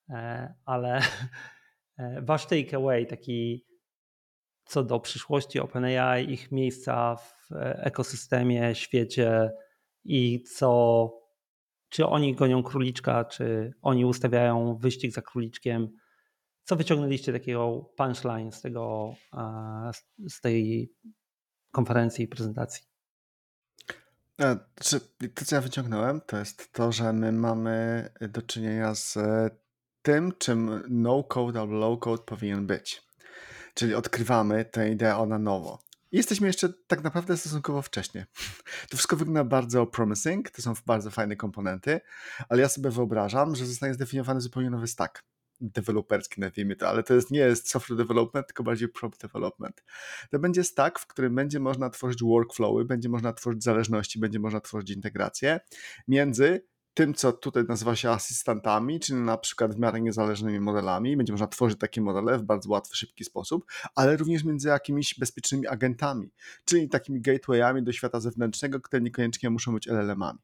E, 0.10 0.54
ale 0.66 1.02
wasz 2.22 2.46
takeaway 2.46 3.08
taki 3.08 3.68
co 4.68 4.84
do 4.84 5.00
przyszłości 5.00 5.60
OpenAI, 5.60 6.32
ich 6.32 6.52
miejsca 6.52 7.16
w 7.16 7.50
ekosystemie, 7.76 8.76
świecie 8.76 9.52
i 10.04 10.44
co, 10.44 11.12
czy 11.90 12.06
oni 12.06 12.36
gonią 12.36 12.64
króliczka, 12.64 13.26
czy 13.26 13.74
oni 13.82 14.06
ustawiają 14.06 14.78
wyścig 14.78 15.12
za 15.12 15.22
króliczkiem. 15.22 15.90
Co 16.64 16.76
wyciągnęliście 16.76 17.34
takiego 17.34 17.92
punchline 17.98 18.52
z, 18.52 18.62
tego, 18.62 19.14
z 20.30 20.42
tej 20.42 20.90
konferencji 21.78 22.26
i 22.26 22.28
prezentacji? 22.28 22.84
E, 24.42 24.56
to, 25.36 25.46
co 25.46 25.56
ja 25.56 25.62
wyciągnąłem, 25.62 26.22
to 26.22 26.38
jest 26.38 26.74
to, 26.74 26.92
że 26.92 27.14
my 27.14 27.32
mamy 27.32 28.10
do 28.22 28.42
czynienia 28.42 28.96
z 28.96 29.18
tym, 30.02 30.34
czym 30.38 30.84
no-code 30.90 31.60
albo 31.60 31.74
low-code 31.74 32.24
powinien 32.26 32.68
być. 32.68 33.08
Czyli 33.74 33.96
odkrywamy 33.96 34.66
tę 34.66 34.90
ideę 34.90 35.26
na 35.28 35.40
nowo. 35.40 35.80
Jesteśmy 36.12 36.48
jeszcze 36.48 36.70
tak 36.88 37.04
naprawdę 37.04 37.38
stosunkowo 37.38 37.82
wcześnie. 37.82 38.26
To 38.90 38.98
wszystko 38.98 39.16
wygląda 39.16 39.44
bardzo 39.44 39.86
promising, 39.86 40.50
to 40.50 40.62
są 40.62 40.74
bardzo 40.86 41.12
fajne 41.12 41.36
komponenty, 41.36 42.02
ale 42.50 42.62
ja 42.62 42.70
sobie 42.70 42.90
wyobrażam, 42.90 43.56
że 43.56 43.66
zostanie 43.66 43.94
zdefiniowany 43.94 44.42
zupełnie 44.42 44.70
nowy 44.70 44.88
stack 44.88 45.24
deweloperski, 45.62 46.42
nazwijmy 46.42 46.76
to, 46.76 46.88
ale 46.88 47.04
to 47.04 47.14
jest, 47.14 47.32
nie 47.32 47.40
jest 47.40 47.70
software 47.70 47.98
development, 47.98 48.48
tylko 48.48 48.64
bardziej 48.64 48.88
prompt 48.90 49.22
development. 49.22 49.84
To 50.32 50.40
będzie 50.40 50.64
stack, 50.64 51.00
w 51.00 51.08
którym 51.08 51.36
będzie 51.36 51.60
można 51.60 51.90
tworzyć 51.90 52.24
workflowy, 52.24 52.86
będzie 52.86 53.10
można 53.10 53.34
tworzyć 53.34 53.64
zależności, 53.64 54.20
będzie 54.20 54.40
można 54.40 54.62
tworzyć 54.62 54.92
integracje 54.92 55.60
między 56.08 56.68
tym, 56.98 57.14
co 57.14 57.34
tutaj 57.34 57.64
nazywa 57.68 57.96
się 57.96 58.10
asystantami, 58.10 59.00
czyli 59.00 59.20
na 59.20 59.38
przykład 59.38 59.76
w 59.76 59.80
miarę 59.80 60.02
niezależnymi 60.02 60.60
modelami. 60.60 61.18
Będzie 61.18 61.34
można 61.34 61.48
tworzyć 61.48 61.80
takie 61.80 62.02
modele 62.02 62.38
w 62.38 62.44
bardzo 62.44 62.70
łatwy, 62.70 62.96
szybki 62.96 63.24
sposób, 63.24 63.66
ale 63.96 64.18
również 64.18 64.44
między 64.44 64.68
jakimiś 64.68 65.20
bezpiecznymi 65.20 65.68
agentami, 65.68 66.30
czyli 66.66 66.90
takimi 66.90 67.22
gatewayami 67.22 67.84
do 67.84 67.92
świata 67.92 68.20
zewnętrznego, 68.20 68.82
które 68.82 69.02
niekoniecznie 69.02 69.50
muszą 69.50 69.74
być 69.74 69.88
LLM-ami. 69.88 70.40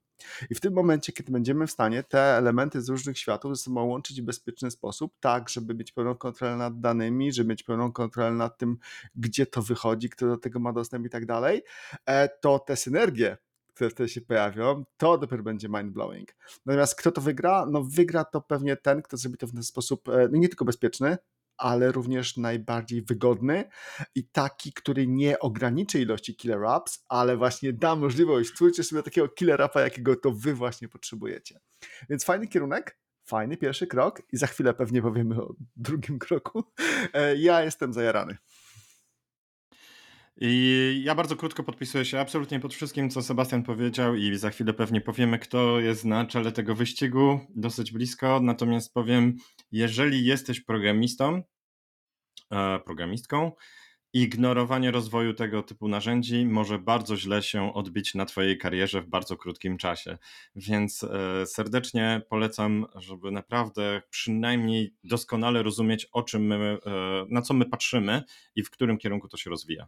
I 0.50 0.56
w 0.56 0.60
tym 0.60 0.74
momencie, 0.74 1.14
kiedy 1.14 1.32
będziemy 1.32 1.68
w 1.68 1.72
stanie 1.72 2.04
te 2.04 2.20
elementy 2.20 2.82
z 2.82 2.90
różnych 2.90 3.18
światów 3.18 3.58
ze 3.58 3.64
sobą 3.64 3.84
łączyć 3.84 4.22
w 4.22 4.26
bezpieczny 4.26 4.72
sposób, 4.72 5.14
tak, 5.20 5.50
żeby 5.50 5.76
mieć 5.76 5.92
pełną 5.92 6.16
kontrolę 6.16 6.58
nad 6.58 6.80
danymi, 6.80 7.34
żeby 7.34 7.50
mieć 7.50 7.64
pełną 7.64 7.92
kontrolę 7.92 8.32
nad 8.32 8.58
tym, 8.58 8.78
gdzie 9.16 9.46
to 9.46 9.62
wychodzi, 9.62 10.10
kto 10.10 10.28
do 10.28 10.38
tego 10.38 10.60
ma 10.60 10.74
dostęp 10.74 11.06
i 11.06 11.10
tak 11.10 11.26
dalej, 11.26 11.64
e, 12.06 12.30
to 12.30 12.60
te 12.60 12.76
synergie 12.76 13.38
które 13.74 13.90
wtedy 13.90 14.10
się 14.10 14.22
pojawią, 14.22 14.86
to 14.98 15.18
dopiero 15.18 15.44
będzie 15.44 15.70
mind-blowing. 15.70 16.26
Natomiast 16.66 16.96
kto 16.96 17.12
to 17.12 17.22
wygra? 17.22 17.66
No 17.66 17.84
wygra 17.84 18.26
to 18.26 18.42
pewnie 18.42 18.76
ten, 18.76 19.02
kto 19.02 19.18
zrobi 19.18 19.38
to 19.38 19.48
w 19.48 19.54
ten 19.54 19.64
sposób 19.64 20.10
e, 20.10 20.30
no 20.32 20.38
nie 20.38 20.50
tylko 20.50 20.66
bezpieczny, 20.66 21.18
ale 21.58 21.92
również 21.92 22.38
najbardziej 22.38 23.02
wygodny 23.02 23.63
i 24.16 24.28
taki, 24.28 24.74
który 24.74 25.08
nie 25.08 25.39
ograniczy 25.39 26.02
ilości 26.02 26.36
killer 26.36 26.66
apps, 26.66 27.06
ale 27.10 27.38
właśnie 27.38 27.74
da 27.74 27.96
możliwość, 27.96 28.50
stwórzcie 28.50 28.84
sobie 28.84 29.04
takiego 29.04 29.30
killer 29.30 29.62
appa, 29.62 29.82
jakiego 29.82 30.16
to 30.16 30.32
wy 30.32 30.54
właśnie 30.54 30.89
potrzebujecie. 30.89 31.60
Więc 32.10 32.24
fajny 32.24 32.48
kierunek, 32.48 32.98
fajny 33.24 33.58
pierwszy 33.58 33.88
krok 33.88 34.22
i 34.34 34.38
za 34.38 34.48
chwilę 34.48 34.74
pewnie 34.74 35.02
powiemy 35.02 35.42
o 35.42 35.54
drugim 35.76 36.20
kroku. 36.20 36.63
E, 37.13 37.36
ja 37.36 37.63
jestem 37.63 37.94
zajarany. 37.94 38.38
I 40.38 41.02
ja 41.06 41.16
bardzo 41.16 41.36
krótko 41.36 41.63
podpisuję 41.63 42.06
się 42.06 42.20
absolutnie 42.20 42.60
pod 42.60 42.74
wszystkim, 42.74 43.10
co 43.10 43.22
Sebastian 43.22 43.63
powiedział, 43.63 44.16
i 44.16 44.36
za 44.36 44.50
chwilę 44.50 44.74
pewnie 44.74 45.02
powiemy, 45.02 45.39
kto 45.39 45.80
jest 45.80 46.06
na 46.06 46.26
czele 46.26 46.52
tego 46.52 46.76
wyścigu, 46.76 47.39
dosyć 47.56 47.92
blisko. 47.92 48.39
Natomiast 48.44 48.94
powiem, 48.94 49.36
jeżeli 49.71 50.25
jesteś 50.25 50.62
programistą, 50.62 51.44
programistką, 52.85 53.51
ignorowanie 54.13 54.91
rozwoju 54.91 55.33
tego 55.33 55.63
typu 55.63 55.87
narzędzi 55.87 56.45
może 56.45 56.79
bardzo 56.79 57.17
źle 57.17 57.43
się 57.43 57.73
odbić 57.73 58.15
na 58.15 58.25
Twojej 58.25 58.58
karierze 58.58 59.01
w 59.01 59.08
bardzo 59.08 59.37
krótkim 59.37 59.77
czasie. 59.77 60.17
Więc 60.56 61.04
e, 61.04 61.45
serdecznie 61.45 62.21
polecam, 62.29 62.85
żeby 62.95 63.31
naprawdę 63.31 64.01
przynajmniej 64.10 64.95
doskonale 65.04 65.63
rozumieć, 65.63 66.06
o 66.12 66.23
czym 66.23 66.45
my, 66.45 66.77
e, 66.85 67.25
na 67.29 67.41
co 67.41 67.54
my 67.54 67.65
patrzymy 67.65 68.23
i 68.56 68.63
w 68.63 68.71
którym 68.71 68.97
kierunku 68.97 69.27
to 69.27 69.37
się 69.37 69.49
rozwija. 69.49 69.87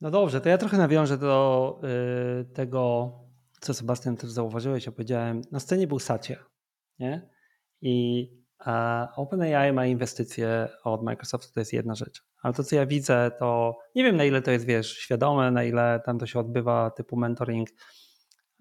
No 0.00 0.10
dobrze, 0.10 0.40
to 0.40 0.48
ja 0.48 0.58
trochę 0.58 0.78
nawiążę 0.78 1.18
do 1.18 1.80
y, 2.40 2.44
tego, 2.44 3.12
co 3.60 3.74
Sebastian 3.74 4.16
też 4.16 4.30
zauważyłeś, 4.30 4.88
opowiedziałem. 4.88 5.42
Na 5.50 5.60
scenie 5.60 5.86
był 5.86 5.98
Sacie, 5.98 6.36
nie? 6.98 7.28
I 7.82 8.26
A 8.60 9.08
OpenAI 9.16 9.72
ma 9.72 9.86
inwestycje 9.86 10.68
od 10.84 11.02
Microsoftu, 11.02 11.52
to 11.54 11.60
jest 11.60 11.72
jedna 11.72 11.94
rzecz. 11.94 12.22
Ale 12.42 12.54
to, 12.54 12.64
co 12.64 12.76
ja 12.76 12.86
widzę, 12.86 13.30
to 13.38 13.78
nie 13.94 14.04
wiem, 14.04 14.16
na 14.16 14.24
ile 14.24 14.42
to 14.42 14.50
jest, 14.50 14.64
wiesz, 14.66 14.98
świadome, 14.98 15.50
na 15.50 15.64
ile 15.64 16.00
tam 16.04 16.18
to 16.18 16.26
się 16.26 16.38
odbywa, 16.38 16.90
typu 16.90 17.16
mentoring 17.16 17.68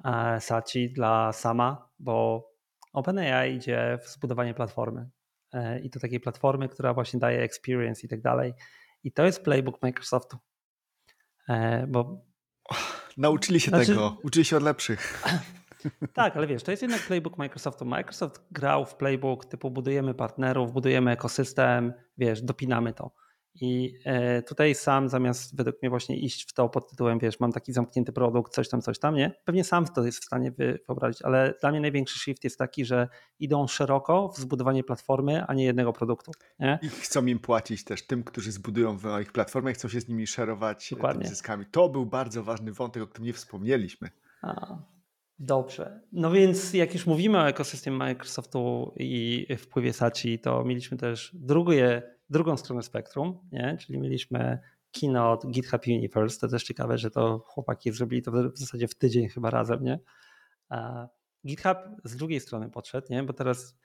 e, 0.05 0.41
Sachi 0.41 0.93
dla 0.93 1.33
sama, 1.33 1.89
bo 1.99 2.47
OpenAI 2.93 3.55
idzie 3.55 3.99
w 4.03 4.09
zbudowanie 4.09 4.53
platformy. 4.53 5.09
E, 5.53 5.79
I 5.79 5.89
to 5.89 5.99
takiej 5.99 6.19
platformy, 6.19 6.69
która 6.69 6.93
właśnie 6.93 7.19
daje 7.19 7.41
experience 7.41 8.05
i 8.05 8.09
tak 8.09 8.21
dalej. 8.21 8.53
I 9.03 9.11
to 9.11 9.25
jest 9.25 9.43
playbook 9.43 9.81
Microsoftu. 9.81 10.37
E, 11.49 11.87
bo 11.87 12.29
Nauczyli 13.17 13.59
się 13.59 13.69
Znaczy- 13.69 13.85
tego, 13.85 14.17
uczyli 14.23 14.45
się 14.45 14.57
od 14.57 14.63
lepszych. 14.63 15.23
Tak, 16.13 16.37
ale 16.37 16.47
wiesz, 16.47 16.63
to 16.63 16.71
jest 16.71 16.83
jednak 16.83 17.01
playbook 17.01 17.37
Microsoftu. 17.37 17.85
Microsoft 17.85 18.47
grał 18.51 18.85
w 18.85 18.95
playbook 18.95 19.45
typu 19.45 19.71
budujemy 19.71 20.13
partnerów, 20.13 20.71
budujemy 20.73 21.11
ekosystem, 21.11 21.93
wiesz, 22.17 22.41
dopinamy 22.41 22.93
to. 22.93 23.11
I 23.61 23.93
e, 24.05 24.41
tutaj 24.41 24.75
sam 24.75 25.09
zamiast 25.09 25.55
według 25.57 25.81
mnie 25.81 25.89
właśnie 25.89 26.17
iść 26.19 26.49
w 26.49 26.53
to 26.53 26.69
pod 26.69 26.89
tytułem, 26.89 27.19
wiesz, 27.19 27.39
mam 27.39 27.51
taki 27.51 27.73
zamknięty 27.73 28.11
produkt, 28.11 28.53
coś 28.53 28.69
tam, 28.69 28.81
coś 28.81 28.99
tam, 28.99 29.15
nie? 29.15 29.31
Pewnie 29.45 29.63
sam 29.63 29.85
to 29.85 30.05
jest 30.05 30.21
w 30.21 30.25
stanie 30.25 30.51
wy- 30.51 30.79
wyobrazić, 30.87 31.21
ale 31.21 31.53
dla 31.61 31.71
mnie 31.71 31.79
największy 31.79 32.19
shift 32.19 32.43
jest 32.43 32.57
taki, 32.57 32.85
że 32.85 33.07
idą 33.39 33.67
szeroko 33.67 34.29
w 34.29 34.37
zbudowanie 34.37 34.83
platformy, 34.83 35.45
a 35.45 35.53
nie 35.53 35.63
jednego 35.63 35.93
produktu, 35.93 36.31
nie? 36.59 36.79
I 36.81 36.89
chcą 36.89 37.25
im 37.25 37.39
płacić 37.39 37.83
też 37.83 38.07
tym, 38.07 38.23
którzy 38.23 38.51
zbudują 38.51 38.97
w 38.97 39.05
ich 39.21 39.31
platformę 39.31 39.73
chcą 39.73 39.87
się 39.87 40.01
z 40.01 40.07
nimi 40.07 40.27
szerować 40.27 40.93
e, 40.93 40.95
Dokładnie. 40.95 41.27
zyskami. 41.27 41.65
To 41.65 41.89
był 41.89 42.05
bardzo 42.05 42.43
ważny 42.43 42.73
wątek, 42.73 43.03
o 43.03 43.07
którym 43.07 43.25
nie 43.25 43.33
wspomnieliśmy. 43.33 44.09
A, 44.41 44.77
dobrze. 45.39 46.01
No 46.11 46.31
więc 46.31 46.73
jak 46.73 46.93
już 46.93 47.05
mówimy 47.05 47.37
o 47.37 47.47
ekosystemie 47.47 47.97
Microsoftu 47.97 48.93
i 48.95 49.47
wpływie 49.57 49.93
Sachi, 49.93 50.39
to 50.39 50.63
mieliśmy 50.63 50.97
też 50.97 51.31
drugie, 51.33 52.01
drugą 52.29 52.57
stronę 52.57 52.83
spektrum, 52.83 53.39
nie? 53.51 53.77
czyli 53.79 53.99
mieliśmy 53.99 54.59
Keynote 54.91 55.47
GitHub 55.47 55.81
Universe. 55.87 56.39
To 56.39 56.47
też 56.47 56.63
ciekawe, 56.63 56.97
że 56.97 57.11
to 57.11 57.39
chłopaki 57.39 57.91
zrobili 57.91 58.21
to 58.21 58.31
w 58.31 58.57
zasadzie 58.57 58.87
w 58.87 58.95
tydzień 58.95 59.29
chyba 59.29 59.49
razem. 59.49 59.83
Nie? 59.83 59.99
GitHub 61.47 61.77
z 62.03 62.15
drugiej 62.15 62.39
strony 62.39 62.69
podszedł, 62.69 63.07
nie? 63.09 63.23
bo 63.23 63.33
teraz 63.33 63.75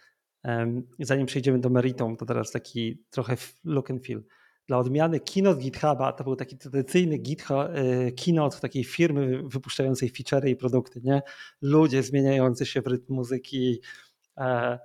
zanim 0.99 1.27
przejdziemy 1.27 1.59
do 1.59 1.71
meritum, 1.71 2.17
to 2.17 2.27
teraz 2.27 2.51
taki 2.51 3.05
trochę 3.11 3.37
look 3.65 3.91
and 3.91 4.07
feel. 4.07 4.25
Dla 4.67 4.79
odmiany 4.79 5.21
keynote 5.21 5.61
GitHuba 5.61 6.13
to 6.13 6.25
był 6.25 6.37
taki 6.37 6.59
tradycyjny 6.59 7.19
GitHub, 7.19 7.59
e, 7.59 8.13
keynote 8.13 8.61
takiej 8.61 8.85
firmy 8.85 9.43
wypuszczającej 9.49 10.13
feature'y 10.13 10.49
i 10.49 10.57
produkty, 10.57 11.01
nie? 11.05 11.23
Ludzie 11.63 12.03
zmieniający 12.03 12.67
się 12.67 12.83
w 12.83 12.87
rytm 12.87 13.15
muzyki. 13.15 13.81
E, 14.37 14.79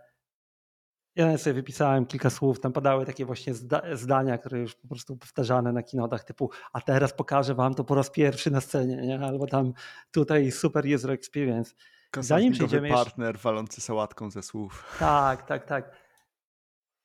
Ja 1.15 1.37
sobie 1.37 1.53
wypisałem 1.53 2.05
kilka 2.05 2.29
słów, 2.29 2.59
tam 2.59 2.73
padały 2.73 3.05
takie 3.05 3.25
właśnie 3.25 3.53
zda- 3.53 3.95
zdania, 3.95 4.37
które 4.37 4.59
już 4.59 4.75
po 4.75 4.87
prostu 4.87 5.17
powtarzane 5.17 5.73
na 5.73 5.83
kinodach 5.83 6.23
typu 6.23 6.49
a 6.73 6.81
teraz 6.81 7.13
pokażę 7.13 7.55
wam 7.55 7.73
to 7.75 7.83
po 7.83 7.95
raz 7.95 8.09
pierwszy 8.11 8.51
na 8.51 8.61
scenie, 8.61 8.95
nie? 8.95 9.19
albo 9.19 9.47
tam 9.47 9.73
tutaj 10.11 10.51
super 10.51 10.85
user 10.95 11.11
experience. 11.11 11.75
Zanim 12.19 12.53
przejdziemy 12.53 12.87
jeszcze- 12.87 13.03
partner 13.03 13.37
walący 13.37 13.81
sałatką 13.81 14.31
ze 14.31 14.43
słów. 14.43 14.95
Tak, 14.99 15.47
tak, 15.47 15.65
tak. 15.65 15.91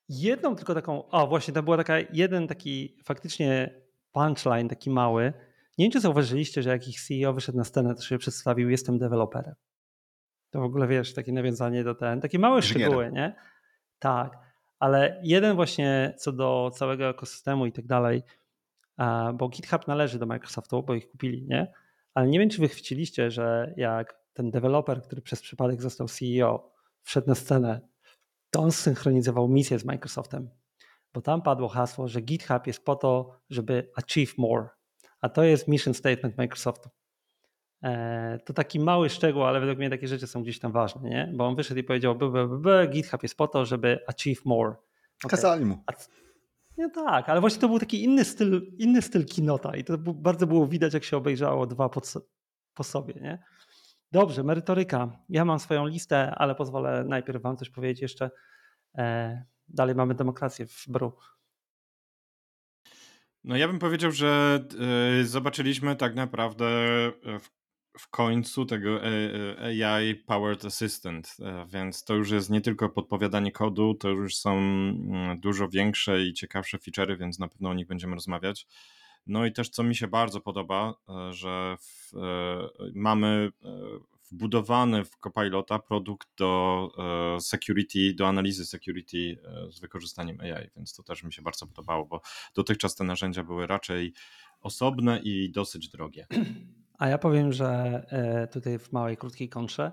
Jedną 0.09 0.57
tylko 0.57 0.75
taką, 0.75 1.09
o 1.09 1.27
właśnie 1.27 1.55
to 1.55 1.63
była 1.63 1.77
taka, 1.77 1.95
jeden 2.13 2.49
taki 2.49 2.97
faktycznie 3.05 3.81
punchline, 4.13 4.69
taki 4.69 4.91
mały. 4.91 5.33
Nie 5.79 5.85
wiem, 5.85 5.93
czy 5.93 6.01
zauważyliście, 6.01 6.63
że 6.63 6.71
jak 6.71 6.89
ich 6.89 7.01
CEO 7.01 7.33
wyszedł 7.33 7.59
na 7.59 7.65
scenę, 7.65 7.95
to 7.95 8.03
się 8.03 8.19
przedstawił, 8.19 8.71
jestem 8.71 8.99
deweloperem. 8.99 9.55
To 10.51 10.61
w 10.61 10.65
ogóle 10.65 10.87
wiesz, 10.87 11.15
takie 11.15 11.33
nawiązanie 11.33 11.85
do 11.85 11.95
ten, 11.95 12.21
takie 12.21 12.39
małe 12.39 12.57
Inżynierem. 12.57 12.93
szczegóły, 12.93 13.13
nie? 13.13 13.35
Tak, 13.99 14.39
ale 14.79 15.21
jeden 15.23 15.57
właśnie 15.57 16.15
co 16.19 16.33
do 16.33 16.71
całego 16.75 17.09
ekosystemu 17.09 17.67
i 17.67 17.73
tak 17.73 17.87
dalej, 17.87 18.23
bo 19.35 19.49
GitHub 19.49 19.87
należy 19.87 20.19
do 20.19 20.27
Microsoftu, 20.27 20.83
bo 20.83 20.95
ich 20.95 21.09
kupili, 21.09 21.47
nie? 21.47 21.73
Ale 22.15 22.27
nie 22.27 22.39
wiem, 22.39 22.51
czy 22.51 22.61
wy 22.61 22.69
chwyciliście, 22.69 23.31
że 23.31 23.75
jak 23.77 24.19
ten 24.33 24.51
deweloper, 24.51 25.03
który 25.03 25.23
przez 25.23 25.43
przypadek 25.43 25.83
został 25.83 26.09
CEO, 26.09 26.73
wszedł 27.03 27.29
na 27.29 27.35
scenę, 27.35 27.81
to 28.55 28.61
on 28.61 28.73
synchronizował 28.73 29.49
misję 29.49 29.79
z 29.79 29.85
Microsoftem, 29.85 30.51
bo 31.15 31.21
tam 31.21 31.43
padło 31.43 31.69
hasło, 31.69 32.09
że 32.09 32.21
GitHub 32.21 32.67
jest 32.67 32.85
po 32.85 32.97
to, 32.97 33.41
żeby 33.51 33.91
achieve 33.97 34.33
more, 34.39 34.69
a 35.21 35.29
to 35.29 35.43
jest 35.43 35.69
mission 35.69 35.95
statement 35.95 36.39
Microsoftu. 36.39 36.89
E, 37.83 38.39
To 38.45 38.53
taki 38.53 38.81
mały 38.81 39.11
szczegół, 39.11 39.43
ale 39.43 39.61
według 39.61 39.79
mnie 39.79 39.91
takie 39.91 40.09
rzeczy 40.09 40.27
są 40.27 40.43
gdzieś 40.43 40.59
tam 40.59 40.73
ważne, 40.73 41.11
nie? 41.11 41.33
Bo 41.35 41.47
on 41.47 41.57
wyszedł 41.57 41.81
i 41.81 41.85
powiedział, 41.85 42.15
b, 42.15 42.49
b, 42.49 42.89
GitHub 42.89 43.23
jest 43.23 43.37
po 43.37 43.49
to, 43.49 43.65
żeby 43.65 43.99
achieve 44.07 44.41
more. 44.45 44.71
Okej. 44.71 45.31
Kazali 45.31 45.65
mu. 45.65 45.79
No 46.77 46.91
tak, 46.95 47.29
ale 47.29 47.41
właśnie 47.41 47.61
to 47.61 47.69
był 47.69 47.79
taki 47.79 48.05
inny 48.05 48.25
styl, 48.25 48.73
inny 48.79 49.03
styl 49.03 49.25
kinota 49.27 49.77
i 49.77 49.85
to 49.85 49.99
bardzo 49.99 50.47
było 50.47 50.67
widać, 50.67 50.95
jak 50.95 51.05
się 51.05 51.17
obejrzało 51.17 51.67
dwa 51.67 51.89
po, 51.89 52.01
po 52.75 52.85
sobie, 52.85 53.15
nie? 53.15 53.43
Dobrze, 54.15 54.43
merytoryka. 54.43 55.19
Ja 55.29 55.45
mam 55.45 55.59
swoją 55.59 55.87
listę, 55.87 56.35
ale 56.35 56.55
pozwolę 56.55 57.05
najpierw 57.09 57.43
wam 57.43 57.57
coś 57.57 57.71
powiedzieć 57.71 58.03
jeszcze. 58.03 58.31
E, 58.99 59.45
dalej 59.69 59.95
mamy 59.95 60.15
demokrację 60.15 60.67
w 60.67 60.85
Bru. 60.89 61.13
No 63.45 63.57
ja 63.57 63.69
bym 63.69 63.79
powiedział, 63.79 64.13
że 64.13 64.61
y, 65.21 65.27
zobaczyliśmy 65.27 65.97
tak 65.97 66.15
naprawdę 66.15 66.67
y, 67.09 67.39
w, 67.39 67.51
w 67.99 68.09
końcu 68.11 68.67
tego 68.67 69.05
e, 69.05 69.09
e, 69.81 69.95
AI 69.95 70.15
Powered 70.15 70.65
Assistant, 70.65 71.37
e, 71.41 71.67
więc 71.67 72.05
to 72.05 72.15
już 72.15 72.31
jest 72.31 72.51
nie 72.51 72.61
tylko 72.61 72.89
podpowiadanie 72.89 73.53
kodu, 73.53 73.95
to 73.95 74.09
już 74.09 74.37
są 74.37 74.59
mm, 74.59 75.41
dużo 75.41 75.69
większe 75.69 76.23
i 76.23 76.33
ciekawsze 76.33 76.79
feature'y, 76.79 77.19
więc 77.19 77.39
na 77.39 77.49
pewno 77.49 77.71
o 77.71 77.75
nich 77.75 77.87
będziemy 77.87 78.15
rozmawiać. 78.15 78.67
No 79.27 79.47
i 79.47 79.53
też 79.53 79.69
co 79.69 79.83
mi 79.83 79.97
się 79.97 80.09
bardzo 80.09 80.41
podoba, 80.41 80.95
e, 81.09 81.33
że 81.33 81.77
w, 81.81 82.15
e, 82.17 82.21
mamy 82.95 83.53
e, 83.65 83.69
wbudowany 84.31 85.05
w 85.05 85.17
Copilota 85.17 85.79
produkt 85.79 86.29
do 86.37 86.89
security, 87.41 88.15
do 88.15 88.29
analizy 88.29 88.67
security 88.67 89.39
z 89.71 89.81
wykorzystaniem 89.81 90.41
AI, 90.41 90.71
więc 90.77 90.95
to 90.95 91.03
też 91.03 91.23
mi 91.23 91.33
się 91.33 91.43
bardzo 91.43 91.67
podobało, 91.67 92.07
bo 92.07 92.21
dotychczas 92.55 92.95
te 92.95 93.05
narzędzia 93.05 93.45
były 93.45 93.67
raczej 93.67 94.13
osobne 94.61 95.21
i 95.23 95.51
dosyć 95.51 95.89
drogie. 95.89 96.27
A 96.99 97.09
ja 97.09 97.19
powiem, 97.19 97.53
że 97.53 98.03
tutaj 98.53 98.79
w 98.79 98.93
małej, 98.93 99.17
krótkiej 99.17 99.49
kontrze, 99.49 99.93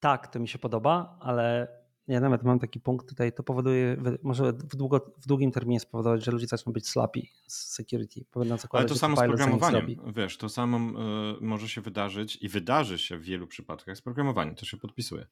tak, 0.00 0.28
to 0.28 0.40
mi 0.40 0.48
się 0.48 0.58
podoba, 0.58 1.18
ale 1.20 1.68
ja 2.10 2.20
nawet 2.20 2.42
mam 2.42 2.58
taki 2.58 2.80
punkt 2.80 3.08
tutaj, 3.08 3.32
to 3.32 3.42
powoduje, 3.42 3.96
może 4.22 4.52
w, 4.52 4.76
długo, 4.76 5.14
w 5.18 5.26
długim 5.26 5.52
terminie 5.52 5.80
spowodować, 5.80 6.24
że 6.24 6.30
ludzie 6.30 6.46
zaczną 6.46 6.72
być 6.72 6.88
slapi 6.88 7.30
z 7.46 7.54
security, 7.54 8.24
Ale 8.70 8.84
to 8.84 8.94
samo 8.94 9.16
z 9.16 9.20
programowaniem, 9.20 9.86
wiesz, 10.16 10.36
to 10.36 10.48
samo 10.48 10.78
y, 10.78 11.44
może 11.44 11.68
się 11.68 11.80
wydarzyć 11.80 12.36
i 12.36 12.48
wydarzy 12.48 12.98
się 12.98 13.18
w 13.18 13.22
wielu 13.22 13.46
przypadkach 13.46 13.96
z 13.96 14.00
programowaniem, 14.00 14.54
to 14.54 14.64
się 14.64 14.76
podpisuje. 14.76 15.26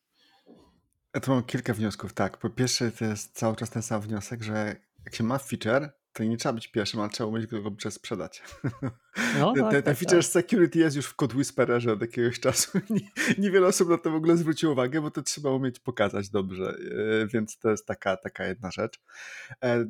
Ja 1.14 1.20
tu 1.20 1.30
mam 1.30 1.42
kilka 1.42 1.74
wniosków. 1.74 2.12
Tak, 2.12 2.38
po 2.38 2.50
pierwsze 2.50 2.92
to 2.92 3.04
jest 3.04 3.34
cały 3.34 3.56
czas 3.56 3.70
ten 3.70 3.82
sam 3.82 4.00
wniosek, 4.00 4.42
że 4.42 4.76
jak 5.04 5.14
się 5.14 5.24
ma 5.24 5.38
feature, 5.38 5.92
to 6.12 6.24
nie 6.24 6.36
trzeba 6.36 6.52
być 6.52 6.68
pierwszym, 6.68 7.00
ale 7.00 7.10
trzeba 7.10 7.30
umieć 7.30 7.46
go 7.46 7.62
dobrze 7.62 7.90
sprzedać. 7.90 8.42
No, 9.38 9.52
tak, 9.52 9.62
ten, 9.62 9.70
ten 9.70 9.82
tak, 9.82 9.98
feature 9.98 10.22
tak. 10.22 10.32
security 10.32 10.78
jest 10.78 10.96
już 10.96 11.06
w 11.06 11.14
Code 11.14 11.36
Whispererze 11.36 11.92
od 11.92 12.00
jakiegoś 12.00 12.40
czasu. 12.48 12.80
Nie, 12.90 13.00
niewiele 13.38 13.66
osób 13.66 13.88
na 13.88 13.98
to 13.98 14.10
w 14.10 14.14
ogóle 14.14 14.36
zwróciło 14.36 14.72
uwagę, 14.72 15.00
bo 15.00 15.10
to 15.10 15.22
trzeba 15.22 15.50
umieć 15.50 15.78
pokazać 15.78 16.30
dobrze, 16.30 16.76
e, 17.22 17.26
więc 17.26 17.58
to 17.58 17.70
jest 17.70 17.86
taka, 17.86 18.16
taka 18.16 18.46
jedna 18.46 18.70
rzecz. 18.70 19.00
E, 19.64 19.84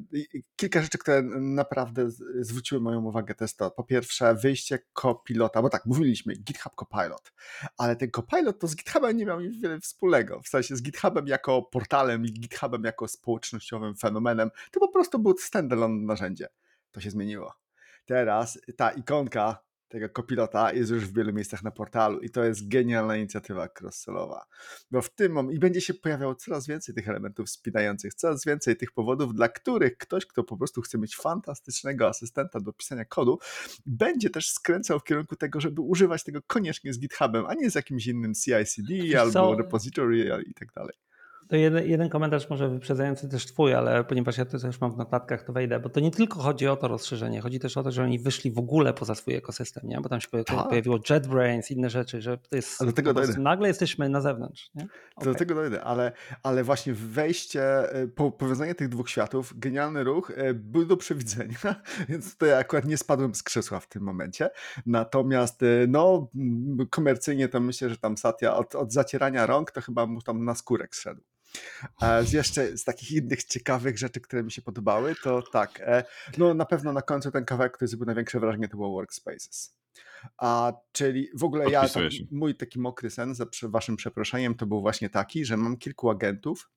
Kilka 0.57 0.83
rzeczy, 0.83 0.99
które 0.99 1.23
naprawdę 1.41 2.11
zwróciły 2.41 2.81
moją 2.81 3.05
uwagę, 3.05 3.35
to 3.35 3.45
jest 3.45 3.59
to. 3.59 3.71
Po 3.71 3.85
pierwsze, 3.85 4.35
wyjście 4.35 4.79
Copilota, 4.93 5.63
bo 5.63 5.69
tak, 5.69 5.87
mówiliśmy, 5.87 6.35
GitHub 6.35 6.73
Copilot, 6.75 7.33
ale 7.79 7.97
ten 7.97 8.11
Copilot 8.11 8.59
to 8.59 8.67
z 8.67 8.77
GitHubem 8.77 9.17
nie 9.17 9.27
miał 9.27 9.39
wiele 9.61 9.81
wspólnego. 9.81 10.43
W 10.43 10.49
sensie 10.49 10.77
z 10.77 10.83
GitHubem 10.83 11.27
jako 11.27 11.63
portalem 11.63 12.25
i 12.27 12.33
GitHubem 12.33 12.85
jako 12.85 13.09
społecznościowym 13.09 13.97
fenomenem, 13.97 14.51
to 14.71 14.81
po 14.81 14.89
prostu 14.89 15.19
było 15.19 15.35
standalone 15.39 16.07
narzędzie. 16.07 16.49
To 16.93 17.01
się 17.01 17.11
zmieniło. 17.11 17.68
Teraz 18.09 18.59
ta 18.77 18.91
ikonka 18.91 19.65
tego 19.89 20.09
kopilota 20.09 20.73
jest 20.73 20.91
już 20.91 21.05
w 21.05 21.15
wielu 21.15 21.33
miejscach 21.33 21.63
na 21.63 21.71
portalu 21.71 22.21
i 22.21 22.31
to 22.31 22.45
jest 22.45 22.69
genialna 22.69 23.17
inicjatywa 23.17 23.69
cross-sellowa. 23.81 24.41
Bo 24.91 25.03
w 25.03 25.15
tym 25.15 25.33
momencie 25.33 25.57
i 25.57 25.61
będzie 25.61 25.81
się 25.81 25.95
pojawiało 25.95 26.35
coraz 26.35 26.67
więcej 26.67 26.95
tych 26.95 27.09
elementów 27.09 27.51
spinających, 27.51 28.15
coraz 28.15 28.45
więcej 28.45 28.77
tych 28.77 28.93
powodów, 28.93 29.35
dla 29.35 29.49
których 29.49 29.97
ktoś, 29.97 30.27
kto 30.27 30.45
po 30.45 30.57
prostu 30.57 30.83
chce 30.83 30.99
mieć 30.99 31.17
fantastycznego 31.17 32.09
asystenta 32.09 32.61
do 32.61 32.73
pisania 32.73 33.05
kodu, 33.05 33.39
będzie 33.87 34.31
też 34.31 34.51
skręcał 34.51 35.01
w 35.01 35.05
kierunku 35.05 35.37
tego, 35.37 35.61
żeby 35.61 35.81
używać 35.81 36.25
tego 36.25 36.41
koniecznie 36.47 36.93
z 36.93 36.99
GitHubem, 36.99 37.47
a 37.47 37.55
nie 37.55 37.71
z 37.71 37.75
jakimś 37.75 38.07
innym 38.07 38.35
CI/CD 38.35 39.21
albo 39.21 39.55
repository 39.55 40.43
i 40.47 40.55
tak 40.55 40.73
dalej. 40.73 40.95
To 41.49 41.57
jeden, 41.57 41.89
jeden, 41.89 42.09
komentarz 42.09 42.51
może 42.51 42.69
wyprzedzający 42.69 43.29
też 43.29 43.47
twój, 43.47 43.75
ale 43.75 44.05
ponieważ 44.05 44.39
ja 44.39 44.45
to 44.45 44.59
też 44.59 44.81
mam 44.81 44.93
w 44.93 44.97
notatkach, 44.97 45.43
to 45.43 45.53
wejdę, 45.53 45.81
bo 45.81 45.89
to 45.89 46.01
nie 46.01 46.11
tylko 46.11 46.41
chodzi 46.41 46.69
o 46.69 46.77
to 46.77 46.89
rozszerzenie, 46.89 47.41
chodzi 47.41 47.61
też 47.61 47.77
o 47.77 47.83
to, 47.83 47.91
że 47.91 48.03
oni 48.03 48.19
wyszli 48.19 48.51
w 48.51 48.59
ogóle 48.59 48.95
poza 48.95 49.15
swój 49.15 49.35
ekosystem, 49.35 49.89
nie? 49.89 50.01
bo 50.01 50.09
tam 50.09 50.21
się 50.21 50.29
tak. 50.47 50.69
pojawiło 50.69 50.99
JetBrains, 51.11 51.71
inne 51.71 51.91
rzeczy, 51.91 52.21
że 52.21 52.39
to 52.39 52.57
jest, 52.57 52.85
do 52.85 52.93
tego 52.93 53.15
dojdę. 53.15 53.41
nagle 53.41 53.69
jesteśmy 53.69 54.09
na 54.09 54.21
zewnątrz. 54.21 54.71
Nie? 54.75 54.87
Okay. 55.17 55.33
Do 55.33 55.39
tego 55.39 55.55
dojdę, 55.55 55.85
ale, 55.85 56.13
ale 56.43 56.65
właśnie 56.65 56.95
wejście, 56.95 57.93
e, 57.93 58.09
po, 58.09 58.33
powiązanie 58.33 58.75
tych 58.75 58.89
dwóch 58.89 59.11
światów, 59.11 59.55
genialny 59.57 60.05
ruch, 60.05 60.33
e, 60.37 60.55
był 60.55 60.87
do 60.87 60.97
przewidzenia, 60.97 61.59
więc 62.09 62.33
tutaj 62.33 62.53
akurat 62.53 62.85
nie 62.85 62.97
spadłem 62.97 63.35
z 63.35 63.43
krzesła 63.43 63.81
w 63.81 63.89
tym 63.89 64.03
momencie, 64.03 64.51
natomiast 64.87 65.63
e, 65.63 65.67
no 65.89 66.31
komercyjnie 66.91 67.49
to 67.49 67.61
myślę, 67.61 67.89
że 67.91 67.97
tam 67.97 68.17
Satya 68.17 68.47
od, 68.47 68.75
od 68.75 68.93
zacierania 68.93 69.47
rąk 69.47 69.71
to 69.71 69.81
chyba 69.81 70.07
mu 70.07 70.23
tam 70.23 70.45
na 70.45 70.55
skórek 70.55 70.95
szedł. 70.95 71.21
Z 72.23 72.33
jeszcze 72.33 72.79
z 72.79 72.85
takich 72.85 73.13
innych 73.13 73.45
ciekawych 73.45 73.99
rzeczy, 73.99 74.21
które 74.21 74.43
mi 74.43 74.53
się 74.53 74.63
podobały, 74.63 75.15
to 75.23 75.43
tak, 75.43 75.83
no 76.39 76.55
na 76.55 76.65
pewno 76.65 76.93
na 76.93 77.03
końcu 77.03 77.31
ten 77.31 77.45
kawałek, 77.45 77.73
który 77.73 77.89
zrobił 77.89 78.07
największe 78.07 78.41
wrażenie, 78.41 78.69
to 78.69 78.77
było 78.77 78.91
Workspaces. 78.91 79.79
A, 80.39 80.73
czyli 80.93 81.29
w 81.35 81.45
ogóle 81.45 81.71
ja, 81.71 81.89
tam, 81.89 82.03
mój 82.31 82.55
taki 82.55 82.81
mokry 82.81 83.11
sen, 83.11 83.35
za 83.35 83.47
waszym 83.63 83.97
przeproszeniem, 83.97 84.55
to 84.55 84.67
był 84.67 84.81
właśnie 84.81 85.11
taki, 85.11 85.45
że 85.45 85.57
mam 85.57 85.77
kilku 85.77 86.11
agentów 86.11 86.71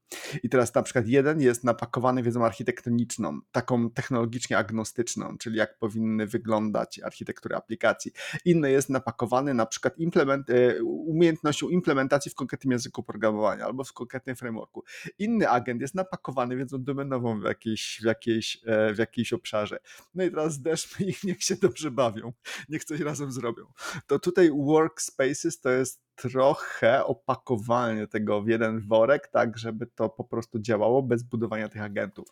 i 0.44 0.50
teraz 0.50 0.76
na 0.76 0.84
przykład 0.84 1.08
jeden 1.08 1.42
jest 1.42 1.64
napakowany 1.64 2.24
wiedzą 2.24 2.46
architektoniczną, 2.46 3.40
taką 3.52 3.90
technologicznie 3.90 4.58
agnostyczną, 4.58 5.38
czyli 5.38 5.58
jak 5.58 5.78
powinny 5.78 6.28
wyglądać 6.28 7.00
architektury 7.00 7.56
aplikacji. 7.56 8.12
Inny 8.46 8.72
jest 8.72 8.90
napakowany 8.90 9.54
na 9.54 9.66
przykład 9.66 9.98
implement, 9.98 10.50
e, 10.50 10.84
umiejętnością 10.84 11.70
implementacji 11.70 12.32
w 12.32 12.36
konkretnym 12.36 12.72
języku 12.72 13.04
programowania 13.04 13.66
albo 13.66 13.84
w 13.84 13.94
konkretnym 13.94 14.36
frameworku. 14.36 14.84
Inny 15.20 15.50
agent 15.50 15.82
jest 15.82 15.96
napakowany 15.96 16.56
wiedzą 16.56 16.84
domenową 16.84 17.40
w 17.40 17.44
jakiejś, 17.44 18.00
w 18.02 18.06
jakiejś, 18.06 18.58
e, 18.66 18.94
w 18.94 18.98
jakiejś 18.98 19.34
obszarze. 19.34 19.80
No 20.14 20.24
i 20.24 20.30
teraz 20.30 20.54
zdeszmy 20.54 21.06
ich, 21.06 21.24
niech 21.32 21.44
się 21.44 21.56
dobrze 21.56 21.92
bawią, 21.92 22.34
niech 22.70 22.84
coś 22.84 23.00
razem 23.00 23.31
zrobią. 23.32 23.66
To 24.08 24.20
tutaj 24.20 24.52
workspaces 24.52 25.60
to 25.60 25.70
jest 25.70 26.02
trochę 26.16 27.06
opakowanie 27.06 28.08
tego 28.08 28.42
w 28.42 28.48
jeden 28.48 28.88
worek, 28.88 29.28
tak, 29.28 29.58
żeby 29.58 29.88
to 29.88 30.10
po 30.10 30.24
prostu 30.24 30.60
działało 30.60 31.04
bez 31.04 31.24
budowania 31.24 31.70
tych 31.70 31.82
agentów. 31.82 32.28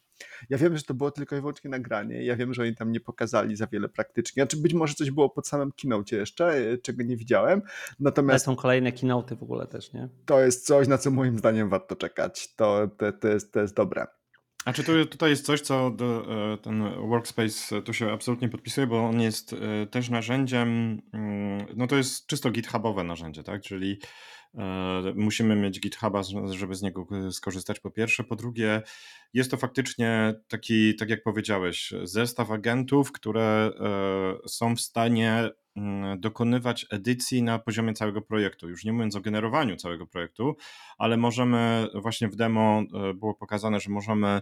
Ja 0.50 0.58
wiem, 0.58 0.78
że 0.78 0.84
to 0.84 0.94
było 0.94 1.12
tylko 1.12 1.36
i 1.36 1.40
wyłącznie 1.40 1.70
nagranie, 1.70 2.26
ja 2.26 2.36
wiem, 2.36 2.54
że 2.54 2.62
oni 2.62 2.76
tam 2.76 2.92
nie 2.92 3.00
pokazali 3.00 3.56
za 3.56 3.68
wiele 3.68 3.90
praktycznie, 3.90 4.44
znaczy 4.44 4.58
być 4.58 4.74
może 4.74 4.94
coś 4.94 5.12
było 5.12 5.30
pod 5.30 5.48
samym 5.48 5.72
keynote 5.72 6.16
jeszcze, 6.16 6.48
e, 6.48 6.78
czego 6.78 7.04
nie 7.04 7.18
widziałem, 7.18 7.62
natomiast... 8.00 8.48
Ale 8.48 8.56
są 8.56 8.62
kolejne 8.62 8.92
keynote 8.92 9.36
w 9.36 9.44
ogóle 9.44 9.68
też, 9.68 9.94
nie? 9.94 10.10
To 10.26 10.40
jest 10.40 10.66
coś, 10.66 10.88
na 10.88 10.98
co 10.98 11.12
moim 11.12 11.38
zdaniem 11.38 11.70
warto 11.70 11.96
czekać, 11.96 12.56
to, 12.56 12.88
to, 12.98 13.12
to, 13.12 13.28
jest, 13.28 13.54
to 13.54 13.60
jest 13.60 13.76
dobre. 13.76 14.08
A 14.66 14.74
czy 14.74 14.84
tu, 14.84 15.06
tutaj 15.06 15.30
jest 15.30 15.46
coś, 15.46 15.62
co 15.62 15.92
do, 15.92 16.26
e, 16.54 16.58
ten 16.58 16.84
workspace 17.10 17.82
tu 17.82 17.94
się 17.94 18.12
absolutnie 18.12 18.50
podpisuje, 18.50 18.88
bo 18.88 19.06
on 19.06 19.22
jest 19.22 19.54
e, 19.54 19.88
też 19.88 20.10
narzędziem, 20.10 21.02
mm, 21.14 21.66
no 21.76 21.88
to 21.88 21.96
jest 21.96 22.28
czysto 22.28 22.52
GitHubowe 22.52 23.04
narzędzie, 23.04 23.44
tak? 23.44 23.62
Czyli 23.62 24.00
e, 24.56 25.14
musimy 25.16 25.56
mieć 25.56 25.80
GitHuba, 25.80 26.22
żeby 26.52 26.76
z 26.76 26.82
niego 26.82 27.08
skorzystać 27.32 27.80
po 27.80 27.92
pierwsze. 27.92 28.24
Po 28.24 28.36
drugie, 28.36 28.82
jest 29.34 29.52
to 29.52 29.58
faktycznie 29.58 30.34
taki, 30.48 30.96
tak 30.96 31.10
jak 31.10 31.24
powiedziałeś, 31.24 31.94
zestaw 32.04 32.52
agentów, 32.52 33.12
które 33.12 33.72
są 34.48 34.76
w 34.76 34.82
stanie 34.82 35.50
dokonywać 36.18 36.86
edycji 36.90 37.44
na 37.44 37.60
poziomie 37.60 37.94
całego 37.94 38.22
projektu. 38.22 38.70
Już 38.70 38.86
nie 38.86 38.94
mówiąc 38.94 39.16
o 39.16 39.22
generowaniu 39.22 39.76
całego 39.76 40.08
projektu, 40.08 40.56
ale 40.98 41.18
możemy, 41.18 41.88
właśnie 41.94 42.28
w 42.28 42.36
demo 42.36 42.82
e, 43.10 43.14
było 43.14 43.34
pokazane, 43.36 43.80
że 43.80 43.90
możemy 43.90 44.28
e, 44.28 44.42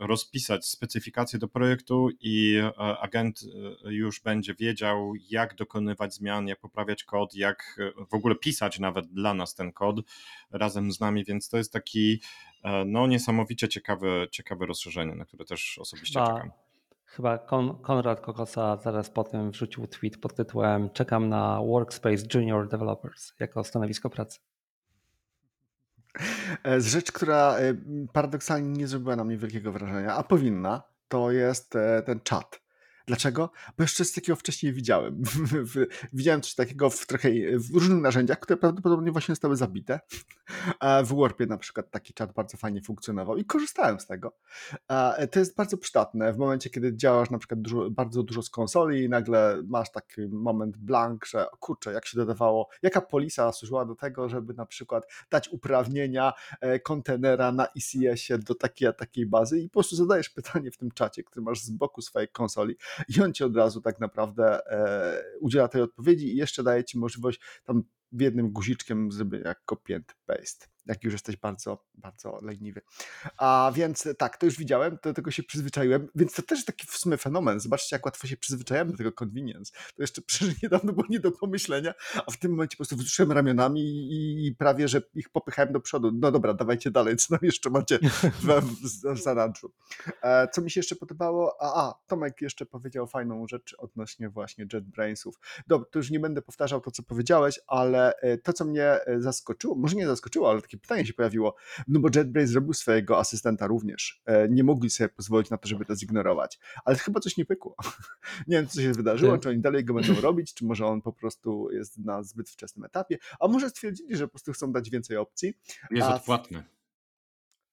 rozpisać 0.00 0.66
specyfikację 0.66 1.38
do 1.38 1.48
projektu 1.48 2.08
i 2.20 2.56
e, 2.56 2.78
agent 2.78 3.40
już 3.84 4.20
będzie 4.20 4.54
wiedział, 4.54 5.12
jak 5.30 5.54
dokonywać 5.54 6.14
zmian, 6.14 6.48
jak 6.48 6.60
poprawiać 6.60 7.04
kod, 7.04 7.34
jak 7.34 7.80
w 8.10 8.14
ogóle 8.14 8.34
pisać 8.34 8.78
nawet 8.78 9.06
dla 9.06 9.34
nas 9.34 9.54
ten 9.54 9.72
kod 9.72 9.96
razem 10.50 10.92
z 10.92 11.00
nami, 11.00 11.24
więc 11.24 11.48
to 11.48 11.56
jest 11.56 11.72
taki 11.72 12.20
no, 12.86 13.06
niesamowicie 13.06 13.68
ciekawe, 13.68 14.26
ciekawe 14.30 14.66
rozszerzenie, 14.66 15.14
na 15.14 15.24
które 15.24 15.44
też 15.44 15.78
osobiście 15.78 16.20
Ba. 16.20 16.26
czekam. 16.26 16.67
Chyba 17.08 17.38
Kon 17.38 17.78
Konrad 17.82 18.20
Kokosa 18.20 18.76
zaraz 18.76 19.10
potem 19.10 19.50
wrzucił 19.50 19.86
tweet 19.86 20.18
pod 20.20 20.34
tytułem 20.34 20.90
Czekam 20.90 21.28
na 21.28 21.60
Workspace 21.62 22.24
Junior 22.34 22.68
Developers 22.68 23.32
jako 23.40 23.64
stanowisko 23.64 24.10
pracy. 24.10 24.40
E, 26.64 26.80
z 26.80 26.86
rzecz, 26.86 27.12
która 27.12 27.56
e, 27.58 27.74
paradoksalnie 28.12 28.68
nie 28.68 28.86
zrobiła 28.86 29.16
na 29.16 29.24
mnie 29.24 29.36
wielkiego 29.36 29.72
wrażenia, 29.72 30.14
a 30.14 30.22
powinna, 30.22 30.82
to 31.08 31.30
jest 31.30 31.76
e, 31.76 32.02
ten 32.02 32.20
czat. 32.20 32.60
Dlaczego? 33.08 33.50
Bo 33.78 33.84
jeszcze 33.84 34.04
z 34.04 34.12
takiego 34.12 34.36
wcześniej 34.36 34.72
widziałem. 34.72 35.22
widziałem 36.12 36.40
coś 36.40 36.54
takiego 36.54 36.90
w 36.90 37.06
trochę 37.06 37.28
w 37.58 37.74
różnych 37.74 38.02
narzędziach, 38.02 38.40
które 38.40 38.56
prawdopodobnie 38.56 39.12
właśnie 39.12 39.32
zostały 39.32 39.56
zabite. 39.56 40.00
W 41.04 41.16
Warpie 41.20 41.46
na 41.46 41.58
przykład 41.58 41.90
taki 41.90 42.14
czat 42.14 42.32
bardzo 42.32 42.56
fajnie 42.56 42.82
funkcjonował 42.82 43.36
i 43.36 43.44
korzystałem 43.44 44.00
z 44.00 44.06
tego. 44.06 44.36
To 45.30 45.38
jest 45.38 45.56
bardzo 45.56 45.78
przydatne 45.78 46.32
w 46.32 46.38
momencie, 46.38 46.70
kiedy 46.70 46.96
działasz 46.96 47.30
na 47.30 47.38
przykład 47.38 47.60
dużo, 47.60 47.90
bardzo 47.90 48.22
dużo 48.22 48.42
z 48.42 48.50
konsoli 48.50 49.04
i 49.04 49.08
nagle 49.08 49.62
masz 49.66 49.92
taki 49.92 50.20
moment 50.28 50.76
blank, 50.76 51.26
że 51.26 51.46
kurczę, 51.60 51.92
jak 51.92 52.06
się 52.06 52.16
dodawało, 52.16 52.68
jaka 52.82 53.00
polisa 53.00 53.52
służyła 53.52 53.84
do 53.84 53.94
tego, 53.94 54.28
żeby 54.28 54.54
na 54.54 54.66
przykład 54.66 55.04
dać 55.30 55.48
uprawnienia 55.48 56.32
e, 56.60 56.80
kontenera 56.80 57.52
na 57.52 57.66
ECS-ie 57.66 58.38
do 58.38 58.54
takiej 58.54 58.88
a 58.88 58.92
takiej 58.92 59.26
bazy 59.26 59.60
i 59.60 59.68
po 59.68 59.72
prostu 59.72 59.96
zadajesz 59.96 60.30
pytanie 60.30 60.70
w 60.70 60.76
tym 60.76 60.90
czacie, 60.90 61.22
który 61.22 61.42
masz 61.42 61.60
z 61.60 61.70
boku 61.70 62.02
swojej 62.02 62.28
konsoli 62.28 62.76
i 63.08 63.20
on 63.22 63.34
ci 63.34 63.44
od 63.44 63.56
razu 63.56 63.80
tak 63.80 64.00
naprawdę 64.00 64.66
e, 64.66 65.22
udziela 65.40 65.68
tej 65.68 65.82
odpowiedzi 65.82 66.32
i 66.32 66.36
jeszcze 66.36 66.62
daje 66.62 66.84
ci 66.84 66.98
możliwość 66.98 67.40
tam 67.64 67.82
jednym 68.12 68.52
guziczkiem 68.52 69.12
zrobienia 69.12 69.54
copy 69.70 69.96
and 69.96 70.14
paste 70.26 70.66
jak 70.88 71.04
już 71.04 71.12
jesteś 71.12 71.36
bardzo, 71.36 71.84
bardzo 71.94 72.38
leniwy. 72.42 72.80
A 73.36 73.72
więc 73.74 74.08
tak, 74.18 74.36
to 74.36 74.46
już 74.46 74.58
widziałem, 74.58 74.98
do 75.02 75.14
tego 75.14 75.30
się 75.30 75.42
przyzwyczaiłem, 75.42 76.08
więc 76.14 76.34
to 76.34 76.42
też 76.42 76.64
taki 76.64 76.86
w 76.86 76.96
sumie 76.96 77.16
fenomen. 77.16 77.60
Zobaczcie, 77.60 77.96
jak 77.96 78.06
łatwo 78.06 78.26
się 78.26 78.36
przyzwyczajamy 78.36 78.90
do 78.90 78.96
tego 78.96 79.12
convenience. 79.24 79.72
To 79.96 80.02
jeszcze 80.02 80.22
przecież 80.22 80.54
niedawno 80.62 80.92
było 80.92 81.06
nie 81.10 81.20
do 81.20 81.32
pomyślenia, 81.32 81.94
a 82.26 82.30
w 82.30 82.36
tym 82.36 82.50
momencie 82.50 82.76
po 82.76 82.78
prostu 82.78 82.96
wzruszyłem 82.96 83.32
ramionami 83.32 83.80
i, 84.46 84.54
prawie, 84.58 84.88
że 84.88 85.02
ich 85.14 85.28
popychałem 85.30 85.72
do 85.72 85.80
przodu. 85.80 86.10
No 86.14 86.32
dobra, 86.32 86.54
dawajcie 86.54 86.90
dalej, 86.90 87.16
co 87.16 87.34
nam 87.34 87.40
jeszcze 87.42 87.70
macie 87.70 87.98
w, 88.42 89.18
zanadrzu. 89.22 89.72
E, 90.22 90.48
co 90.48 90.62
mi 90.62 90.70
się 90.70 90.80
jeszcze 90.80 90.96
podobało? 90.96 91.56
A, 91.60 91.88
a, 91.88 91.94
Tomek 92.06 92.42
jeszcze 92.42 92.66
powiedział 92.66 93.06
fajną 93.06 93.46
rzecz 93.48 93.74
odnośnie 93.78 94.28
właśnie 94.28 94.66
JetBrainsów. 94.72 95.34
Dobra, 95.66 95.88
to 95.90 95.98
już 95.98 96.10
nie 96.10 96.20
będę 96.20 96.42
powtarzał 96.42 96.80
to, 96.80 96.90
co 96.90 97.02
powiedziałeś, 97.02 97.60
ale 97.66 98.16
e, 98.16 98.38
to, 98.38 98.52
co 98.52 98.64
mnie 98.64 98.84
e, 98.84 99.20
zaskoczyło, 99.20 99.74
może 99.74 99.96
nie 99.96 100.06
zaskoczyło, 100.06 100.50
ale 100.50 100.62
takie 100.62 100.77
pytanie 100.78 101.06
się 101.06 101.12
pojawiło, 101.12 101.54
no 101.88 102.00
bo 102.00 102.08
JetBrains 102.14 102.50
zrobił 102.50 102.72
swojego 102.72 103.18
asystenta 103.18 103.66
również. 103.66 104.22
E, 104.26 104.48
nie 104.48 104.64
mogli 104.64 104.90
sobie 104.90 105.08
pozwolić 105.08 105.50
na 105.50 105.58
to, 105.58 105.68
żeby 105.68 105.84
to 105.84 105.96
zignorować. 105.96 106.58
Ale 106.84 106.96
chyba 106.96 107.20
coś 107.20 107.36
nie 107.36 107.44
pykło. 107.44 107.76
nie 108.48 108.56
wiem, 108.56 108.66
co 108.66 108.80
się 108.80 108.92
wydarzyło, 108.92 109.38
czy 109.38 109.48
oni 109.48 109.60
dalej 109.60 109.84
go 109.84 109.94
będą 109.94 110.20
robić, 110.28 110.54
czy 110.54 110.64
może 110.64 110.86
on 110.86 111.02
po 111.02 111.12
prostu 111.12 111.70
jest 111.72 111.98
na 111.98 112.22
zbyt 112.22 112.50
wczesnym 112.50 112.84
etapie, 112.84 113.18
a 113.40 113.48
może 113.48 113.70
stwierdzili, 113.70 114.16
że 114.16 114.26
po 114.26 114.30
prostu 114.30 114.52
chcą 114.52 114.72
dać 114.72 114.90
więcej 114.90 115.16
opcji. 115.16 115.54
Jest 115.90 116.08
odpłatny. 116.08 116.64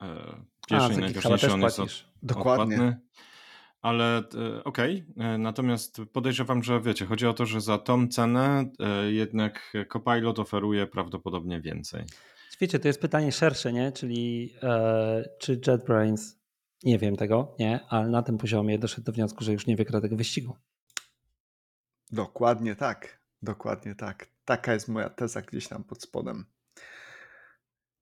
E, 0.01 0.35
pierwszy 0.67 0.93
i 0.93 0.97
najważniejszy 0.97 1.53
on 1.53 1.61
jest 1.61 1.79
od, 1.79 2.05
Dokładnie. 2.23 2.75
Odpłatny. 2.75 2.99
Ale 3.81 4.17
e, 4.17 4.63
okej, 4.63 5.05
okay. 5.15 5.37
natomiast 5.37 6.01
podejrzewam, 6.13 6.63
że 6.63 6.81
wiecie, 6.81 7.05
chodzi 7.05 7.27
o 7.27 7.33
to, 7.33 7.45
że 7.45 7.61
za 7.61 7.77
tą 7.77 8.07
cenę 8.07 8.65
jednak 9.09 9.73
Copilot 9.89 10.39
oferuje 10.39 10.87
prawdopodobnie 10.87 11.61
więcej. 11.61 12.05
Wiecie, 12.59 12.79
to 12.79 12.87
jest 12.87 13.01
pytanie 13.01 13.31
szersze, 13.31 13.73
nie? 13.73 13.91
Czyli 13.91 14.55
e, 14.63 15.29
czy 15.39 15.61
JetBrains, 15.67 16.39
nie 16.83 16.99
wiem 16.99 17.15
tego, 17.15 17.55
nie, 17.59 17.85
ale 17.89 18.07
na 18.07 18.21
tym 18.21 18.37
poziomie 18.37 18.79
doszedł 18.79 19.05
do 19.05 19.11
wniosku, 19.11 19.43
że 19.43 19.53
już 19.53 19.67
nie 19.67 19.75
wygra 19.75 20.01
tego 20.01 20.15
wyścigu. 20.15 20.57
Dokładnie 22.11 22.75
tak, 22.75 23.19
dokładnie 23.41 23.95
tak. 23.95 24.27
Taka 24.45 24.73
jest 24.73 24.87
moja 24.87 25.09
teza 25.09 25.41
gdzieś 25.41 25.67
tam 25.67 25.83
pod 25.83 26.01
spodem. 26.03 26.45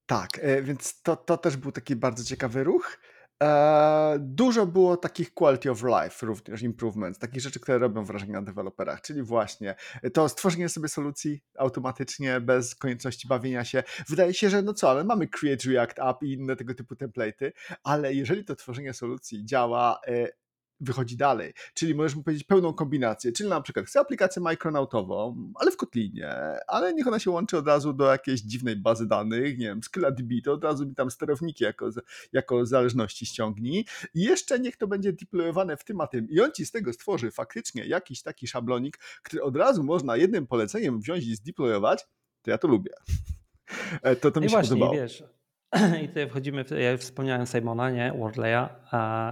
Tak, 0.05 0.29
e, 0.41 0.61
więc 0.61 1.01
to, 1.01 1.15
to 1.15 1.37
też 1.37 1.57
był 1.57 1.71
taki 1.71 1.95
bardzo 1.95 2.23
ciekawy 2.23 2.63
ruch. 2.63 2.97
Eee, 3.43 4.19
dużo 4.19 4.65
było 4.65 4.97
takich 4.97 5.33
quality 5.33 5.71
of 5.71 5.83
life, 5.83 6.25
również 6.25 6.61
improvements, 6.61 7.19
takich 7.19 7.41
rzeczy, 7.41 7.59
które 7.59 7.77
robią 7.77 8.05
wrażenie 8.05 8.33
na 8.33 8.41
deweloperach, 8.41 9.01
czyli 9.01 9.23
właśnie 9.23 9.75
to 10.13 10.29
stworzenie 10.29 10.69
sobie 10.69 10.87
solucji 10.87 11.43
automatycznie, 11.57 12.41
bez 12.41 12.75
konieczności 12.75 13.27
bawienia 13.27 13.65
się. 13.65 13.83
Wydaje 14.09 14.33
się, 14.33 14.49
że 14.49 14.61
no 14.61 14.73
co, 14.73 14.89
ale 14.91 15.03
mamy 15.03 15.27
Create 15.27 15.69
React 15.69 15.99
App 15.99 16.23
i 16.23 16.33
inne 16.33 16.55
tego 16.55 16.73
typu 16.73 16.95
template'y, 16.95 17.51
ale 17.83 18.13
jeżeli 18.13 18.45
to 18.45 18.55
tworzenie 18.55 18.93
solucji 18.93 19.45
działa 19.45 19.99
e, 20.07 20.27
wychodzi 20.83 21.17
dalej. 21.17 21.53
Czyli 21.73 21.95
możesz 21.95 22.15
mu 22.15 22.23
powiedzieć 22.23 22.43
pełną 22.43 22.73
kombinację, 22.73 23.31
czyli 23.31 23.49
na 23.49 23.61
przykład 23.61 23.85
chcę 23.85 23.99
aplikację 23.99 24.41
Micronautową, 24.41 25.51
ale 25.55 25.71
w 25.71 25.77
Kotlinie, 25.77 26.35
ale 26.67 26.93
niech 26.93 27.07
ona 27.07 27.19
się 27.19 27.31
łączy 27.31 27.57
od 27.57 27.67
razu 27.67 27.93
do 27.93 28.11
jakiejś 28.11 28.41
dziwnej 28.41 28.75
bazy 28.75 29.07
danych, 29.07 29.57
nie 29.57 29.65
wiem, 29.65 29.83
SkyllaDB, 29.83 30.29
to 30.43 30.53
od 30.53 30.63
razu 30.63 30.85
mi 30.85 30.95
tam 30.95 31.11
sterowniki 31.11 31.63
jako, 31.63 31.89
jako 32.33 32.65
zależności 32.65 33.25
ściągnij 33.25 33.85
i 34.13 34.21
jeszcze 34.21 34.59
niech 34.59 34.77
to 34.77 34.87
będzie 34.87 35.13
deployowane 35.13 35.77
w 35.77 35.83
tym 35.83 36.01
a 36.01 36.07
tym 36.07 36.29
i 36.29 36.39
on 36.39 36.51
ci 36.51 36.65
z 36.65 36.71
tego 36.71 36.93
stworzy 36.93 37.31
faktycznie 37.31 37.85
jakiś 37.85 38.21
taki 38.21 38.47
szablonik, 38.47 38.97
który 39.23 39.43
od 39.43 39.55
razu 39.55 39.83
można 39.83 40.17
jednym 40.17 40.47
poleceniem 40.47 40.99
wziąć 40.99 41.25
i 41.25 41.35
zdeployować, 41.35 42.07
to 42.41 42.51
ja 42.51 42.57
to 42.57 42.67
lubię. 42.67 42.91
E, 44.01 44.15
to, 44.15 44.31
to 44.31 44.39
mi 44.39 44.45
I 44.45 44.49
się 44.49 44.55
właśnie, 44.55 44.69
podobało. 44.69 44.93
wiesz, 44.93 45.23
i 46.03 46.07
tutaj 46.07 46.29
wchodzimy, 46.29 46.63
w, 46.63 46.71
ja 46.71 46.97
wspomniałem 46.97 47.45
Simona, 47.45 47.89
nie, 47.89 48.13
Wordleya, 48.17 48.69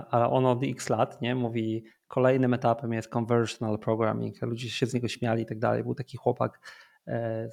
ale 0.09 0.29
on 0.29 0.45
od 0.45 0.63
x 0.63 0.89
lat, 0.89 1.21
nie, 1.21 1.35
mówi 1.35 1.83
kolejnym 2.07 2.53
etapem 2.53 2.93
jest 2.93 3.09
conversational 3.09 3.79
programming, 3.79 4.41
ludzie 4.41 4.69
się 4.69 4.85
z 4.85 4.93
niego 4.93 5.07
śmiali 5.07 5.43
i 5.43 5.45
tak 5.45 5.59
dalej, 5.59 5.83
był 5.83 5.95
taki 5.95 6.17
chłopak 6.17 6.59
e, 7.07 7.49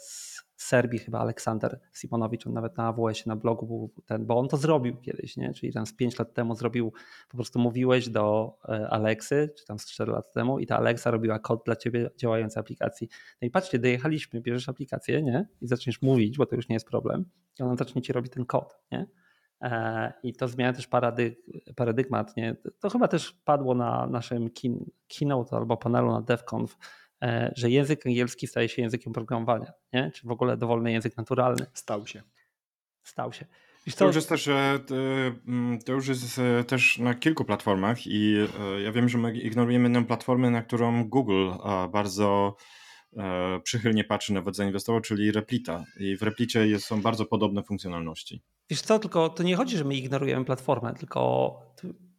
Serbii 0.62 0.98
chyba, 0.98 1.18
Aleksander 1.18 1.80
Simonowicz, 1.92 2.46
on 2.46 2.52
nawet 2.52 2.76
na 2.76 2.86
AWS 2.86 3.26
na 3.26 3.36
blogu 3.36 3.66
był 3.66 3.90
ten, 4.06 4.26
bo 4.26 4.38
on 4.38 4.48
to 4.48 4.56
zrobił 4.56 4.96
kiedyś, 4.96 5.36
nie, 5.36 5.54
czyli 5.54 5.72
tam 5.72 5.86
z 5.86 5.92
5 5.92 6.18
lat 6.18 6.34
temu 6.34 6.54
zrobił, 6.54 6.92
po 7.28 7.36
prostu 7.36 7.58
mówiłeś 7.58 8.08
do 8.08 8.56
e, 8.68 8.88
Aleksy, 8.90 9.54
czy 9.58 9.66
tam 9.66 9.78
z 9.78 9.86
4 9.86 10.12
lat 10.12 10.32
temu 10.32 10.58
i 10.58 10.66
ta 10.66 10.76
Alexa 10.76 11.10
robiła 11.10 11.38
kod 11.38 11.64
dla 11.64 11.76
ciebie 11.76 12.10
działającej 12.16 12.60
aplikacji. 12.60 13.08
No 13.42 13.48
i 13.48 13.50
patrzcie, 13.50 13.78
dojechaliśmy, 13.78 14.40
bierzesz 14.40 14.68
aplikację, 14.68 15.22
nie, 15.22 15.48
i 15.60 15.66
zaczniesz 15.66 16.02
mówić, 16.02 16.38
bo 16.38 16.46
to 16.46 16.56
już 16.56 16.68
nie 16.68 16.74
jest 16.74 16.88
problem, 16.88 17.24
i 17.60 17.62
ona 17.62 17.76
zacznie 17.76 18.02
ci 18.02 18.12
robić 18.12 18.32
ten 18.32 18.44
kod, 18.44 18.78
nie? 18.92 19.06
E, 19.62 20.12
I 20.22 20.32
to 20.32 20.48
zmienia 20.48 20.72
też 20.72 20.86
paradyg 20.86 21.38
paradygmat. 21.76 22.36
Nie? 22.36 22.56
To 22.80 22.90
chyba 22.90 23.08
też 23.08 23.32
padło 23.44 23.74
na 23.74 24.06
naszym 24.06 24.50
kin 24.50 24.90
keynote 25.18 25.56
albo 25.56 25.76
panelu 25.76 26.12
na 26.12 26.22
DevConf, 26.22 26.76
że 27.56 27.70
język 27.70 28.06
angielski 28.06 28.46
staje 28.46 28.68
się 28.68 28.82
językiem 28.82 29.12
programowania, 29.12 29.72
nie? 29.92 30.10
czy 30.14 30.26
w 30.26 30.30
ogóle 30.30 30.56
dowolny 30.56 30.92
język 30.92 31.16
naturalny. 31.16 31.66
Stał 31.74 32.06
się. 32.06 32.22
Stał 33.04 33.32
się. 33.32 33.46
Wiesz, 33.86 33.94
to, 33.94 34.06
już 34.06 34.16
jest 34.16 34.28
też, 34.28 34.48
mm, 34.48 35.78
to 35.86 35.92
już 35.92 36.08
jest 36.08 36.38
e, 36.38 36.64
też 36.64 36.98
na 36.98 37.14
kilku 37.14 37.44
platformach 37.44 38.06
i 38.06 38.34
ja 38.84 38.92
wiem, 38.92 39.08
że 39.08 39.18
my 39.18 39.38
ignorujemy 39.38 39.84
jedną 39.84 40.04
platformę, 40.04 40.50
na 40.50 40.62
którą 40.62 41.04
Google 41.04 41.50
bardzo 41.92 42.56
E, 43.16 43.60
przychylnie 43.60 44.04
patrzy 44.04 44.32
nawet 44.32 44.56
zainwestował, 44.56 45.00
czyli 45.00 45.32
Replita. 45.32 45.84
I 46.00 46.16
w 46.16 46.22
Replicie 46.22 46.80
są 46.80 47.02
bardzo 47.02 47.26
podobne 47.26 47.62
funkcjonalności. 47.62 48.42
Wiesz 48.70 48.80
co, 48.80 48.98
tylko 48.98 49.28
to 49.28 49.42
nie 49.42 49.56
chodzi, 49.56 49.76
że 49.76 49.84
my 49.84 49.94
ignorujemy 49.94 50.44
platformę, 50.44 50.94
tylko 50.94 51.52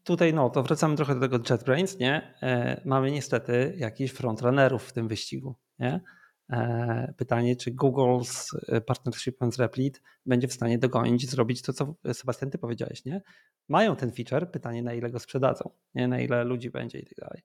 tutaj 0.03 0.33
no, 0.33 0.49
to 0.49 0.63
wracamy 0.63 0.95
trochę 0.95 1.15
do 1.15 1.21
tego 1.21 1.39
JetBrains, 1.49 1.99
nie? 1.99 2.35
E, 2.41 2.81
mamy 2.85 3.11
niestety 3.11 3.73
jakichś 3.77 4.13
frontrunnerów 4.13 4.83
w 4.83 4.93
tym 4.93 5.07
wyścigu, 5.07 5.55
nie? 5.79 6.01
E, 6.49 7.13
pytanie, 7.17 7.55
czy 7.55 7.71
Google 7.71 8.23
z 8.23 8.51
partnershipem 8.85 9.51
z 9.51 9.59
Replit 9.59 10.01
będzie 10.25 10.47
w 10.47 10.53
stanie 10.53 10.79
dogonić 10.79 11.29
zrobić 11.29 11.61
to, 11.61 11.73
co 11.73 11.95
Sebastian, 12.13 12.49
ty 12.49 12.57
powiedziałeś, 12.57 13.05
nie? 13.05 13.21
Mają 13.67 13.95
ten 13.95 14.11
feature, 14.11 14.51
pytanie 14.51 14.83
na 14.83 14.93
ile 14.93 15.09
go 15.09 15.19
sprzedadzą, 15.19 15.69
nie? 15.95 16.07
na 16.07 16.19
ile 16.19 16.43
ludzi 16.43 16.69
będzie 16.69 16.99
i 16.99 17.05
tak 17.05 17.17
dalej. 17.17 17.43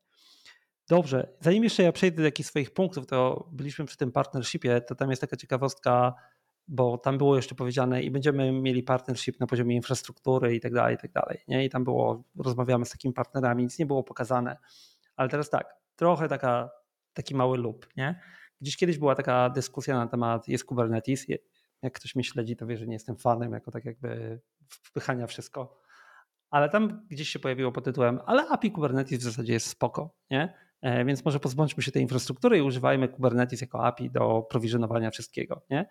Dobrze, 0.89 1.29
zanim 1.41 1.65
jeszcze 1.65 1.83
ja 1.83 1.93
przejdę 1.93 2.17
do 2.17 2.23
jakichś 2.23 2.49
swoich 2.49 2.71
punktów, 2.71 3.07
to 3.07 3.49
byliśmy 3.53 3.85
przy 3.85 3.97
tym 3.97 4.13
partnershipie, 4.13 4.81
to 4.81 4.95
tam 4.95 5.11
jest 5.11 5.21
taka 5.21 5.37
ciekawostka, 5.37 6.15
bo 6.69 6.99
tam 6.99 7.19
było 7.19 7.37
jeszcze 7.37 7.55
powiedziane 7.55 8.03
i 8.03 8.11
będziemy 8.11 8.53
mieli 8.53 8.83
partnership 8.83 9.41
na 9.41 9.47
poziomie 9.47 9.77
infrastruktury 9.77 10.55
i 10.55 10.61
tak 10.61 10.75
dalej, 10.75 10.95
i 10.95 10.99
tak 10.99 11.13
dalej. 11.13 11.39
Nie? 11.49 11.65
I 11.65 11.71
tam 11.71 11.85
było, 11.85 12.25
rozmawiamy 12.39 12.85
z 12.85 12.91
takimi 12.91 13.15
partnerami, 13.15 13.63
nic 13.63 13.79
nie 13.79 13.87
było 13.87 14.03
pokazane. 14.03 14.57
Ale 15.17 15.29
teraz 15.29 15.51
tak, 15.51 15.75
trochę 15.97 16.29
taka, 16.29 16.71
taki 17.13 17.35
mały 17.35 17.59
lub, 17.59 17.89
nie? 17.97 18.21
Gdzieś 18.61 18.77
kiedyś 18.77 18.99
była 18.99 19.15
taka 19.15 19.51
dyskusja 19.51 19.95
na 19.95 20.07
temat 20.07 20.49
jest 20.49 20.65
Kubernetes. 20.65 21.27
Jak 21.83 21.93
ktoś 21.93 22.15
mnie 22.15 22.25
śledzi, 22.25 22.57
to 22.57 22.67
wie, 22.67 22.77
że 22.77 22.87
nie 22.87 22.93
jestem 22.93 23.17
fanem 23.17 23.53
jako 23.53 23.71
tak 23.71 23.85
jakby 23.85 24.41
wpychania 24.69 25.27
wszystko. 25.27 25.81
Ale 26.51 26.69
tam 26.69 27.07
gdzieś 27.11 27.29
się 27.29 27.39
pojawiło 27.39 27.73
pod 27.73 27.85
tytułem, 27.85 28.21
ale 28.27 28.49
API 28.49 28.71
Kubernetes 28.71 29.19
w 29.19 29.23
zasadzie 29.23 29.53
jest 29.53 29.67
spoko, 29.67 30.15
nie? 30.31 30.55
E, 30.83 31.05
więc 31.05 31.25
może 31.25 31.41
pozbądźmy 31.41 31.83
się 31.83 31.93
tej 31.93 32.03
infrastruktury 32.03 32.59
i 32.59 32.63
używajmy 32.63 33.09
Kubernetes 33.09 33.61
jako 33.61 33.85
API 33.85 34.11
do 34.11 34.47
prowizjonowania 34.51 35.11
wszystkiego. 35.11 35.63
Nie? 35.71 35.87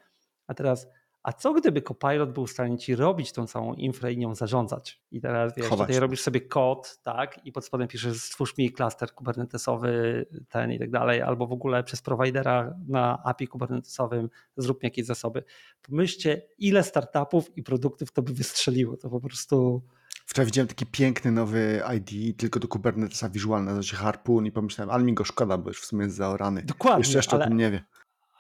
A 0.48 0.54
teraz, 0.54 0.88
a 1.24 1.34
co 1.34 1.54
gdyby 1.54 1.82
Copilot 1.82 2.34
był 2.34 2.48
w 2.48 2.52
stanie 2.52 2.78
ci 2.78 2.96
robić 2.96 3.32
tą 3.32 3.48
całą 3.48 3.74
infrę 3.74 4.14
i 4.14 4.18
nią 4.18 4.36
zarządzać? 4.36 5.02
I 5.12 5.22
teraz 5.22 5.56
wiesz, 5.56 5.68
Chować. 5.68 5.88
tutaj 5.88 6.02
robisz 6.02 6.22
sobie 6.22 6.42
kod, 6.42 7.00
tak, 7.04 7.46
i 7.46 7.52
pod 7.52 7.66
spodem 7.66 7.88
piszesz 7.88 8.22
stwórz 8.22 8.58
mi 8.58 8.72
klaster 8.72 9.14
kubernetesowy, 9.14 10.26
ten 10.50 10.72
i 10.72 10.80
tak 10.80 10.92
dalej, 10.92 11.22
albo 11.22 11.48
w 11.48 11.52
ogóle 11.52 11.84
przez 11.84 12.02
providera 12.02 12.76
na 12.88 13.24
API 13.24 13.48
kubernetesowym 13.48 14.30
zrób 14.58 14.84
mi 14.84 14.88
jakieś 14.88 15.06
zasoby. 15.06 15.44
Pomyślcie, 15.82 16.42
ile 16.58 16.84
startupów 16.84 17.58
i 17.58 17.64
produktów 17.64 18.12
to 18.12 18.22
by 18.22 18.34
wystrzeliło. 18.34 18.98
To 18.98 19.10
po 19.10 19.20
prostu 19.20 19.82
Wczoraj 20.26 20.46
widziałem 20.46 20.68
taki 20.68 20.86
piękny 20.86 21.32
nowy 21.32 21.82
ID, 21.98 22.38
tylko 22.38 22.60
do 22.60 22.68
Kubernetesa 22.68 23.30
nazywa 23.60 23.84
się 23.84 23.96
Harpoon 23.96 24.46
i 24.46 24.52
pomyślałem, 24.52 24.90
ale 24.90 25.04
mi 25.04 25.14
go 25.14 25.24
szkoda, 25.24 25.58
bo 25.58 25.70
już 25.70 25.82
w 25.82 25.86
sumie 25.86 26.04
jest 26.04 26.16
zaorany. 26.16 26.64
Dokładnie. 26.64 27.00
Jeszcze, 27.00 27.18
jeszcze 27.18 27.36
ale, 27.36 27.46
o 27.46 27.48
tym 27.48 27.58
nie 27.58 27.72
wie. 27.72 27.84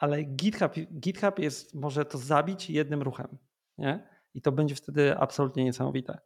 Ale 0.03 0.23
GitHub, 0.23 0.73
GitHub 0.99 1.39
jest, 1.39 1.75
może 1.75 2.05
to 2.05 2.17
zabić 2.17 2.69
jednym 2.69 3.01
ruchem. 3.01 3.37
Nie? 3.77 4.07
I 4.33 4.41
to 4.41 4.51
będzie 4.51 4.75
wtedy 4.75 5.17
absolutnie 5.17 5.63
niesamowite. 5.63 6.19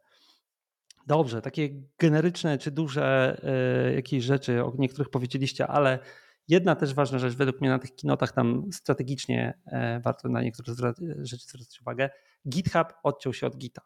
Dobrze, 1.06 1.42
takie 1.42 1.68
generyczne 1.98 2.58
czy 2.58 2.70
duże 2.70 3.36
y, 3.90 3.94
jakieś 3.94 4.24
rzeczy, 4.24 4.64
o 4.64 4.72
niektórych 4.78 5.10
powiedzieliście, 5.10 5.66
ale 5.66 5.98
jedna 6.48 6.76
też 6.76 6.94
ważna 6.94 7.18
rzecz, 7.18 7.34
według 7.34 7.60
mnie 7.60 7.70
na 7.70 7.78
tych 7.78 7.94
kinotach 7.94 8.32
tam 8.32 8.72
strategicznie 8.72 9.58
y, 9.66 10.00
warto 10.00 10.28
na 10.28 10.42
niektóre 10.42 10.92
rzeczy 11.18 11.44
zwracać 11.48 11.80
uwagę. 11.80 12.10
GitHub 12.48 12.86
odciął 13.02 13.32
się 13.32 13.46
od 13.46 13.56
Gita. 13.56 13.82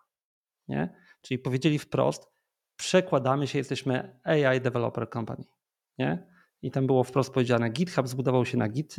Nie? 0.69 0.95
Czyli 1.23 1.39
powiedzieli 1.39 1.79
wprost, 1.79 2.29
przekładamy 2.77 3.47
się, 3.47 3.59
jesteśmy 3.59 4.21
AI 4.25 4.61
Developer 4.61 5.11
Company. 5.11 5.45
Nie? 5.99 6.27
I 6.63 6.71
tam 6.71 6.87
było 6.87 7.05
wprost 7.05 7.33
powiedziane, 7.33 7.71
GitHub 7.71 8.09
zbudował 8.09 8.45
się 8.47 8.59
na 8.59 8.69
Git, 8.69 8.97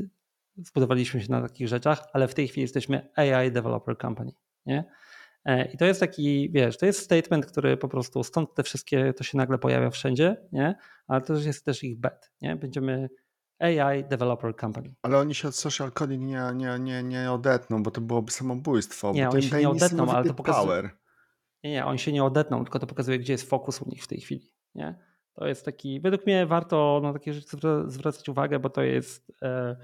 zbudowaliśmy 0.58 1.22
się 1.22 1.32
na 1.32 1.42
takich 1.42 1.68
rzeczach, 1.68 2.08
ale 2.14 2.28
w 2.28 2.34
tej 2.34 2.48
chwili 2.48 2.62
jesteśmy 2.62 3.10
AI 3.16 3.52
Developer 3.52 3.98
Company. 3.98 4.32
Nie? 4.66 4.86
E, 5.46 5.72
I 5.72 5.78
to 5.78 5.86
jest 5.86 6.00
taki, 6.00 6.52
wiesz, 6.52 6.78
to 6.78 6.86
jest 6.86 7.00
statement, 7.00 7.46
który 7.46 7.78
po 7.78 7.88
prostu 7.88 8.24
stąd 8.24 8.54
te 8.54 8.64
wszystkie, 8.64 9.14
to 9.14 9.24
się 9.24 9.38
nagle 9.38 9.58
pojawia 9.58 9.90
wszędzie, 9.90 10.38
nie? 10.52 10.76
ale 11.08 11.22
to 11.22 11.34
jest 11.34 11.66
też 11.66 11.84
ich 11.84 12.00
bet. 12.00 12.32
Nie? 12.42 12.56
Będziemy 12.56 13.10
AI 13.60 14.04
Developer 14.04 14.56
Company. 14.56 14.94
Ale 15.02 15.18
oni 15.18 15.36
się 15.36 15.48
od 15.48 15.56
social 15.56 15.92
coding 15.92 16.24
nie, 16.24 16.44
nie, 16.56 16.80
nie, 16.80 17.04
nie 17.04 17.32
odetną, 17.32 17.84
bo 17.84 17.92
to 17.92 18.02
byłoby 18.02 18.32
samobójstwo. 18.32 19.12
Nie, 19.12 19.30
oni 19.30 19.44
się 19.44 19.58
nie 19.58 19.70
odetną, 19.70 20.12
ale 20.12 20.28
to 20.28 20.34
pokazuje, 20.34 20.66
power. 20.66 20.90
Nie, 21.64 21.72
nie, 21.72 21.86
oni 21.86 22.00
się 22.00 22.12
nie 22.12 22.24
odetną, 22.24 22.64
tylko 22.64 22.80
to 22.80 22.88
pokazuje, 22.88 23.20
gdzie 23.20 23.34
jest 23.34 23.50
fokus 23.50 23.82
u 23.82 23.90
nich 23.90 24.04
w 24.04 24.08
tej 24.08 24.20
chwili. 24.20 24.54
Nie? 24.76 24.96
To 25.34 25.48
jest 25.48 25.66
taki, 25.66 26.02
według 26.02 26.26
mnie 26.26 26.46
warto 26.46 27.00
na 27.04 27.14
takie 27.14 27.34
rzeczy 27.34 27.58
zwracać 27.88 28.30
uwagę, 28.30 28.60
bo 28.60 28.70
to 28.70 28.82
jest 28.82 29.32
e, 29.42 29.76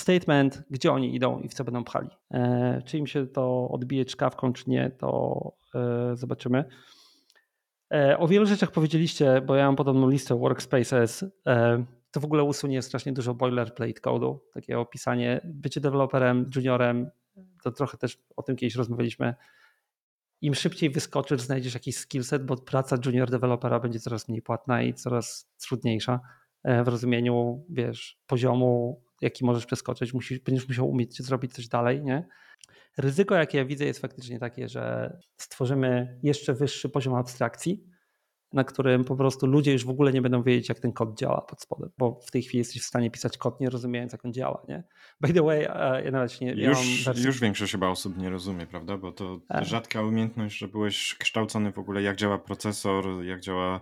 statement, 0.00 0.62
gdzie 0.70 0.92
oni 0.92 1.14
idą 1.14 1.40
i 1.40 1.48
w 1.48 1.54
co 1.54 1.64
będą 1.64 1.84
pchali. 1.84 2.08
E, 2.30 2.82
czy 2.84 2.98
im 2.98 3.06
się 3.06 3.26
to 3.26 3.68
odbije 3.68 4.04
czkawką, 4.04 4.52
czy 4.52 4.70
nie, 4.70 4.90
to 4.90 5.52
e, 5.74 6.16
zobaczymy. 6.16 6.64
E, 7.92 8.18
o 8.18 8.28
wielu 8.28 8.46
rzeczach 8.46 8.70
powiedzieliście, 8.70 9.40
bo 9.46 9.54
ja 9.54 9.66
mam 9.66 9.76
podobną 9.76 10.10
listę 10.10 10.38
workspaces. 10.38 11.24
To 12.10 12.20
w 12.20 12.24
ogóle 12.24 12.42
usunie 12.42 12.82
strasznie 12.82 13.12
dużo 13.12 13.34
boilerplate 13.34 14.00
codu, 14.00 14.40
takie 14.54 14.78
opisanie. 14.78 15.40
Bycie 15.44 15.80
deweloperem, 15.80 16.50
juniorem, 16.56 17.10
to 17.62 17.70
trochę 17.70 17.98
też 17.98 18.18
o 18.36 18.42
tym 18.42 18.56
kiedyś 18.56 18.74
rozmawialiśmy 18.74 19.34
im 20.40 20.54
szybciej 20.54 20.90
wyskoczysz, 20.90 21.40
znajdziesz 21.40 21.74
jakiś 21.74 21.96
skillset, 21.96 22.46
bo 22.46 22.56
praca 22.56 22.96
junior 23.06 23.30
dewelopera 23.30 23.80
będzie 23.80 24.00
coraz 24.00 24.28
mniej 24.28 24.42
płatna 24.42 24.82
i 24.82 24.94
coraz 24.94 25.50
trudniejsza 25.58 26.20
w 26.64 26.88
rozumieniu, 26.88 27.64
wiesz, 27.68 28.18
poziomu, 28.26 29.02
jaki 29.20 29.44
możesz 29.44 29.66
przeskoczyć, 29.66 30.14
musisz, 30.14 30.38
będziesz 30.38 30.68
musiał 30.68 30.90
umieć 30.90 31.22
zrobić 31.22 31.52
coś 31.52 31.68
dalej, 31.68 32.02
nie? 32.02 32.28
Ryzyko, 32.98 33.34
jakie 33.34 33.58
ja 33.58 33.64
widzę, 33.64 33.84
jest 33.84 34.00
faktycznie 34.00 34.38
takie, 34.38 34.68
że 34.68 35.16
stworzymy 35.36 36.18
jeszcze 36.22 36.54
wyższy 36.54 36.88
poziom 36.88 37.14
abstrakcji, 37.14 37.84
na 38.52 38.64
którym 38.64 39.04
po 39.04 39.16
prostu 39.16 39.46
ludzie 39.46 39.72
już 39.72 39.84
w 39.84 39.90
ogóle 39.90 40.12
nie 40.12 40.22
będą 40.22 40.42
wiedzieć, 40.42 40.68
jak 40.68 40.80
ten 40.80 40.92
kod 40.92 41.18
działa 41.18 41.40
pod 41.40 41.62
spodem, 41.62 41.90
bo 41.98 42.20
w 42.26 42.30
tej 42.30 42.42
chwili 42.42 42.58
jesteś 42.58 42.82
w 42.82 42.84
stanie 42.84 43.10
pisać 43.10 43.38
kod, 43.38 43.60
nie 43.60 43.70
rozumiejąc, 43.70 44.12
jak 44.12 44.24
on 44.24 44.32
działa. 44.32 44.62
Nie? 44.68 44.82
By 45.20 45.32
the 45.32 45.42
way, 45.42 45.64
e, 45.64 46.04
ja 46.04 46.10
nawet 46.10 46.40
nie 46.40 46.52
już, 46.52 47.06
ja 47.06 47.12
już 47.26 47.40
większość 47.40 47.72
chyba 47.72 47.88
osób 47.88 48.16
nie 48.16 48.30
rozumie, 48.30 48.66
prawda? 48.66 48.96
Bo 48.96 49.12
to 49.12 49.40
A. 49.48 49.64
rzadka 49.64 50.02
umiejętność, 50.02 50.58
że 50.58 50.68
byłeś 50.68 51.14
kształcony 51.18 51.72
w 51.72 51.78
ogóle, 51.78 52.02
jak 52.02 52.16
działa 52.16 52.38
procesor, 52.38 53.24
jak 53.24 53.40
działa. 53.40 53.80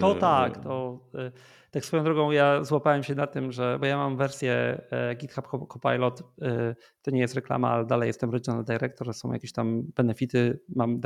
To 0.00 0.14
tak, 0.14 0.62
to 0.62 1.00
e, 1.14 1.32
tak 1.70 1.84
swoją 1.84 2.04
drogą 2.04 2.30
ja 2.30 2.64
złapałem 2.64 3.02
się 3.02 3.14
na 3.14 3.26
tym, 3.26 3.52
że 3.52 3.78
bo 3.80 3.86
ja 3.86 3.96
mam 3.96 4.16
wersję 4.16 4.80
e, 4.90 5.14
GitHub 5.14 5.68
Copilot, 5.68 6.22
to 7.02 7.10
nie 7.10 7.20
jest 7.20 7.34
reklama, 7.34 7.70
ale 7.70 7.86
dalej 7.86 8.06
jestem 8.06 8.30
regional 8.30 8.64
director, 8.64 9.14
są 9.14 9.32
jakieś 9.32 9.52
tam 9.52 9.82
benefity, 9.82 10.60
mam 10.76 11.00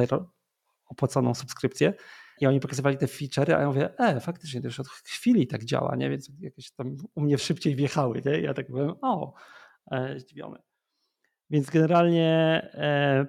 opłaconą 0.88 1.34
subskrypcję 1.34 1.94
I 2.41 2.47
oni 2.47 2.61
pokazywali 2.61 2.99
te 2.99 3.07
feature'y, 3.07 3.55
a 3.55 3.61
ja 3.61 3.66
mówię, 3.66 3.99
e, 3.99 4.20
faktycznie 4.20 4.61
to 4.61 4.66
już 4.66 4.80
od 4.80 4.89
chwili 4.89 5.47
tak 5.47 5.64
działa, 5.64 5.97
nie? 5.97 6.11
Więc 6.11 6.30
jakieś 6.41 6.70
tam 6.70 6.97
u 7.14 7.20
mnie 7.20 7.39
szybciej 7.39 7.76
wjechały, 7.76 8.22
nie? 8.26 8.41
Ja 8.41 8.55
tak 8.55 8.70
byłem, 8.70 8.95
o, 9.03 9.34
e, 9.91 10.20
zdziwiony. 10.20 10.59
Więc 11.51 11.70
generalnie 11.70 12.26
e, 12.74 13.26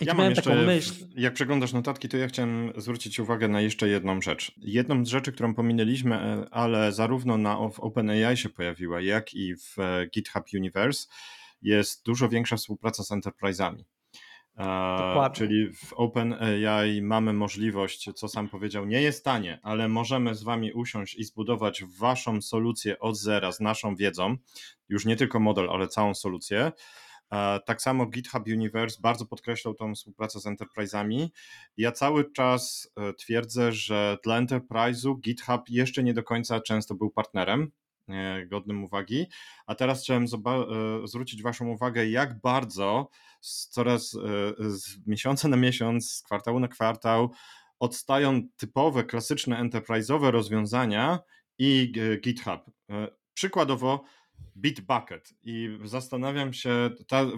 ja 0.00 0.14
mam 0.14 0.30
jeszcze, 0.30 0.42
taką 0.42 0.62
myśl. 0.62 0.94
Jak 1.16 1.34
przeglądasz 1.34 1.72
notatki, 1.72 2.08
to 2.08 2.16
ja 2.16 2.28
chciałem 2.28 2.72
zwrócić 2.76 3.20
uwagę 3.20 3.48
na 3.48 3.60
jeszcze 3.60 3.88
jedną 3.88 4.20
rzecz. 4.20 4.52
Jedną 4.56 5.04
z 5.04 5.08
rzeczy, 5.08 5.32
którą 5.32 5.54
pominęliśmy, 5.54 6.16
e, 6.16 6.46
ale 6.50 6.92
zarówno 6.92 7.38
na 7.38 7.58
OpenAI 7.58 8.36
się 8.36 8.48
pojawiła, 8.48 9.00
jak 9.00 9.34
i 9.34 9.56
w 9.56 9.78
e, 9.78 10.06
GitHub 10.06 10.44
Universe, 10.54 11.08
jest 11.62 12.04
dużo 12.04 12.28
większa 12.28 12.56
współpraca 12.56 13.04
z 13.04 13.10
enterprise'ami. 13.10 13.84
Dokładnie. 14.56 15.36
Czyli 15.36 15.72
w 15.72 15.92
OpenAI 15.92 17.02
mamy 17.02 17.32
możliwość, 17.32 18.10
co 18.14 18.28
sam 18.28 18.48
powiedział, 18.48 18.86
nie 18.86 19.02
jest 19.02 19.24
tanie, 19.24 19.60
ale 19.62 19.88
możemy 19.88 20.34
z 20.34 20.42
Wami 20.42 20.72
usiąść 20.72 21.14
i 21.14 21.24
zbudować 21.24 21.84
Waszą 21.98 22.42
solucję 22.42 22.98
od 22.98 23.16
zera 23.16 23.52
z 23.52 23.60
naszą 23.60 23.96
wiedzą, 23.96 24.36
już 24.88 25.04
nie 25.04 25.16
tylko 25.16 25.40
model, 25.40 25.70
ale 25.70 25.88
całą 25.88 26.14
solucję. 26.14 26.72
Tak 27.64 27.82
samo 27.82 28.06
GitHub 28.06 28.46
Universe 28.46 28.98
bardzo 29.00 29.26
podkreślał 29.26 29.74
tą 29.74 29.94
współpracę 29.94 30.40
z 30.40 30.46
enterprise'ami. 30.46 31.28
Ja 31.76 31.92
cały 31.92 32.32
czas 32.32 32.92
e, 32.96 33.12
twierdzę, 33.12 33.72
że 33.72 34.18
dla 34.24 34.42
enterprise'u 34.42 35.20
GitHub 35.20 35.68
jeszcze 35.68 36.02
nie 36.02 36.14
do 36.14 36.22
końca 36.22 36.60
często 36.60 36.94
był 36.94 37.10
partnerem 37.10 37.62
e, 37.62 37.81
godnym 38.46 38.84
uwagi. 38.84 39.26
A 39.66 39.74
teraz 39.74 40.02
chciałem 40.02 40.24
e, 40.24 40.28
zwrócić 41.04 41.42
Waszą 41.42 41.68
uwagę, 41.68 42.06
jak 42.08 42.40
bardzo 42.40 43.08
coraz 43.70 44.10
z 44.58 45.06
miesiąca 45.06 45.48
na 45.48 45.56
miesiąc, 45.56 46.12
z 46.12 46.22
kwartału 46.22 46.60
na 46.60 46.68
kwartał 46.68 47.30
odstają 47.78 48.42
typowe, 48.56 49.04
klasyczne 49.04 49.56
enterprise'owe 49.56 50.30
rozwiązania 50.30 51.18
i 51.58 51.92
GitHub. 52.20 52.60
Przykładowo, 53.34 54.04
Bitbucket 54.56 55.34
i 55.42 55.78
zastanawiam 55.84 56.52
się, 56.52 56.90
ta, 57.08 57.20
e, 57.20 57.28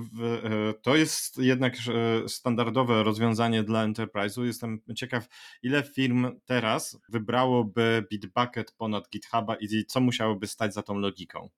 to 0.83 0.97
jest 0.97 1.39
jednak 1.39 1.75
e, 1.75 2.29
standardowe 2.29 3.03
rozwiązanie 3.03 3.63
dla 3.63 3.87
enterprise'u. 3.87 4.43
Jestem 4.43 4.81
ciekaw, 4.97 5.29
ile 5.63 5.83
firm 5.83 6.41
teraz 6.45 6.99
wybrałoby 7.09 8.07
Bitbucket 8.11 8.73
ponad 8.73 9.09
GitHuba 9.11 9.57
i 9.57 9.85
co 9.85 10.01
musiałoby 10.01 10.47
stać 10.47 10.75
za 10.75 10.83
tą 10.83 10.99
logiką. 10.99 11.49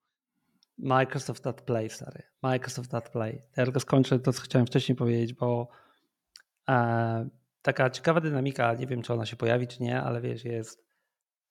Microsoft 0.78 1.42
that 1.42 1.62
Play, 1.62 1.90
stary. 1.90 2.22
Microsoft 2.42 2.90
Play. 3.12 3.42
Ja 3.56 3.64
tylko 3.64 3.80
skończę 3.80 4.18
to, 4.18 4.32
co 4.32 4.42
chciałem 4.42 4.66
wcześniej 4.66 4.96
powiedzieć, 4.96 5.34
bo 5.34 5.68
e, 6.68 7.28
taka 7.62 7.90
ciekawa 7.90 8.20
dynamika, 8.20 8.74
nie 8.74 8.86
wiem, 8.86 9.02
czy 9.02 9.12
ona 9.12 9.26
się 9.26 9.36
pojawi, 9.36 9.68
czy 9.68 9.82
nie, 9.82 10.02
ale 10.02 10.20
wiesz, 10.20 10.44
jest 10.44 10.85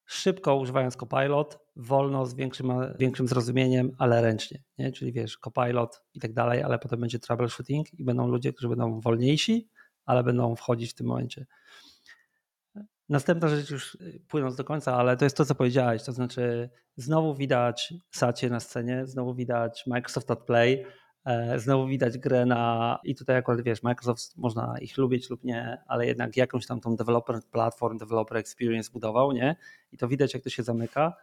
szybko 0.05 0.55
używając 0.55 0.97
Copilot, 0.97 1.59
wolno, 1.75 2.25
z 2.25 2.33
większym, 2.33 2.71
większym 2.99 3.27
zrozumieniem, 3.27 3.91
ale 3.97 4.21
ręcznie. 4.21 4.63
Nie? 4.77 4.91
Czyli 4.91 5.11
wiesz, 5.13 5.37
Copilot 5.37 6.01
i 6.13 6.19
tak 6.19 6.33
dalej, 6.33 6.63
ale 6.63 6.79
potem 6.79 6.99
będzie 6.99 7.19
troubleshooting 7.19 7.93
i 7.93 8.03
będą 8.03 8.27
ludzie, 8.27 8.53
którzy 8.53 8.69
będą 8.69 8.99
wolniejsi, 8.99 9.69
ale 10.05 10.23
będą 10.23 10.55
wchodzić 10.55 10.91
w 10.91 10.95
tym 10.95 11.07
momencie. 11.07 11.45
Następna 13.09 13.47
rzecz 13.47 13.69
już 13.69 13.97
płynąc 14.27 14.55
do 14.55 14.63
końca, 14.63 14.95
ale 14.95 15.17
to 15.17 15.25
jest 15.25 15.37
to, 15.37 15.45
co 15.45 15.55
powiedziałeś, 15.55 16.03
to 16.03 16.11
znaczy 16.11 16.69
znowu 16.95 17.35
widać 17.35 17.93
Sacie 18.11 18.49
na 18.49 18.59
scenie, 18.59 19.07
znowu 19.07 19.35
widać 19.35 19.83
Microsoft 19.87 20.31
at 20.31 20.39
Play, 20.45 20.85
znowu 21.57 21.87
widać 21.87 22.17
grę 22.17 22.45
na, 22.45 22.99
i 23.03 23.15
tutaj 23.15 23.37
akurat 23.37 23.61
wiesz, 23.61 23.83
Microsoft 23.83 24.37
można 24.37 24.75
ich 24.81 24.97
lubić 24.97 25.29
lub 25.29 25.43
nie, 25.43 25.77
ale 25.87 26.07
jednak 26.07 26.37
jakąś 26.37 26.67
tam 26.67 26.79
tą 26.79 26.95
developer 26.95 27.39
platform, 27.51 27.97
developer 27.97 28.37
experience 28.37 28.91
budował, 28.91 29.31
nie? 29.31 29.55
I 29.91 29.97
to 29.97 30.07
widać, 30.07 30.33
jak 30.33 30.43
to 30.43 30.49
się 30.49 30.63
zamyka. 30.63 31.13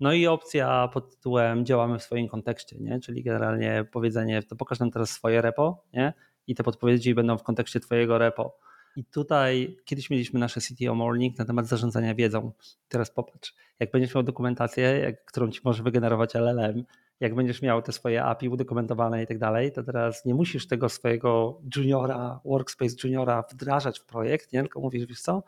No 0.00 0.12
i 0.12 0.26
opcja 0.26 0.88
pod 0.88 1.10
tytułem 1.10 1.66
działamy 1.66 1.98
w 1.98 2.02
swoim 2.02 2.28
kontekście, 2.28 2.76
nie? 2.78 3.00
Czyli 3.00 3.22
generalnie 3.22 3.84
powiedzenie, 3.92 4.42
to 4.42 4.56
pokaż 4.56 4.78
nam 4.80 4.90
teraz 4.90 5.10
swoje 5.10 5.42
repo, 5.42 5.84
nie? 5.92 6.12
I 6.46 6.54
te 6.54 6.62
podpowiedzi 6.62 7.14
będą 7.14 7.38
w 7.38 7.42
kontekście 7.42 7.80
twojego 7.80 8.18
repo. 8.18 8.58
I 8.98 9.04
tutaj 9.04 9.76
kiedyś 9.84 10.10
mieliśmy 10.10 10.40
nasze 10.40 10.60
CTO 10.60 10.94
Morning 10.94 11.38
na 11.38 11.44
temat 11.44 11.66
zarządzania 11.66 12.14
wiedzą. 12.14 12.52
Teraz 12.88 13.10
popatrz, 13.10 13.54
jak 13.80 13.90
będziesz 13.90 14.14
miał 14.14 14.24
dokumentację, 14.24 15.16
którą 15.24 15.50
ci 15.50 15.60
może 15.64 15.82
wygenerować 15.82 16.34
LLM, 16.34 16.84
jak 17.20 17.34
będziesz 17.34 17.62
miał 17.62 17.82
te 17.82 17.92
swoje 17.92 18.24
API 18.24 18.48
udokumentowane 18.48 19.22
i 19.22 19.26
tak 19.26 19.38
dalej, 19.38 19.72
to 19.72 19.82
teraz 19.82 20.24
nie 20.24 20.34
musisz 20.34 20.66
tego 20.66 20.88
swojego 20.88 21.60
juniora, 21.76 22.40
workspace 22.44 22.94
juniora 23.04 23.44
wdrażać 23.52 23.98
w 23.98 24.04
projekt, 24.04 24.52
nie? 24.52 24.60
tylko 24.60 24.80
mówisz, 24.80 25.06
wiesz 25.06 25.20
co, 25.20 25.42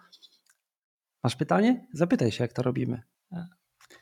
masz 1.24 1.36
pytanie? 1.36 1.86
Zapytaj 1.92 2.30
się, 2.30 2.44
jak 2.44 2.52
to 2.52 2.62
robimy. 2.62 3.02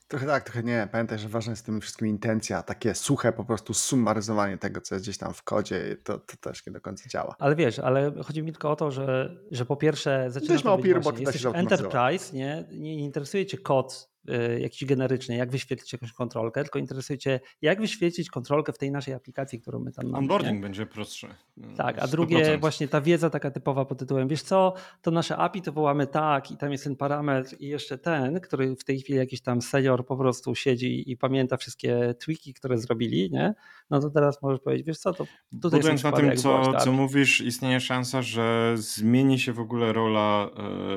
Trochę 0.08 0.26
tak, 0.26 0.44
trochę 0.44 0.62
nie. 0.62 0.88
Pamiętaj, 0.92 1.18
że 1.18 1.28
ważna 1.28 1.52
jest 1.52 1.62
w 1.62 1.66
tym 1.66 1.80
wszystkim 1.80 2.08
intencja, 2.08 2.62
takie 2.62 2.94
suche 2.94 3.32
po 3.32 3.44
prostu 3.44 3.74
sumaryzowanie 3.74 4.58
tego, 4.58 4.80
co 4.80 4.94
jest 4.94 5.04
gdzieś 5.04 5.18
tam 5.18 5.34
w 5.34 5.42
kodzie, 5.42 5.96
to, 6.04 6.18
to 6.18 6.36
też 6.36 6.66
nie 6.66 6.72
do 6.72 6.80
końca 6.80 7.08
działa. 7.08 7.36
Ale 7.38 7.56
wiesz, 7.56 7.78
ale 7.78 8.12
chodzi 8.24 8.42
mi 8.42 8.52
tylko 8.52 8.70
o 8.70 8.76
to, 8.76 8.90
że, 8.90 9.36
że 9.50 9.64
po 9.64 9.76
pierwsze 9.76 10.26
zaczynasz 10.30 10.62
to 10.62 10.78
być 10.78 10.92
właśnie, 11.02 11.24
jesteś 11.24 11.46
enterprise, 11.54 12.36
nie? 12.36 12.64
nie 12.70 13.04
interesuje 13.04 13.46
cię 13.46 13.58
kod 13.58 14.07
jakiś 14.58 14.84
generyczny, 14.84 15.36
jak 15.36 15.50
wyświetlić 15.50 15.92
jakąś 15.92 16.12
kontrolkę, 16.12 16.62
tylko 16.62 16.78
interesuje 16.78 17.18
Cię, 17.18 17.40
jak 17.62 17.80
wyświetlić 17.80 18.30
kontrolkę 18.30 18.72
w 18.72 18.78
tej 18.78 18.90
naszej 18.90 19.14
aplikacji, 19.14 19.60
którą 19.60 19.78
my 19.78 19.92
tam 19.92 20.06
mamy. 20.06 20.18
Onboarding 20.18 20.54
nie? 20.54 20.60
będzie 20.60 20.86
prostszy. 20.86 21.28
Tak, 21.76 21.98
a 21.98 22.06
100%. 22.06 22.10
drugie 22.10 22.58
właśnie 22.58 22.88
ta 22.88 23.00
wiedza 23.00 23.30
taka 23.30 23.50
typowa 23.50 23.84
pod 23.84 23.98
tytułem, 23.98 24.28
wiesz 24.28 24.42
co, 24.42 24.74
to 25.02 25.10
nasze 25.10 25.36
API 25.36 25.62
to 25.62 25.72
wołamy 25.72 26.06
tak 26.06 26.50
i 26.50 26.56
tam 26.56 26.72
jest 26.72 26.84
ten 26.84 26.96
parametr 26.96 27.56
i 27.60 27.68
jeszcze 27.68 27.98
ten, 27.98 28.40
który 28.40 28.76
w 28.76 28.84
tej 28.84 29.00
chwili 29.00 29.18
jakiś 29.18 29.40
tam 29.40 29.62
senior 29.62 30.06
po 30.06 30.16
prostu 30.16 30.54
siedzi 30.54 31.10
i 31.10 31.16
pamięta 31.16 31.56
wszystkie 31.56 32.14
tweaki, 32.24 32.54
które 32.54 32.78
zrobili, 32.78 33.30
nie? 33.30 33.54
No 33.90 34.00
to 34.00 34.10
teraz 34.10 34.42
możesz 34.42 34.60
powiedzieć, 34.60 34.86
wiesz 34.86 34.98
co, 34.98 35.12
to 35.12 35.26
tutaj 35.62 35.80
Budując 35.80 36.02
na 36.02 36.12
tym, 36.12 36.36
co, 36.36 36.74
co 36.74 36.92
mówisz, 36.92 37.40
istnieje 37.40 37.80
szansa, 37.80 38.22
że 38.22 38.74
zmieni 38.76 39.38
się 39.38 39.52
w 39.52 39.60
ogóle 39.60 39.92
rola 39.92 40.50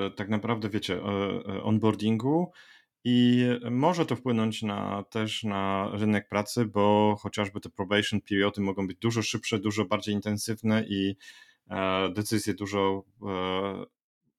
e, 0.05 0.09
tak 0.09 0.29
naprawdę, 0.29 0.69
wiecie, 0.69 0.99
e 0.99 1.63
onboardingu, 1.63 2.51
i 3.03 3.45
może 3.71 4.05
to 4.05 4.15
wpłynąć 4.15 4.63
na, 4.63 5.03
też 5.03 5.43
na 5.43 5.89
rynek 5.93 6.29
pracy, 6.29 6.65
bo 6.65 7.15
chociażby 7.19 7.59
te 7.59 7.69
probation 7.69 8.21
periody 8.21 8.61
mogą 8.61 8.87
być 8.87 8.97
dużo 8.97 9.21
szybsze, 9.21 9.59
dużo 9.59 9.85
bardziej 9.85 10.15
intensywne 10.15 10.83
i 10.87 11.17
e, 11.69 12.09
decyzje 12.09 12.53
dużo 12.53 13.03
e, 13.21 13.85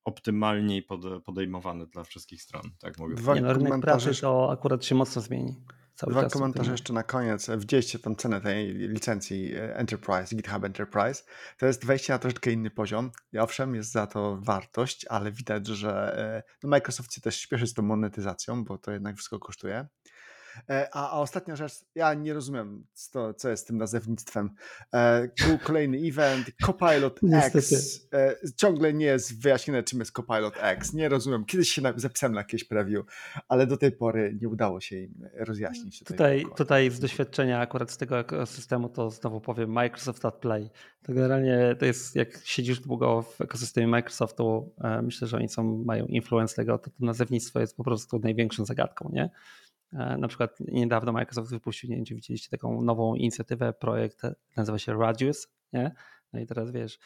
optymalniej 0.04 0.86
podejmowane 1.24 1.86
dla 1.86 2.04
wszystkich 2.04 2.42
stron, 2.42 2.62
tak 2.78 2.98
mówię. 2.98 3.14
Dwa 3.14 3.34
Nie, 3.34 3.40
no, 3.40 3.52
rynek 3.52 3.80
pracy 3.80 4.20
to 4.20 4.50
akurat 4.50 4.84
się 4.84 4.94
mocno 4.94 5.22
zmieni. 5.22 5.56
Cały 6.02 6.12
Dwa 6.12 6.28
komentarze 6.28 6.72
jeszcze 6.72 6.92
na 6.92 7.02
koniec. 7.02 7.50
Widzieliście 7.58 7.98
tam 7.98 8.16
cenę 8.16 8.40
tej 8.40 8.74
licencji 8.74 9.54
e, 9.54 9.76
Enterprise, 9.76 10.36
GitHub 10.36 10.64
Enterprise. 10.64 11.22
To 11.58 11.66
jest 11.66 11.86
wejście 11.86 12.12
na 12.12 12.18
troszeczkę 12.18 12.52
inny 12.52 12.70
poziom. 12.70 13.10
I 13.32 13.38
owszem, 13.38 13.74
jest 13.74 13.92
za 13.92 14.06
to 14.06 14.38
wartość, 14.40 15.06
ale 15.06 15.32
widać, 15.32 15.66
że 15.66 16.18
e, 16.18 16.42
no 16.62 16.68
Microsoft 16.70 17.14
się 17.14 17.20
też 17.20 17.36
śpieszy 17.36 17.66
z 17.66 17.74
tą 17.74 17.82
monetyzacją, 17.82 18.64
bo 18.64 18.78
to 18.78 18.90
jednak 18.90 19.16
wszystko 19.16 19.38
kosztuje. 19.38 19.86
E, 20.70 20.88
a, 20.92 21.10
a 21.10 21.20
ostatnia 21.20 21.56
rzecz, 21.56 21.72
ja 21.94 22.14
nie 22.14 22.34
rozumiem, 22.34 22.86
co, 22.92 23.34
co 23.34 23.48
jest 23.48 23.62
z 23.62 23.66
tym 23.66 23.78
nazewnictwem. 23.78 24.50
E, 24.94 25.28
był 25.46 25.58
kolejny 25.58 25.98
event, 25.98 26.46
Copilot 26.66 27.20
X. 27.54 28.08
E, 28.14 28.36
ciągle 28.56 28.92
nie 28.92 29.06
jest 29.06 29.42
wyjaśnione, 29.42 29.82
czym 29.82 29.98
jest 29.98 30.12
Copilot 30.12 30.54
X. 30.60 30.92
Nie 30.92 31.08
rozumiem. 31.08 31.44
Kiedyś 31.44 31.68
się 31.68 31.82
zapisałem 31.96 32.34
na 32.34 32.40
jakieś 32.40 32.64
preview, 32.64 33.06
ale 33.48 33.66
do 33.66 33.76
tej 33.76 33.92
pory 33.92 34.38
nie 34.40 34.48
udało 34.48 34.80
się 34.80 34.96
im 34.96 35.28
rozjaśnić. 35.34 36.04
Tutaj, 36.04 36.46
tutaj 36.56 36.90
z 36.90 37.00
doświadczenia 37.00 37.60
akurat 37.60 37.90
z 37.90 37.96
tego 37.96 38.18
ekosystemu 38.18 38.88
to 38.88 39.10
znowu 39.10 39.40
powiem 39.40 39.70
Microsoft 39.70 40.24
at 40.24 40.34
Play. 40.34 40.70
To 41.02 41.12
generalnie 41.12 41.76
to 41.78 41.84
jest, 41.84 42.16
jak 42.16 42.40
siedzisz 42.44 42.80
długo 42.80 43.22
w 43.22 43.40
ekosystemie 43.40 43.86
Microsoftu, 43.86 44.74
myślę, 45.02 45.28
że 45.28 45.36
oni 45.36 45.48
są, 45.48 45.84
mają 45.84 46.06
influence 46.06 46.56
tego, 46.56 46.78
to, 46.78 46.90
to 46.90 46.96
nazewnictwo 47.00 47.60
jest 47.60 47.76
po 47.76 47.84
prostu 47.84 48.18
największą 48.18 48.64
zagadką, 48.64 49.10
nie? 49.12 49.30
E, 49.92 50.18
na 50.18 50.28
przykład 50.28 50.60
niedawno 50.60 51.12
Microsoft 51.12 51.50
wypuścił, 51.50 51.90
nie 51.90 51.96
wiem 51.96 52.04
czy 52.04 52.14
widzieliście 52.14 52.50
taką 52.50 52.82
nową 52.82 53.14
inicjatywę, 53.14 53.72
projekt 53.72 54.22
nazywa 54.56 54.78
się 54.78 54.98
Radius, 54.98 55.48
nie? 55.72 55.94
No 56.32 56.40
i 56.40 56.46
teraz 56.46 56.70
wiesz, 56.70 56.98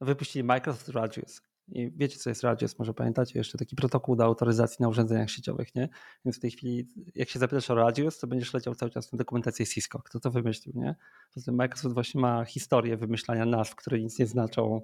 wypuścili 0.00 0.44
Microsoft 0.44 0.88
Radius. 0.88 1.42
I 1.68 1.92
wiecie, 1.96 2.18
co 2.18 2.30
jest 2.30 2.42
Radius? 2.42 2.78
Może 2.78 2.94
pamiętacie 2.94 3.38
jeszcze 3.38 3.58
taki 3.58 3.76
protokół 3.76 4.16
do 4.16 4.24
autoryzacji 4.24 4.76
na 4.80 4.88
urządzeniach 4.88 5.30
sieciowych, 5.30 5.74
nie? 5.74 5.88
Więc 6.24 6.36
w 6.36 6.40
tej 6.40 6.50
chwili, 6.50 6.88
jak 7.14 7.28
się 7.28 7.38
zapytasz 7.38 7.70
o 7.70 7.74
Radius, 7.74 8.18
to 8.18 8.26
będziesz 8.26 8.54
leciał 8.54 8.74
cały 8.74 8.90
czas 8.90 9.12
na 9.12 9.16
dokumentację 9.16 9.66
Cisco. 9.66 10.02
Kto 10.02 10.20
to 10.20 10.30
wymyślił, 10.30 10.74
nie? 10.76 10.94
Poza 11.34 11.44
tym 11.44 11.54
Microsoft 11.54 11.94
właśnie 11.94 12.20
ma 12.20 12.44
historię 12.44 12.96
wymyślania 12.96 13.46
nazw, 13.46 13.74
które 13.74 14.00
nic 14.00 14.18
nie 14.18 14.26
znaczą, 14.26 14.82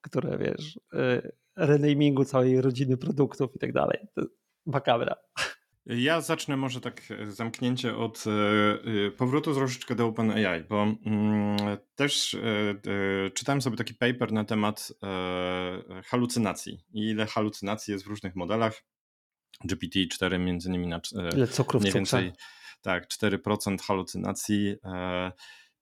które, 0.00 0.38
wiesz, 0.38 0.80
y, 0.94 1.32
renamingu 1.56 2.24
całej 2.24 2.60
rodziny 2.60 2.96
produktów 2.96 3.56
i 3.56 3.58
tak 3.58 3.72
dalej. 3.72 3.98
Makabra. 4.66 5.14
Ja 5.88 6.20
zacznę 6.20 6.56
może 6.56 6.80
tak 6.80 7.02
e, 7.10 7.30
zamknięcie 7.30 7.96
od 7.96 8.24
e, 8.26 8.30
e, 9.06 9.10
powrotu 9.10 9.54
troszeczkę 9.54 9.94
do 9.94 10.06
OpenAI, 10.06 10.64
bo 10.68 10.82
mm, 10.82 11.56
też 11.94 12.36
czytałem 13.34 13.62
sobie 13.62 13.76
taki 13.76 13.94
paper 13.94 14.32
na 14.32 14.44
temat 14.44 14.92
halucynacji 16.04 16.84
i 16.92 17.08
ile 17.08 17.26
halucynacji 17.26 17.92
jest 17.92 18.04
w 18.04 18.08
różnych 18.08 18.36
modelach. 18.36 18.84
GPT-4 19.68 20.38
między 20.38 20.68
innymi 20.68 20.86
na 20.86 21.00
ile 21.36 21.48
cukrów 21.48 21.82
mniej 21.82 21.94
więcej 21.94 22.32
tak, 22.82 23.08
4% 23.08 23.82
halucynacji. 23.82 24.76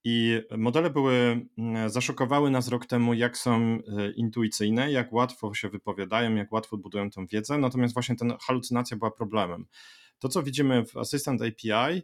I 0.08 0.40
modele 0.56 0.90
były, 0.90 1.46
mm, 1.58 1.90
zaszokowały 1.90 2.50
nas 2.50 2.68
rok 2.68 2.86
temu, 2.86 3.14
jak 3.14 3.36
są 3.36 3.78
intuicyjne, 4.16 4.92
jak 4.92 5.12
łatwo 5.12 5.54
się 5.54 5.68
wypowiadają, 5.68 6.34
jak 6.34 6.52
łatwo 6.52 6.76
budują 6.76 7.10
tą 7.10 7.26
wiedzę, 7.26 7.58
natomiast 7.58 7.94
właśnie 7.94 8.16
ta 8.16 8.26
halucynacja 8.46 8.96
była 8.96 9.10
problemem. 9.10 9.66
To, 10.18 10.28
co 10.28 10.42
widzimy 10.42 10.84
w 10.86 10.96
Assistant 10.96 11.42
API, 11.42 11.70
e, 11.70 12.02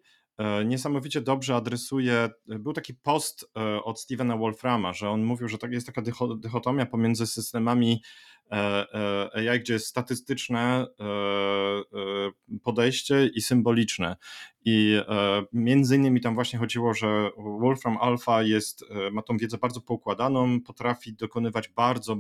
niesamowicie 0.65 1.21
dobrze 1.21 1.57
adresuje. 1.57 2.31
Był 2.47 2.73
taki 2.73 2.95
post 2.95 3.51
e, 3.57 3.83
od 3.83 4.01
Stevena 4.01 4.37
Wolframa, 4.37 4.93
że 4.93 5.11
on 5.11 5.23
mówił, 5.23 5.49
że 5.49 5.59
tak 5.59 5.73
jest 5.73 5.87
taka 5.87 6.03
dychotomia 6.37 6.87
pomiędzy 6.87 7.27
systemami 7.27 8.03
e, 8.51 9.51
AI, 9.51 9.61
gdzie 9.61 9.73
jest 9.73 9.87
statystyczne 9.87 10.87
podejście 12.63 13.27
i 13.27 13.41
symboliczne. 13.41 14.17
I 14.65 15.01
między 15.53 15.97
innymi 15.97 16.21
tam 16.21 16.35
właśnie 16.35 16.59
chodziło, 16.59 16.95
że 16.95 17.31
Wolfram 17.61 17.99
Alpha 18.01 18.43
jest, 18.43 18.85
ma 19.13 19.23
tą 19.23 19.37
wiedzę 19.37 19.59
bardzo 19.59 19.81
poukładaną, 19.81 20.61
potrafi 20.61 21.15
dokonywać 21.15 21.69
bardzo 21.69 22.17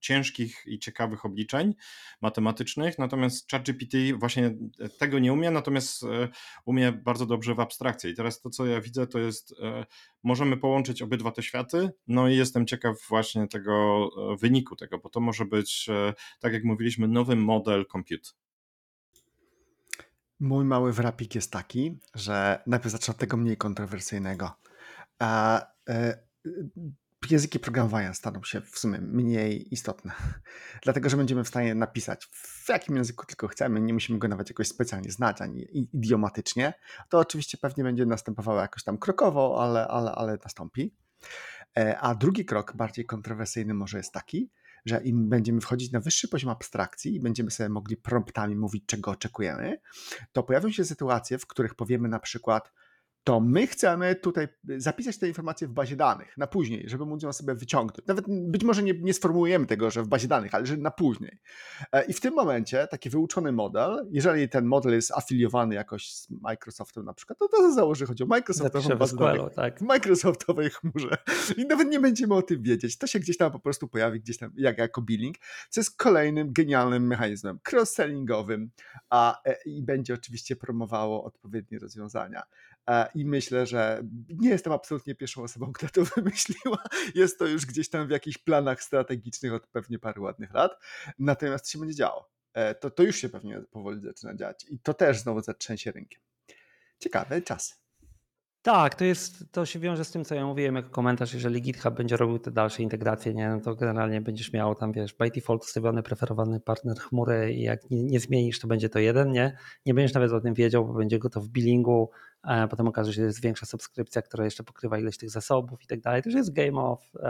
ciężkich 0.00 0.62
i 0.66 0.78
ciekawych 0.78 1.24
obliczeń 1.24 1.74
matematycznych, 2.20 2.98
natomiast 2.98 3.50
ChatGPT 3.50 3.96
właśnie 4.18 4.54
tego 4.98 5.18
nie 5.18 5.32
umie, 5.32 5.50
natomiast 5.50 6.02
e, 6.02 6.28
umie 6.64 6.92
bardzo 6.92 7.26
dobrze 7.26 7.54
w 7.54 7.60
abstrakcji. 7.60 8.10
I 8.10 8.14
teraz 8.14 8.40
to, 8.40 8.50
co 8.50 8.66
ja 8.66 8.80
widzę, 8.80 9.06
to 9.06 9.18
jest, 9.18 9.54
e, 9.62 9.86
możemy 10.22 10.56
połączyć 10.56 11.02
obydwa 11.02 11.32
te 11.32 11.42
światy, 11.42 11.90
no 12.08 12.28
i 12.28 12.36
jestem 12.36 12.66
ciekaw 12.66 12.96
właśnie 13.08 13.48
tego 13.48 14.08
e, 14.32 14.36
wyniku 14.36 14.76
tego, 14.76 14.98
bo 14.98 15.08
to 15.08 15.20
może 15.20 15.44
być, 15.44 15.88
tak 16.40 16.52
jak 16.52 16.64
mówiliśmy, 16.64 17.08
nowy 17.08 17.36
model 17.36 17.86
compute. 17.92 18.30
Mój 20.40 20.64
mały 20.64 20.92
wrapik 20.92 21.34
jest 21.34 21.52
taki, 21.52 21.98
że 22.14 22.62
najpierw 22.66 22.92
zacznę 22.92 23.12
od 23.12 23.18
tego 23.18 23.36
mniej 23.36 23.56
kontrowersyjnego 23.56 24.50
języki 27.30 27.58
programowania 27.58 28.14
staną 28.14 28.42
się 28.42 28.60
w 28.60 28.78
sumie 28.78 28.98
mniej 28.98 29.74
istotne, 29.74 30.12
dlatego 30.84 31.08
że 31.08 31.16
będziemy 31.16 31.44
w 31.44 31.48
stanie 31.48 31.74
napisać 31.74 32.26
w 32.32 32.68
jakim 32.68 32.96
języku 32.96 33.26
tylko 33.26 33.48
chcemy, 33.48 33.80
nie 33.80 33.94
musimy 33.94 34.18
go 34.18 34.28
nawet 34.28 34.48
jakoś 34.48 34.68
specjalnie 34.68 35.10
znać 35.10 35.40
ani 35.40 35.66
idiomatycznie. 35.94 36.74
To 37.08 37.18
oczywiście 37.18 37.58
pewnie 37.58 37.84
będzie 37.84 38.06
następowało 38.06 38.60
jakoś 38.60 38.84
tam 38.84 38.98
krokowo, 38.98 39.62
ale, 39.62 39.88
ale, 39.88 40.12
ale 40.12 40.38
nastąpi. 40.44 40.94
E, 41.78 41.98
a 41.98 42.14
drugi 42.14 42.44
krok, 42.44 42.76
bardziej 42.76 43.04
kontrowersyjny, 43.04 43.74
może 43.74 43.96
jest 43.96 44.12
taki, 44.12 44.50
że 44.86 45.02
im 45.02 45.28
będziemy 45.28 45.60
wchodzić 45.60 45.92
na 45.92 46.00
wyższy 46.00 46.28
poziom 46.28 46.50
abstrakcji 46.50 47.14
i 47.14 47.20
będziemy 47.20 47.50
sobie 47.50 47.68
mogli 47.68 47.96
promptami 47.96 48.56
mówić, 48.56 48.84
czego 48.86 49.10
oczekujemy, 49.10 49.80
to 50.32 50.42
pojawią 50.42 50.70
się 50.70 50.84
sytuacje, 50.84 51.38
w 51.38 51.46
których 51.46 51.74
powiemy 51.74 52.08
na 52.08 52.18
przykład, 52.18 52.72
to 53.26 53.40
my 53.40 53.66
chcemy 53.66 54.14
tutaj 54.14 54.48
zapisać 54.76 55.18
te 55.18 55.28
informacje 55.28 55.68
w 55.68 55.72
bazie 55.72 55.96
danych 55.96 56.36
na 56.36 56.46
później, 56.46 56.88
żeby 56.88 57.06
móc 57.06 57.22
ją 57.22 57.32
sobie 57.32 57.54
wyciągnąć. 57.54 58.06
Nawet 58.06 58.24
być 58.28 58.64
może 58.64 58.82
nie, 58.82 58.94
nie 59.00 59.14
sformułujemy 59.14 59.66
tego, 59.66 59.90
że 59.90 60.02
w 60.02 60.08
bazie 60.08 60.28
danych, 60.28 60.54
ale 60.54 60.66
że 60.66 60.76
na 60.76 60.90
później. 60.90 61.38
E, 61.92 62.04
I 62.04 62.12
w 62.12 62.20
tym 62.20 62.34
momencie 62.34 62.86
taki 62.90 63.10
wyuczony 63.10 63.52
model, 63.52 64.08
jeżeli 64.10 64.48
ten 64.48 64.64
model 64.64 64.92
jest 64.92 65.12
afiliowany 65.12 65.74
jakoś 65.74 66.12
z 66.12 66.30
Microsoftem 66.30 67.04
na 67.04 67.14
przykład, 67.14 67.38
to 67.38 67.48
to 67.48 67.72
założy, 67.72 68.06
chodzi 68.06 68.24
o 68.24 68.26
Microsoftową 68.26 68.96
bazę 68.96 69.16
danych 69.16 69.54
tak. 69.54 69.78
w 69.78 69.82
Microsoftowej 69.82 70.70
chmurze. 70.70 71.16
I 71.56 71.66
nawet 71.66 71.88
nie 71.88 72.00
będziemy 72.00 72.34
o 72.34 72.42
tym 72.42 72.62
wiedzieć. 72.62 72.98
To 72.98 73.06
się 73.06 73.18
gdzieś 73.18 73.36
tam 73.36 73.52
po 73.52 73.60
prostu 73.60 73.88
pojawi, 73.88 74.20
gdzieś 74.20 74.38
tam 74.38 74.52
jak, 74.56 74.78
jako 74.78 75.02
billing, 75.02 75.36
co 75.70 75.80
jest 75.80 75.96
kolejnym 75.96 76.52
genialnym 76.52 77.06
mechanizmem 77.06 77.58
cross-sellingowym 77.72 78.68
a, 79.10 79.42
e, 79.44 79.56
i 79.64 79.82
będzie 79.82 80.14
oczywiście 80.14 80.56
promowało 80.56 81.24
odpowiednie 81.24 81.78
rozwiązania. 81.78 82.42
E, 82.90 83.08
I 83.14 83.24
myślę, 83.24 83.66
że 83.66 84.02
nie 84.28 84.48
jestem 84.48 84.72
absolutnie 84.72 85.14
pierwszą 85.14 85.42
osobą, 85.42 85.72
która 85.72 85.90
to 85.90 86.04
wymyśliła. 86.04 86.82
Jest 87.14 87.38
to 87.38 87.46
już 87.46 87.66
gdzieś 87.66 87.88
tam 87.88 88.06
w 88.06 88.10
jakichś 88.10 88.38
planach 88.38 88.82
strategicznych 88.82 89.52
od 89.52 89.66
pewnie 89.66 89.98
paru 89.98 90.22
ładnych 90.22 90.54
lat. 90.54 90.72
Natomiast 91.18 91.64
to 91.64 91.70
się 91.70 91.78
będzie 91.78 91.94
działo. 91.94 92.30
E, 92.54 92.74
to, 92.74 92.90
to 92.90 93.02
już 93.02 93.16
się 93.16 93.28
pewnie 93.28 93.60
powoli 93.70 94.00
zaczyna 94.00 94.34
dziać. 94.34 94.66
I 94.68 94.78
to 94.78 94.94
też 94.94 95.18
znowu 95.18 95.40
zatrzęsie 95.40 95.92
rynkiem. 95.92 96.20
Ciekawe 96.98 97.42
czasy. 97.42 97.74
Tak, 98.66 98.94
to 98.94 99.04
jest, 99.04 99.52
to 99.52 99.66
się 99.66 99.78
wiąże 99.78 100.04
z 100.04 100.10
tym, 100.10 100.24
co 100.24 100.34
ja 100.34 100.46
mówiłem 100.46 100.76
jako 100.76 100.90
komentarz, 100.90 101.34
jeżeli 101.34 101.62
GitHub 101.62 101.94
będzie 101.94 102.16
robił 102.16 102.38
te 102.38 102.50
dalsze 102.50 102.82
integracje, 102.82 103.34
nie, 103.34 103.48
no 103.48 103.60
to 103.60 103.74
generalnie 103.74 104.20
będziesz 104.20 104.52
miał 104.52 104.74
tam, 104.74 104.92
wiesz, 104.92 105.14
by 105.14 105.30
default 105.30 105.62
ustawiony, 105.62 106.02
preferowany 106.02 106.60
partner 106.60 106.96
chmury 106.96 107.52
i 107.52 107.62
jak 107.62 107.90
nie, 107.90 108.02
nie, 108.02 108.20
zmienisz, 108.20 108.60
to 108.60 108.68
będzie 108.68 108.88
to 108.88 108.98
jeden, 108.98 109.32
nie? 109.32 109.56
Nie 109.86 109.94
będziesz 109.94 110.14
nawet 110.14 110.32
o 110.32 110.40
tym 110.40 110.54
wiedział, 110.54 110.86
bo 110.86 110.94
będzie 110.94 111.18
go 111.18 111.30
to 111.30 111.40
w 111.40 111.48
billingu, 111.48 112.10
potem 112.70 112.88
okaże 112.88 113.12
się, 113.12 113.20
że 113.20 113.26
jest 113.26 113.42
większa 113.42 113.66
subskrypcja, 113.66 114.22
która 114.22 114.44
jeszcze 114.44 114.64
pokrywa 114.64 114.98
ilość 114.98 115.18
tych 115.18 115.30
zasobów 115.30 115.82
i 115.82 115.86
tak 115.86 116.00
dalej. 116.00 116.22
To 116.22 116.28
już 116.28 116.36
jest 116.36 116.52
game 116.52 116.80
of 116.80 117.14
uh, 117.14 117.22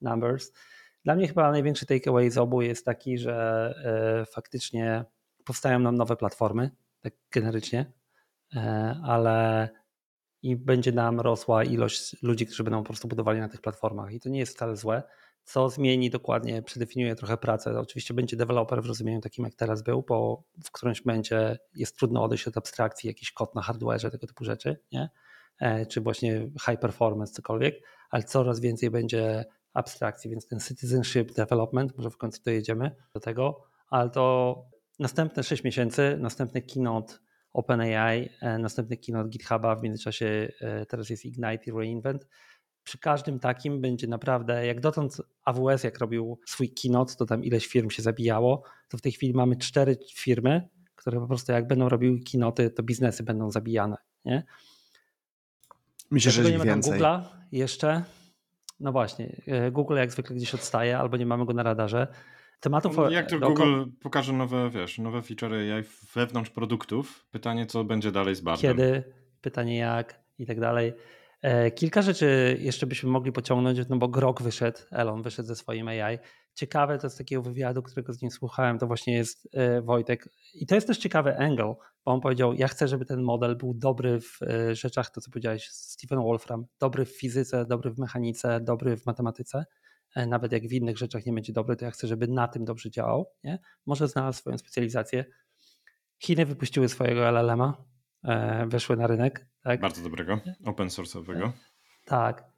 numbers. 0.00 0.52
Dla 1.04 1.14
mnie 1.14 1.28
chyba 1.28 1.50
największy 1.50 1.86
takeaway 1.86 2.30
z 2.30 2.38
obu 2.38 2.62
jest 2.62 2.84
taki, 2.84 3.18
że 3.18 3.74
uh, 4.22 4.28
faktycznie 4.34 5.04
powstają 5.44 5.78
nam 5.78 5.96
nowe 5.96 6.16
platformy, 6.16 6.70
tak 7.00 7.12
generycznie, 7.30 7.92
ale 9.02 9.68
i 10.42 10.56
będzie 10.56 10.92
nam 10.92 11.20
rosła 11.20 11.64
ilość 11.64 12.22
ludzi, 12.22 12.46
którzy 12.46 12.64
będą 12.64 12.78
po 12.78 12.86
prostu 12.86 13.08
budowali 13.08 13.40
na 13.40 13.48
tych 13.48 13.60
platformach. 13.60 14.12
I 14.12 14.20
to 14.20 14.28
nie 14.28 14.38
jest 14.38 14.54
wcale 14.54 14.76
złe. 14.76 15.02
Co 15.44 15.70
zmieni 15.70 16.10
dokładnie, 16.10 16.62
przedefiniuje 16.62 17.14
trochę 17.14 17.36
pracę. 17.36 17.80
Oczywiście 17.80 18.14
będzie 18.14 18.36
deweloper 18.36 18.82
w 18.82 18.86
rozumieniu 18.86 19.20
takim, 19.20 19.44
jak 19.44 19.54
teraz 19.54 19.82
był, 19.82 20.02
bo 20.02 20.42
w 20.64 20.70
którymś 20.70 21.04
momencie 21.04 21.58
jest 21.74 21.96
trudno 21.96 22.24
odejść 22.24 22.48
od 22.48 22.56
abstrakcji, 22.56 23.08
jakiś 23.08 23.32
kod 23.32 23.54
na 23.54 23.62
hardware, 23.62 24.10
tego 24.10 24.26
typu 24.26 24.44
rzeczy, 24.44 24.76
nie? 24.92 25.10
E, 25.60 25.86
czy 25.86 26.00
właśnie 26.00 26.50
high 26.66 26.80
performance, 26.80 27.32
cokolwiek, 27.32 27.74
ale 28.10 28.22
coraz 28.22 28.60
więcej 28.60 28.90
będzie 28.90 29.44
abstrakcji, 29.74 30.30
więc 30.30 30.48
ten 30.48 30.60
citizenship 30.60 31.32
development, 31.32 31.96
może 31.96 32.10
w 32.10 32.16
końcu 32.16 32.42
dojedziemy 32.44 32.96
do 33.14 33.20
tego, 33.20 33.62
ale 33.90 34.10
to 34.10 34.56
następne 34.98 35.42
6 35.42 35.64
miesięcy, 35.64 36.16
następny 36.20 36.62
keynote 36.62 37.14
OpenAI, 37.52 38.30
e, 38.40 38.58
następny 38.58 38.96
keynote 38.96 39.28
GitHuba, 39.28 39.76
w 39.76 39.82
międzyczasie 39.82 40.52
e, 40.60 40.86
teraz 40.86 41.10
jest 41.10 41.24
Ignite 41.24 41.64
i 41.66 41.72
Reinvent. 41.72 42.26
Przy 42.84 42.98
każdym 42.98 43.40
takim 43.40 43.80
będzie 43.80 44.06
naprawdę, 44.06 44.66
jak 44.66 44.80
dotąd 44.80 45.16
AWS 45.44 45.84
jak 45.84 45.98
robił 45.98 46.38
swój 46.46 46.74
keynote, 46.74 47.14
to 47.14 47.26
tam 47.26 47.44
ileś 47.44 47.66
firm 47.66 47.90
się 47.90 48.02
zabijało, 48.02 48.62
to 48.88 48.98
w 48.98 49.00
tej 49.00 49.12
chwili 49.12 49.34
mamy 49.34 49.56
cztery 49.56 49.96
firmy, 50.14 50.68
które 50.94 51.20
po 51.20 51.26
prostu 51.26 51.52
jak 51.52 51.66
będą 51.66 51.88
robiły 51.88 52.20
keynoty, 52.32 52.70
to 52.70 52.82
biznesy 52.82 53.22
będą 53.22 53.50
zabijane. 53.50 53.96
Nie? 54.24 54.44
Myślę, 56.10 56.32
że 56.32 56.50
nie 56.50 56.58
ma 56.58 56.64
więcej. 56.64 57.00
Google'a 57.00 57.22
jeszcze. 57.52 58.04
No 58.80 58.92
właśnie, 58.92 59.42
e, 59.46 59.70
Google 59.70 59.96
jak 59.96 60.12
zwykle 60.12 60.36
gdzieś 60.36 60.54
odstaje, 60.54 60.98
albo 60.98 61.16
nie 61.16 61.26
mamy 61.26 61.46
go 61.46 61.52
na 61.52 61.62
radarze 61.62 62.06
tematów. 62.60 62.96
No, 62.96 63.10
jak 63.10 63.28
tylko 63.28 63.48
Google 63.48 63.84
pokaże 64.00 64.32
nowe, 64.32 64.70
wiesz, 64.70 64.98
nowe 64.98 65.22
feature 65.22 65.52
AI 65.54 65.84
wewnątrz 66.14 66.50
produktów, 66.50 67.26
pytanie, 67.30 67.66
co 67.66 67.84
będzie 67.84 68.12
dalej 68.12 68.34
z 68.34 68.40
Bardem. 68.40 68.76
Kiedy, 68.76 69.04
pytanie 69.40 69.76
jak 69.76 70.20
i 70.38 70.46
tak 70.46 70.60
dalej. 70.60 70.92
E, 71.44 71.70
kilka 71.70 72.02
rzeczy 72.02 72.56
jeszcze 72.60 72.86
byśmy 72.86 73.10
mogli 73.10 73.32
pociągnąć, 73.32 73.78
no 73.88 73.96
bo 73.96 74.08
Grok 74.08 74.42
wyszedł, 74.42 74.78
Elon 74.90 75.22
wyszedł 75.22 75.48
ze 75.48 75.56
swoim 75.56 75.88
AI. 75.88 76.18
Ciekawe 76.54 76.98
to 76.98 77.10
z 77.10 77.16
takiego 77.16 77.42
wywiadu, 77.42 77.82
którego 77.82 78.12
z 78.12 78.22
nim 78.22 78.30
słuchałem, 78.30 78.78
to 78.78 78.86
właśnie 78.86 79.14
jest 79.14 79.48
e, 79.52 79.82
Wojtek. 79.82 80.28
I 80.54 80.66
to 80.66 80.74
jest 80.74 80.86
też 80.86 80.98
ciekawy 80.98 81.38
angle, 81.38 81.74
bo 82.04 82.12
on 82.12 82.20
powiedział, 82.20 82.54
ja 82.54 82.68
chcę, 82.68 82.88
żeby 82.88 83.04
ten 83.04 83.22
model 83.22 83.56
był 83.56 83.74
dobry 83.74 84.20
w 84.20 84.42
e, 84.42 84.74
rzeczach, 84.74 85.10
to 85.10 85.20
co 85.20 85.30
powiedziałeś, 85.30 85.68
Stephen 85.68 86.18
Wolfram, 86.18 86.66
dobry 86.80 87.04
w 87.04 87.16
fizyce, 87.16 87.66
dobry 87.66 87.90
w 87.90 87.98
mechanice, 87.98 88.60
dobry 88.60 88.96
w 88.96 89.06
matematyce 89.06 89.64
nawet 90.16 90.52
jak 90.52 90.62
w 90.62 90.72
innych 90.72 90.98
rzeczach 90.98 91.26
nie 91.26 91.32
będzie 91.32 91.52
dobry, 91.52 91.76
to 91.76 91.84
ja 91.84 91.90
chcę, 91.90 92.06
żeby 92.06 92.28
na 92.28 92.48
tym 92.48 92.64
dobrze 92.64 92.90
działał. 92.90 93.26
Nie? 93.44 93.58
Może 93.86 94.08
znalazł 94.08 94.38
swoją 94.38 94.58
specjalizację. 94.58 95.24
Chiny 96.18 96.46
wypuściły 96.46 96.88
swojego 96.88 97.28
LLM-a, 97.28 97.93
weszły 98.66 98.96
na 98.96 99.06
rynek. 99.06 99.46
Tak? 99.62 99.80
Bardzo 99.80 100.02
dobrego, 100.02 100.38
open 100.64 100.88
source'owego. 100.88 101.50
Tak. 102.04 102.54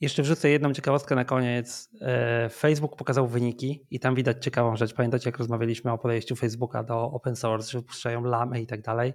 Jeszcze 0.00 0.22
wrzucę 0.22 0.48
jedną 0.48 0.72
ciekawostkę 0.72 1.14
na 1.14 1.24
koniec. 1.24 1.88
E, 2.00 2.48
Facebook 2.48 2.96
pokazał 2.96 3.28
wyniki 3.28 3.86
i 3.90 4.00
tam 4.00 4.14
widać 4.14 4.44
ciekawą 4.44 4.76
rzecz. 4.76 4.94
Pamiętacie, 4.94 5.28
jak 5.28 5.38
rozmawialiśmy 5.38 5.92
o 5.92 5.98
podejściu 5.98 6.36
Facebooka 6.36 6.82
do 6.82 7.02
open 7.02 7.36
source, 7.36 7.70
że 7.70 7.78
wypuszczają 7.78 8.24
lamy 8.24 8.60
i 8.60 8.66
tak 8.66 8.82
dalej. 8.82 9.14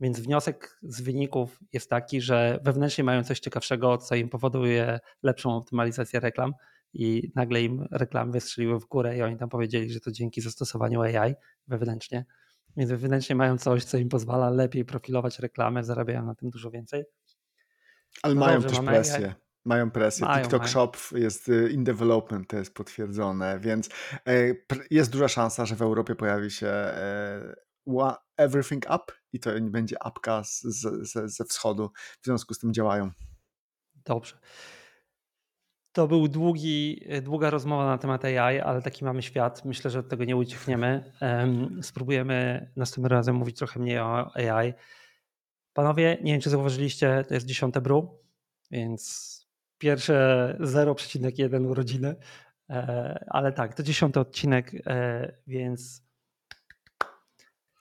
Więc 0.00 0.20
wniosek 0.20 0.78
z 0.82 1.00
wyników 1.00 1.58
jest 1.72 1.90
taki, 1.90 2.20
że 2.20 2.58
wewnętrznie 2.64 3.04
mają 3.04 3.24
coś 3.24 3.40
ciekawszego, 3.40 3.98
co 3.98 4.14
im 4.14 4.28
powoduje 4.28 5.00
lepszą 5.22 5.56
optymalizację 5.56 6.20
reklam 6.20 6.52
i 6.92 7.32
nagle 7.34 7.62
im 7.62 7.86
reklamy 7.90 8.32
wystrzeliły 8.32 8.80
w 8.80 8.86
górę 8.86 9.16
i 9.16 9.22
oni 9.22 9.36
tam 9.36 9.48
powiedzieli, 9.48 9.92
że 9.92 10.00
to 10.00 10.10
dzięki 10.10 10.40
zastosowaniu 10.40 11.02
AI 11.02 11.34
wewnętrznie. 11.68 12.24
Więc 12.76 12.90
wewnętrznie 12.90 13.36
mają 13.36 13.58
coś, 13.58 13.84
co 13.84 13.98
im 13.98 14.08
pozwala 14.08 14.50
lepiej 14.50 14.84
profilować 14.84 15.38
reklamę, 15.38 15.84
zarabiają 15.84 16.26
na 16.26 16.34
tym 16.34 16.50
dużo 16.50 16.70
więcej. 16.70 17.04
Ale 18.22 18.34
No 18.34 18.40
mają 18.40 18.60
dobrze, 18.60 18.76
też 18.76 18.86
presję. 18.86 19.34
Mają 19.64 19.90
presję. 19.90 20.26
Mają, 20.26 20.42
TikTok 20.42 20.60
mają. 20.62 20.72
Shop 20.72 20.92
jest 21.12 21.48
y, 21.48 21.70
in 21.70 21.84
development, 21.84 22.48
to 22.48 22.56
jest 22.56 22.74
potwierdzone, 22.74 23.58
więc 23.60 23.88
e, 24.26 24.54
jest 24.90 25.10
duża 25.10 25.28
szansa, 25.28 25.66
że 25.66 25.76
w 25.76 25.82
Europie 25.82 26.14
pojawi 26.14 26.50
się 26.50 26.66
e, 26.66 27.54
Everything 28.36 28.84
Up 28.84 29.12
i 29.32 29.40
to 29.40 29.50
będzie 29.60 30.02
apka 30.02 30.44
z, 30.44 30.60
z, 30.62 31.32
ze 31.36 31.44
wschodu. 31.44 31.90
W 32.22 32.24
związku 32.24 32.54
z 32.54 32.58
tym 32.58 32.74
działają. 32.74 33.10
Dobrze. 34.04 34.38
To 35.92 36.08
był 36.08 36.28
długi, 36.28 37.04
długa 37.22 37.50
rozmowa 37.50 37.86
na 37.86 37.98
temat 37.98 38.24
AI, 38.24 38.60
ale 38.60 38.82
taki 38.82 39.04
mamy 39.04 39.22
świat. 39.22 39.64
Myślę, 39.64 39.90
że 39.90 39.98
od 39.98 40.08
tego 40.08 40.24
nie 40.24 40.36
uciekniemy. 40.36 41.12
Em, 41.20 41.80
Spróbujemy 41.82 42.70
następnym 42.76 43.12
razem 43.12 43.36
mówić 43.36 43.58
trochę 43.58 43.80
mniej 43.80 43.98
o 43.98 44.30
AI. 44.36 44.74
Panowie, 45.72 46.18
nie 46.22 46.32
wiem, 46.32 46.40
czy 46.40 46.50
zauważyliście, 46.50 47.24
to 47.28 47.34
jest 47.34 47.46
dziesiąte 47.46 47.80
bru, 47.80 48.18
więc 48.70 49.30
pierwsze 49.78 50.56
0,1 50.60 51.66
urodziny. 51.66 52.16
E, 52.70 53.24
Ale 53.28 53.52
tak, 53.52 53.74
to 53.74 53.82
dziesiąty 53.82 54.20
odcinek, 54.20 54.72
e, 54.86 55.32
więc 55.46 56.02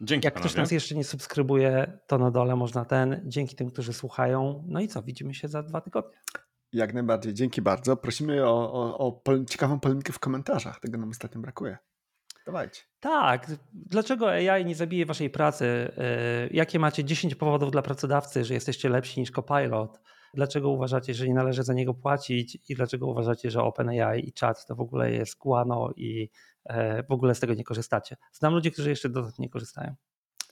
Dzięki 0.01 0.25
jak 0.27 0.33
ktoś 0.33 0.43
panowie. 0.51 0.61
nas 0.61 0.71
jeszcze 0.71 0.95
nie 0.95 1.03
subskrybuje, 1.03 1.99
to 2.07 2.17
na 2.17 2.31
dole 2.31 2.55
można 2.55 2.85
ten. 2.85 3.21
Dzięki 3.25 3.55
tym, 3.55 3.71
którzy 3.71 3.93
słuchają. 3.93 4.63
No 4.67 4.79
i 4.79 4.87
co, 4.87 5.01
widzimy 5.03 5.33
się 5.33 5.47
za 5.47 5.63
dwa 5.63 5.81
tygodnie. 5.81 6.17
Jak 6.73 6.93
najbardziej. 6.93 7.33
Dzięki 7.33 7.61
bardzo. 7.61 7.97
Prosimy 7.97 8.45
o, 8.45 8.73
o, 8.73 8.97
o 8.97 9.11
pol- 9.11 9.45
ciekawą 9.45 9.79
polemikę 9.79 10.13
w 10.13 10.19
komentarzach. 10.19 10.79
Tego 10.79 10.97
nam 10.97 11.09
ostatnio 11.09 11.41
brakuje. 11.41 11.77
Dawajcie. 12.45 12.81
Tak. 12.99 13.51
Dlaczego 13.73 14.31
AI 14.31 14.65
nie 14.65 14.75
zabije 14.75 15.05
waszej 15.05 15.29
pracy? 15.29 15.91
Yy, 15.97 16.49
Jakie 16.51 16.79
macie 16.79 17.03
10 17.03 17.35
powodów 17.35 17.71
dla 17.71 17.81
pracodawcy, 17.81 18.45
że 18.45 18.53
jesteście 18.53 18.89
lepsi 18.89 19.19
niż 19.19 19.31
Copilot? 19.31 19.99
Dlaczego 20.33 20.69
uważacie, 20.69 21.13
że 21.13 21.27
nie 21.27 21.33
należy 21.33 21.63
za 21.63 21.73
niego 21.73 21.93
płacić 21.93 22.57
i 22.69 22.75
dlaczego 22.75 23.07
uważacie, 23.07 23.51
że 23.51 23.61
OpenAI 23.61 24.27
i 24.27 24.33
chat 24.39 24.65
to 24.65 24.75
w 24.75 24.81
ogóle 24.81 25.11
jest 25.11 25.37
guano 25.37 25.89
i 25.95 26.29
e, 26.65 27.03
w 27.03 27.11
ogóle 27.11 27.35
z 27.35 27.39
tego 27.39 27.53
nie 27.53 27.63
korzystacie? 27.63 28.15
Znam 28.31 28.53
ludzi, 28.53 28.71
którzy 28.71 28.89
jeszcze 28.89 29.09
dodatkowo 29.09 29.43
nie 29.43 29.49
korzystają. 29.49 29.95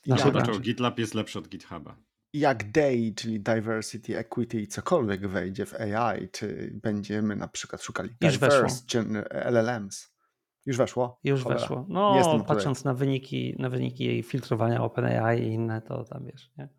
Ja 0.06 0.16
dlaczego? 0.32 0.60
GitLab 0.60 1.00
jest 1.00 1.14
lepszy 1.14 1.40
od 1.40 1.48
GitHuba. 1.48 1.98
Jak 2.34 2.72
DAY, 2.72 3.14
czyli 3.16 3.40
Diversity, 3.40 4.18
Equity 4.18 4.62
i 4.62 4.68
cokolwiek 4.68 5.28
wejdzie 5.28 5.66
w 5.66 5.74
AI, 5.74 6.30
czy 6.30 6.72
będziemy 6.84 7.36
na 7.36 7.48
przykład 7.48 7.84
szukali 7.84 8.10
Już 8.22 8.34
diverse 8.34 9.04
LLMs. 9.30 10.18
Już 10.66 10.78
weszło? 10.78 11.20
Już 11.24 11.44
Cholera. 11.44 11.62
weszło. 11.62 11.78
Jestem 11.78 11.94
No, 11.94 12.40
tutaj. 12.40 12.56
patrząc 12.56 12.84
na 12.84 12.94
wyniki, 12.94 13.56
na 13.60 13.70
wyniki 13.70 14.04
jej 14.04 14.24
filtrowania 14.24 14.84
OpenAI 14.84 15.42
i 15.44 15.48
inne, 15.48 15.82
to 15.82 16.04
tam 16.04 16.26
wiesz, 16.26 16.52
nie? 16.58 16.70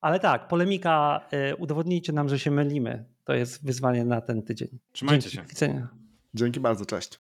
Ale 0.00 0.20
tak, 0.20 0.48
polemika, 0.48 1.20
y, 1.52 1.56
udowodnijcie 1.56 2.12
nam, 2.12 2.28
że 2.28 2.38
się 2.38 2.50
mylimy. 2.50 3.04
To 3.24 3.34
jest 3.34 3.66
wyzwanie 3.66 4.04
na 4.04 4.20
ten 4.20 4.42
tydzień. 4.42 4.68
Trzymajcie 4.92 5.22
Dzięki, 5.30 5.36
się. 5.36 5.42
Do 5.42 5.48
widzenia. 5.48 5.88
Dzięki 6.34 6.60
bardzo, 6.60 6.86
cześć. 6.86 7.20